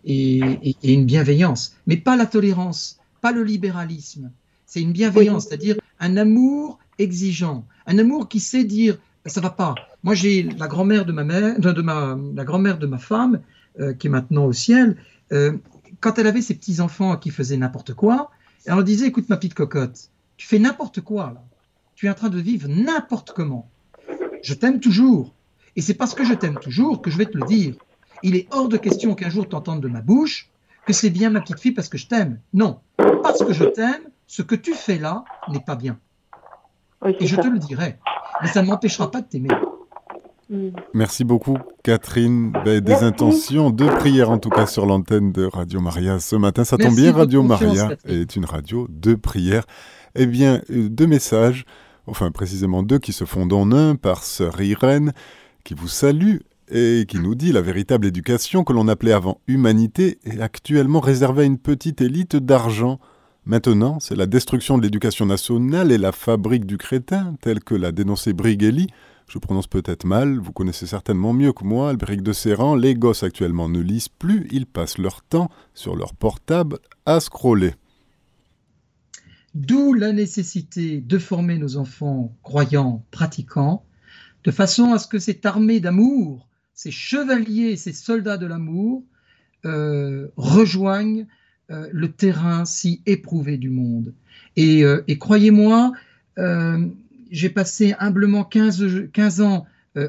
et, 0.06 0.76
une 0.84 1.06
bienveillance, 1.06 1.76
mais 1.88 1.98
pas 1.98 2.16
la 2.16 2.26
tolérance, 2.26 3.00
pas 3.22 3.32
le 3.32 3.44
libéralisme. 3.44 4.32
C'est 4.66 4.82
une 4.82 4.92
bienveillance, 4.92 5.46
c'est-à-dire 5.48 5.78
un 6.00 6.18
amour 6.18 6.80
exigeant, 7.00 7.66
un 7.88 7.98
amour 8.00 8.28
qui 8.28 8.40
sait 8.40 8.64
dire 8.64 8.98
ça 9.26 9.42
va 9.42 9.50
pas. 9.50 9.76
Moi, 10.04 10.16
j'ai 10.16 10.44
la 10.44 10.68
grand-mère 10.68 11.06
de 11.06 11.14
ma 11.14 11.24
mère, 11.24 11.58
de 11.60 11.82
ma, 11.82 12.18
la 12.36 12.44
grand-mère 12.44 12.78
de 12.78 12.88
ma 12.88 12.98
femme, 12.98 13.42
euh, 13.80 13.94
qui 13.94 14.08
est 14.08 14.10
maintenant 14.10 14.46
au 14.46 14.54
ciel, 14.54 14.98
euh, 15.32 15.54
quand 16.02 16.20
elle 16.20 16.28
avait 16.28 16.42
ses 16.42 16.56
petits-enfants 16.56 17.16
qui 17.18 17.30
faisaient 17.30 17.58
n'importe 17.58 17.94
quoi, 17.94 18.32
elle 18.66 18.74
leur 18.74 18.84
disait, 18.84 19.08
écoute 19.08 19.30
ma 19.30 19.38
petite 19.38 19.54
cocotte, 19.54 20.10
tu 20.38 20.48
fais 20.48 20.60
n'importe 20.60 21.02
quoi 21.02 21.32
là. 21.34 21.44
Tu 21.96 22.08
es 22.08 22.10
en 22.10 22.14
train 22.14 22.30
de 22.30 22.40
vivre 22.40 22.68
n'importe 22.68 23.32
comment. 23.32 23.70
Je 24.42 24.54
t'aime 24.54 24.80
toujours. 24.80 25.34
Et 25.76 25.82
c'est 25.82 25.94
parce 25.94 26.14
que 26.14 26.26
je 26.26 26.34
t'aime 26.34 26.60
toujours 26.60 27.02
que 27.02 27.10
je 27.10 27.18
vais 27.18 27.26
te 27.26 27.38
le 27.38 27.46
dire. 27.46 27.76
Il 28.24 28.36
est 28.36 28.48
hors 28.52 28.70
de 28.70 28.78
question 28.78 29.16
qu'un 29.16 29.30
jour 29.30 29.48
tu 29.48 29.56
entendes 29.56 29.82
de 29.82 29.88
ma 29.88 30.02
bouche 30.02 30.50
que 30.86 30.94
c'est 30.94 31.10
bien 31.10 31.30
ma 31.30 31.42
petite 31.42 31.60
fille 31.60 31.72
parce 31.72 31.90
que 31.90 31.98
je 31.98 32.08
t'aime. 32.08 32.40
Non, 32.54 32.80
parce 32.98 33.44
que 33.44 33.54
je 33.54 33.66
t'aime, 33.66 34.02
ce 34.28 34.42
que 34.42 34.56
tu 34.56 34.74
fais 34.74 34.98
là 34.98 35.24
n'est 35.50 35.62
pas 35.62 35.76
bien. 35.76 35.98
Et 37.20 37.28
je 37.28 37.36
te 37.36 37.48
le 37.48 37.60
dirai. 37.60 37.98
Mais 38.42 38.48
ça 38.48 38.62
ne 38.62 38.68
m'empêchera 38.68 39.12
pas 39.12 39.22
de 39.22 39.28
t'aimer. 39.28 39.50
Mm. 40.50 40.70
Merci 40.94 41.24
beaucoup, 41.24 41.58
Catherine. 41.84 42.52
Ben, 42.66 42.80
des 42.80 43.04
intentions 43.04 43.70
de 43.70 43.86
prière, 43.86 44.30
en 44.30 44.38
tout 44.38 44.50
cas, 44.50 44.66
sur 44.66 44.86
l'antenne 44.86 45.32
de 45.32 45.46
Radio 45.46 45.82
Maria 45.82 46.20
ce 46.20 46.36
matin. 46.36 46.64
Ça 46.64 46.78
tombe 46.78 46.96
bien, 46.96 47.12
Radio 47.12 47.44
Maria 47.44 47.92
est 48.06 48.36
une 48.36 48.46
radio 48.46 48.88
de 48.90 49.16
prière. 49.16 49.66
Eh 50.16 50.26
bien, 50.26 50.62
euh, 50.70 50.90
deux 50.90 51.08
messages, 51.08 51.66
enfin 52.08 52.32
précisément 52.32 52.84
deux 52.84 53.00
qui 53.00 53.14
se 53.14 53.26
font 53.26 53.48
en 53.52 53.72
un 53.72 53.96
par 53.96 54.24
sœur 54.24 54.62
Irène, 54.62 55.14
qui 55.64 55.74
vous 55.74 55.88
salue 55.88 56.38
et 56.70 57.06
qui 57.08 57.20
nous 57.20 57.36
dit 57.36 57.52
la 57.52 57.62
véritable 57.62 58.06
éducation 58.06 58.64
que 58.64 58.74
l'on 58.74 58.88
appelait 58.88 59.12
avant 59.12 59.42
humanité 59.48 60.20
est 60.24 60.40
actuellement 60.40 61.00
réservée 61.00 61.44
à 61.44 61.46
une 61.46 61.58
petite 61.58 62.02
élite 62.02 62.36
d'argent. 62.36 63.00
Maintenant, 63.46 64.00
c'est 64.00 64.16
la 64.16 64.26
destruction 64.26 64.78
de 64.78 64.84
l'éducation 64.84 65.26
nationale 65.26 65.92
et 65.92 65.98
la 65.98 66.12
fabrique 66.12 66.66
du 66.66 66.78
crétin, 66.78 67.36
telle 67.42 67.60
que 67.60 67.76
l'a 67.76 67.92
dénoncé 67.92 68.34
Brigelli, 68.34 68.88
je 69.28 69.40
prononce 69.40 69.68
peut-être 69.68 70.06
mal, 70.06 70.38
vous 70.40 70.52
connaissez 70.52 70.86
certainement 70.86 71.34
mieux 71.34 71.54
que 71.54 71.64
moi 71.64 71.90
Albéric 71.90 72.22
de 72.22 72.34
Serran, 72.34 72.76
les 72.76 72.94
gosses 72.94 73.24
actuellement 73.24 73.70
ne 73.70 73.80
lisent 73.80 74.10
plus, 74.10 74.48
ils 74.52 74.66
passent 74.66 74.98
leur 74.98 75.24
temps 75.24 75.50
sur 75.74 75.96
leur 75.96 76.14
portable 76.14 76.80
à 77.06 77.20
scroller. 77.20 77.74
D'où 79.56 79.94
la 79.94 80.12
nécessité 80.12 81.00
de 81.02 81.18
former 81.18 81.58
nos 81.58 81.78
enfants 81.78 82.36
croyants, 82.44 83.04
pratiquants, 83.12 83.84
de 84.44 84.52
façon 84.52 84.94
à 84.94 85.00
ce 85.00 85.08
que 85.08 85.20
cette 85.20 85.46
armée 85.46 85.80
d'amour, 85.80 86.48
ces 86.84 86.92
chevaliers, 86.92 87.78
ces 87.78 87.94
soldats 87.94 88.36
de 88.36 88.46
l'amour, 88.46 89.06
euh, 89.64 90.28
rejoignent 90.36 91.28
euh, 91.72 91.88
le 91.94 92.12
terrain 92.12 92.66
si 92.66 93.02
éprouvé 93.06 93.56
du 93.56 93.70
monde. 93.70 94.14
Et, 94.58 94.84
euh, 94.84 95.02
croyez-moi, 95.18 95.94
j'ai 97.32 97.50
passé 97.50 97.96
humblement 98.00 98.44
15, 98.44 99.08
15 99.14 99.42
ans 99.42 99.66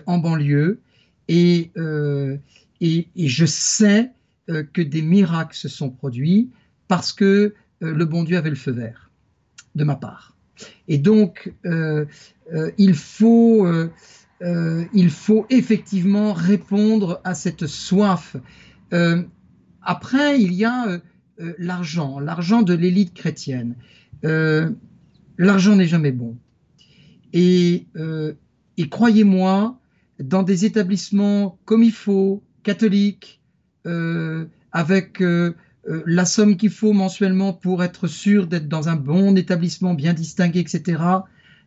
en 0.07 0.19
banlieue 0.19 0.81
et, 1.29 1.71
je 1.77 3.47
sais 3.47 4.11
que 4.49 4.83
des 4.83 5.03
miracles 5.03 5.57
se 5.57 5.69
sont 5.69 5.91
produits 5.91 6.51
parce 6.89 7.13
que 7.13 7.55
le 7.81 8.05
bon 8.05 8.25
Dieu 8.25 8.37
avait 8.37 8.51
le 8.51 8.57
feu 8.57 8.73
vert 8.73 9.11
de 9.77 9.85
ma 9.85 9.95
part. 9.95 10.35
Et 10.89 10.99
donc, 10.99 11.53
il, 11.65 12.95
faut, 12.95 13.69
il 14.41 15.11
faut 15.11 15.47
effectivement 15.51 16.33
répondre 16.33 17.21
à 17.25 17.35
cette 17.35 17.67
soif. 17.67 18.37
après, 19.83 20.41
il 20.41 20.53
y 20.53 20.65
a 20.65 21.01
l'argent, 21.59 22.19
l'argent 22.21 22.63
de 22.63 22.75
l'élite 22.75 23.15
chrétienne. 23.15 23.77
l'argent 24.23 25.77
n'est 25.77 25.87
jamais 25.87 26.13
bon. 26.13 26.37
Euh, 27.35 28.33
et, 28.77 28.89
croyez-moi, 28.89 29.79
dans 30.21 30.43
des 30.43 30.65
établissements 30.65 31.59
comme 31.65 31.83
il 31.83 31.93
faut, 31.93 32.43
catholiques, 32.63 33.41
euh, 33.87 34.47
avec 34.73 35.21
euh, 35.21 35.55
la 36.07 36.25
somme 36.25 36.57
qu'il 36.57 36.71
faut 36.71 36.93
mensuellement 36.93 37.53
pour 37.53 37.83
être 37.83 38.07
sûr 38.07 38.47
d'être 38.47 38.69
dans 38.69 38.89
un 38.89 38.97
bon 38.97 39.37
établissement 39.37 39.95
bien 39.95 40.15
distingué, 40.15 40.61
etc., 40.61 41.03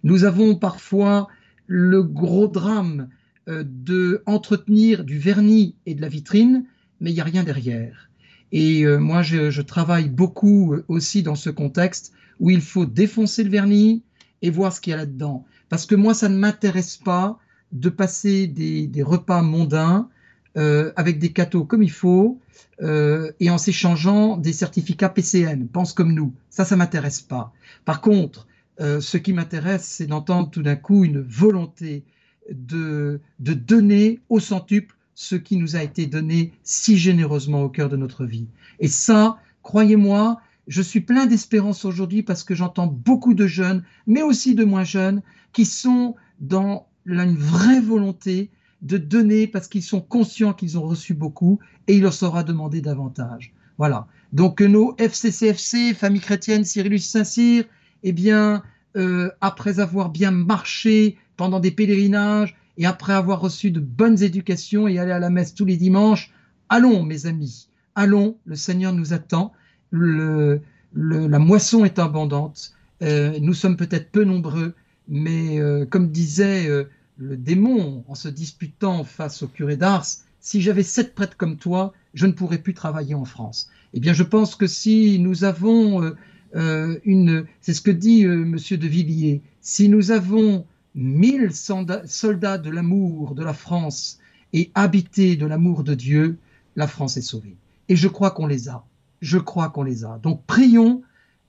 nous 0.04 0.24
avons 0.24 0.56
parfois 0.56 1.28
le 1.68 2.04
gros 2.04 2.48
drame 2.48 3.10
de 3.48 4.24
entretenir 4.26 5.06
du 5.06 5.20
vernis 5.20 5.76
et 5.86 5.96
de 5.96 6.02
la 6.02 6.10
vitrine, 6.10 6.66
mais 7.00 7.12
il 7.12 7.14
n'y 7.14 7.22
a 7.22 7.26
rien 7.26 7.44
derrière. 7.44 8.10
Et 8.52 8.86
moi, 8.86 9.22
je, 9.22 9.52
je, 9.52 9.62
travaille 9.62 10.10
beaucoup 10.10 10.76
aussi 10.90 11.24
dans 11.24 11.36
ce 11.36 11.50
contexte 11.50 12.12
où 12.40 12.50
il 12.50 12.62
faut 12.62 12.86
défoncer 12.86 13.44
le 13.44 13.50
vernis 13.50 14.04
et 14.42 14.50
voir 14.50 14.74
ce 14.74 14.82
qu'il 14.82 14.92
y 14.92 14.94
a 14.94 14.98
là-dedans. 14.98 15.46
Parce 15.70 15.86
que 15.86 15.96
moi, 15.96 16.14
ça 16.14 16.30
ne 16.30 16.38
m'intéresse 16.38 16.98
pas 16.98 17.40
de 17.72 17.90
passer 17.90 18.48
des, 18.48 19.04
repas 19.04 19.42
mondains 19.42 20.10
euh, 20.58 20.92
avec 20.96 21.20
des 21.20 21.32
cathos 21.34 21.66
comme 21.66 21.84
il 21.84 21.92
faut 21.92 22.40
euh, 22.82 23.32
et 23.40 23.50
en 23.50 23.58
s'échangeant 23.58 24.38
des 24.38 24.54
certificats 24.54 25.10
PCN, 25.10 25.68
pense 25.68 25.94
comme 25.94 26.14
nous. 26.14 26.34
Ça, 26.50 26.66
ça 26.66 26.76
m'intéresse 26.76 27.22
pas. 27.22 27.54
Par 27.86 28.02
contre, 28.02 28.48
euh, 28.80 29.02
ce 29.02 29.18
qui 29.18 29.34
m'intéresse, 29.34 29.86
c'est 29.86 30.08
d'entendre 30.08 30.50
tout 30.50 30.62
d'un 30.62 30.76
coup 30.76 31.04
une 31.04 31.22
volonté 31.22 32.04
de, 32.52 33.20
de 33.40 33.54
donner 33.54 34.20
au 34.30 34.40
centuple 34.40 34.96
ce 35.16 35.36
qui 35.36 35.58
nous 35.58 35.76
a 35.76 35.82
été 35.82 36.06
donné 36.06 36.54
si 36.64 36.98
généreusement 36.98 37.64
au 37.64 37.70
cœur 37.70 37.90
de 37.90 37.98
notre 37.98 38.24
vie. 38.24 38.48
Et 38.80 38.88
ça, 38.88 39.40
croyez-moi, 39.64 40.40
je 40.68 40.82
suis 40.82 41.02
plein 41.02 41.26
d'espérance 41.26 41.86
aujourd'hui 41.86 42.22
parce 42.22 42.44
que 42.44 42.54
j'entends 42.54 42.88
beaucoup 42.88 43.34
de 43.34 43.48
jeunes, 43.48 43.84
mais 44.06 44.22
aussi 44.22 44.54
de 44.54 44.64
moins 44.64 44.84
jeunes, 44.84 45.24
qui 45.54 45.66
sont 45.66 46.16
dans 46.40 46.88
une 47.08 47.36
vraie 47.36 47.82
volonté 47.82 48.52
de 48.84 48.98
donner 48.98 49.48
parce 49.48 49.68
qu'ils 49.68 49.84
sont 49.84 50.02
conscients 50.02 50.54
qu'ils 50.54 50.78
ont 50.78 50.84
reçu 50.84 51.16
beaucoup 51.16 51.60
et 51.88 51.96
il 51.96 52.04
leur 52.04 52.14
sera 52.14 52.44
demandé 52.44 52.82
davantage. 52.82 53.54
Voilà. 53.78 54.08
Donc 54.34 54.62
nos 54.62 54.96
FCCFC, 54.98 55.94
Famille 55.96 56.22
chrétienne, 56.22 56.64
Cyrillus 56.64 57.00
Saint-Cyr, 57.00 57.64
eh 58.08 58.14
bien, 58.14 58.64
euh, 58.96 59.30
après 59.42 59.82
avoir 59.82 60.10
bien 60.10 60.32
marché 60.32 61.18
pendant 61.36 61.60
des 61.60 61.72
pèlerinages 61.72 62.56
et 62.78 62.86
après 62.86 63.12
avoir 63.12 63.42
reçu 63.42 63.70
de 63.70 63.82
bonnes 63.82 64.24
éducations 64.24 64.88
et 64.88 64.98
aller 64.98 65.12
à 65.12 65.20
la 65.20 65.30
messe 65.30 65.54
tous 65.54 65.66
les 65.66 65.76
dimanches, 65.76 66.32
allons, 66.70 67.04
mes 67.04 67.26
amis, 67.26 67.68
allons, 67.96 68.38
le 68.46 68.56
Seigneur 68.56 68.94
nous 68.94 69.12
attend, 69.12 69.52
la 69.92 71.40
moisson 71.40 71.84
est 71.84 72.00
abondante, 72.00 72.72
euh, 73.02 73.38
nous 73.42 73.54
sommes 73.54 73.76
peut-être 73.76 74.10
peu 74.10 74.24
nombreux, 74.24 74.74
mais 75.10 75.60
euh, 75.60 75.86
comme 75.86 76.10
disait 76.10 76.70
le 77.18 77.36
démon 77.36 78.06
en 78.08 78.16
se 78.16 78.30
disputant 78.30 79.04
face 79.04 79.44
au 79.44 79.50
curé 79.50 79.76
d'Ars, 79.76 80.06
si 80.40 80.62
j'avais 80.62 80.84
sept 80.84 81.14
prêtres 81.14 81.36
comme 81.36 81.58
toi, 81.58 81.92
je 82.14 82.26
ne 82.26 82.32
pourrais 82.32 82.60
plus 82.60 82.74
travailler 82.74 83.16
en 83.16 83.26
France. 83.26 83.70
Eh 83.94 84.00
bien, 84.00 84.14
je 84.14 84.24
pense 84.24 84.56
que 84.56 84.66
si 84.66 85.20
nous 85.20 85.44
avons 85.44 86.14
une, 86.54 87.46
c'est 87.62 87.74
ce 87.74 87.82
que 87.82 87.92
dit 87.92 88.26
Monsieur 88.26 88.78
de 88.78 88.88
Villiers, 88.88 89.42
si 89.62 89.90
nous 89.90 90.12
avons 90.12 90.66
mille 90.96 91.52
soldats 91.54 92.58
de 92.58 92.70
l'amour 92.70 93.36
de 93.36 93.44
la 93.44 93.54
France 93.54 94.20
et 94.54 94.72
habités 94.76 95.36
de 95.36 95.46
l'amour 95.46 95.84
de 95.84 95.94
Dieu, 95.94 96.38
la 96.76 96.88
France 96.88 97.18
est 97.18 97.22
sauvée. 97.22 97.56
Et 97.90 97.96
je 97.96 98.08
crois 98.08 98.32
qu'on 98.32 98.48
les 98.48 98.70
a. 98.70 98.86
Je 99.22 99.38
crois 99.38 99.70
qu'on 99.70 99.84
les 99.84 100.06
a. 100.06 100.20
Donc 100.24 100.44
prions 100.46 101.04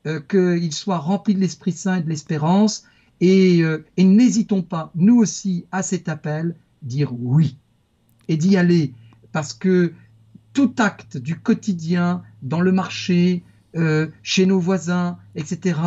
euh, 0.06 0.20
qu'ils 0.20 0.72
soient 0.72 0.98
remplis 0.98 1.34
de 1.34 1.40
l'Esprit 1.40 1.72
Saint 1.72 1.96
et 1.96 2.02
de 2.02 2.08
l'espérance, 2.08 2.84
et, 3.20 3.62
euh, 3.62 3.84
et 3.96 4.04
n'hésitons 4.04 4.62
pas, 4.62 4.92
nous 4.94 5.16
aussi, 5.16 5.66
à 5.72 5.82
cet 5.82 6.08
appel, 6.08 6.54
dire 6.82 7.12
oui, 7.18 7.56
et 8.28 8.36
d'y 8.36 8.56
aller, 8.56 8.94
parce 9.32 9.52
que 9.52 9.92
tout 10.52 10.72
acte 10.78 11.16
du 11.16 11.38
quotidien, 11.40 12.22
dans 12.42 12.60
le 12.60 12.70
marché, 12.70 13.42
euh, 13.76 14.08
chez 14.22 14.46
nos 14.46 14.58
voisins, 14.58 15.18
etc., 15.34 15.78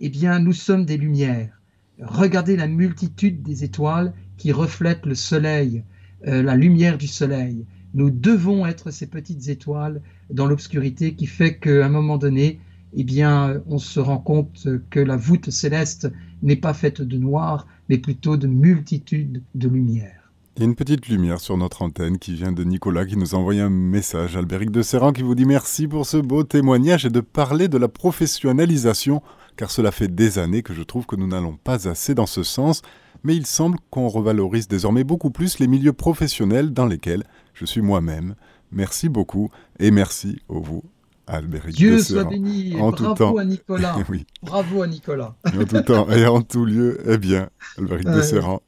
eh 0.00 0.08
bien, 0.08 0.38
nous 0.38 0.52
sommes 0.52 0.84
des 0.84 0.96
lumières. 0.96 1.60
Regardez 2.00 2.56
la 2.56 2.68
multitude 2.68 3.42
des 3.42 3.64
étoiles 3.64 4.12
qui 4.36 4.52
reflètent 4.52 5.06
le 5.06 5.14
soleil, 5.14 5.82
euh, 6.26 6.42
la 6.42 6.56
lumière 6.56 6.98
du 6.98 7.06
soleil. 7.08 7.64
Nous 7.94 8.10
devons 8.10 8.66
être 8.66 8.90
ces 8.90 9.06
petites 9.06 9.48
étoiles 9.48 10.00
dans 10.30 10.46
l'obscurité 10.46 11.14
qui 11.14 11.26
fait 11.26 11.58
qu'à 11.58 11.86
un 11.86 11.88
moment 11.88 12.18
donné, 12.18 12.60
eh 12.94 13.04
bien, 13.04 13.62
on 13.66 13.78
se 13.78 14.00
rend 14.00 14.18
compte 14.18 14.68
que 14.90 15.00
la 15.00 15.16
voûte 15.16 15.50
céleste 15.50 16.10
n'est 16.42 16.56
pas 16.56 16.74
faite 16.74 17.02
de 17.02 17.18
noir, 17.18 17.66
mais 17.88 17.98
plutôt 17.98 18.36
de 18.36 18.46
multitudes 18.46 19.42
de 19.54 19.68
lumières. 19.68 20.17
Il 20.58 20.62
y 20.62 20.64
a 20.64 20.70
une 20.70 20.74
petite 20.74 21.06
lumière 21.06 21.38
sur 21.38 21.56
notre 21.56 21.82
antenne 21.82 22.18
qui 22.18 22.34
vient 22.34 22.50
de 22.50 22.64
Nicolas 22.64 23.06
qui 23.06 23.16
nous 23.16 23.36
a 23.36 23.38
envoyé 23.38 23.60
un 23.60 23.70
message. 23.70 24.36
Albéric 24.36 24.72
de 24.72 24.82
Serran 24.82 25.12
qui 25.12 25.22
vous 25.22 25.36
dit 25.36 25.44
merci 25.44 25.86
pour 25.86 26.04
ce 26.04 26.16
beau 26.16 26.42
témoignage 26.42 27.06
et 27.06 27.10
de 27.10 27.20
parler 27.20 27.68
de 27.68 27.78
la 27.78 27.86
professionnalisation, 27.86 29.22
car 29.56 29.70
cela 29.70 29.92
fait 29.92 30.12
des 30.12 30.40
années 30.40 30.64
que 30.64 30.74
je 30.74 30.82
trouve 30.82 31.06
que 31.06 31.14
nous 31.14 31.28
n'allons 31.28 31.56
pas 31.56 31.88
assez 31.88 32.12
dans 32.12 32.26
ce 32.26 32.42
sens, 32.42 32.82
mais 33.22 33.36
il 33.36 33.46
semble 33.46 33.78
qu'on 33.90 34.08
revalorise 34.08 34.66
désormais 34.66 35.04
beaucoup 35.04 35.30
plus 35.30 35.60
les 35.60 35.68
milieux 35.68 35.92
professionnels 35.92 36.72
dans 36.72 36.86
lesquels 36.86 37.22
je 37.54 37.64
suis 37.64 37.80
moi-même. 37.80 38.34
Merci 38.72 39.08
beaucoup 39.08 39.50
et 39.78 39.92
merci 39.92 40.40
au 40.48 40.60
vous 40.60 40.82
Albéric 41.28 41.76
Dieu 41.76 42.00
soit 42.00 42.24
béni. 42.24 42.74
En 42.80 42.90
bravo 42.90 42.96
tout 42.96 43.14
temps. 43.14 43.36
à 43.36 43.44
Nicolas. 43.44 43.96
oui. 44.08 44.26
Bravo 44.42 44.82
à 44.82 44.88
Nicolas. 44.88 45.36
en 45.44 45.64
tout 45.64 45.82
temps 45.82 46.10
et 46.10 46.26
en 46.26 46.42
tout 46.42 46.64
lieu, 46.64 46.98
eh 47.06 47.18
bien, 47.18 47.48
Albéric 47.76 48.08
de 48.08 48.22
Serran, 48.22 48.60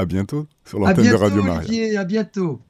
à 0.00 0.06
bientôt 0.06 0.46
sur 0.64 0.78
l'antenne 0.78 1.10
de 1.10 1.14
Radio 1.14 1.42
Maria. 1.42 1.60
Olivier, 1.60 1.96
à 1.98 2.04
bientôt. 2.04 2.60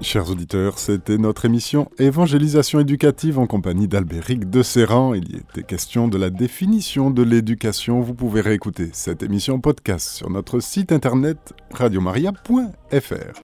Chers 0.00 0.28
auditeurs, 0.28 0.78
c'était 0.78 1.18
notre 1.18 1.44
émission 1.44 1.88
Évangélisation 1.98 2.80
éducative 2.80 3.38
en 3.38 3.46
compagnie 3.46 3.86
d'Albéric 3.86 4.50
de 4.50 4.62
Serran. 4.62 5.14
Il 5.14 5.30
y 5.30 5.36
était 5.36 5.62
question 5.62 6.08
de 6.08 6.18
la 6.18 6.30
définition 6.30 7.10
de 7.10 7.22
l'éducation. 7.22 8.00
Vous 8.00 8.14
pouvez 8.14 8.40
réécouter 8.40 8.90
cette 8.92 9.22
émission 9.22 9.60
podcast 9.60 10.08
sur 10.08 10.30
notre 10.30 10.58
site 10.58 10.90
internet 10.90 11.52
radiomaria.fr. 11.70 13.38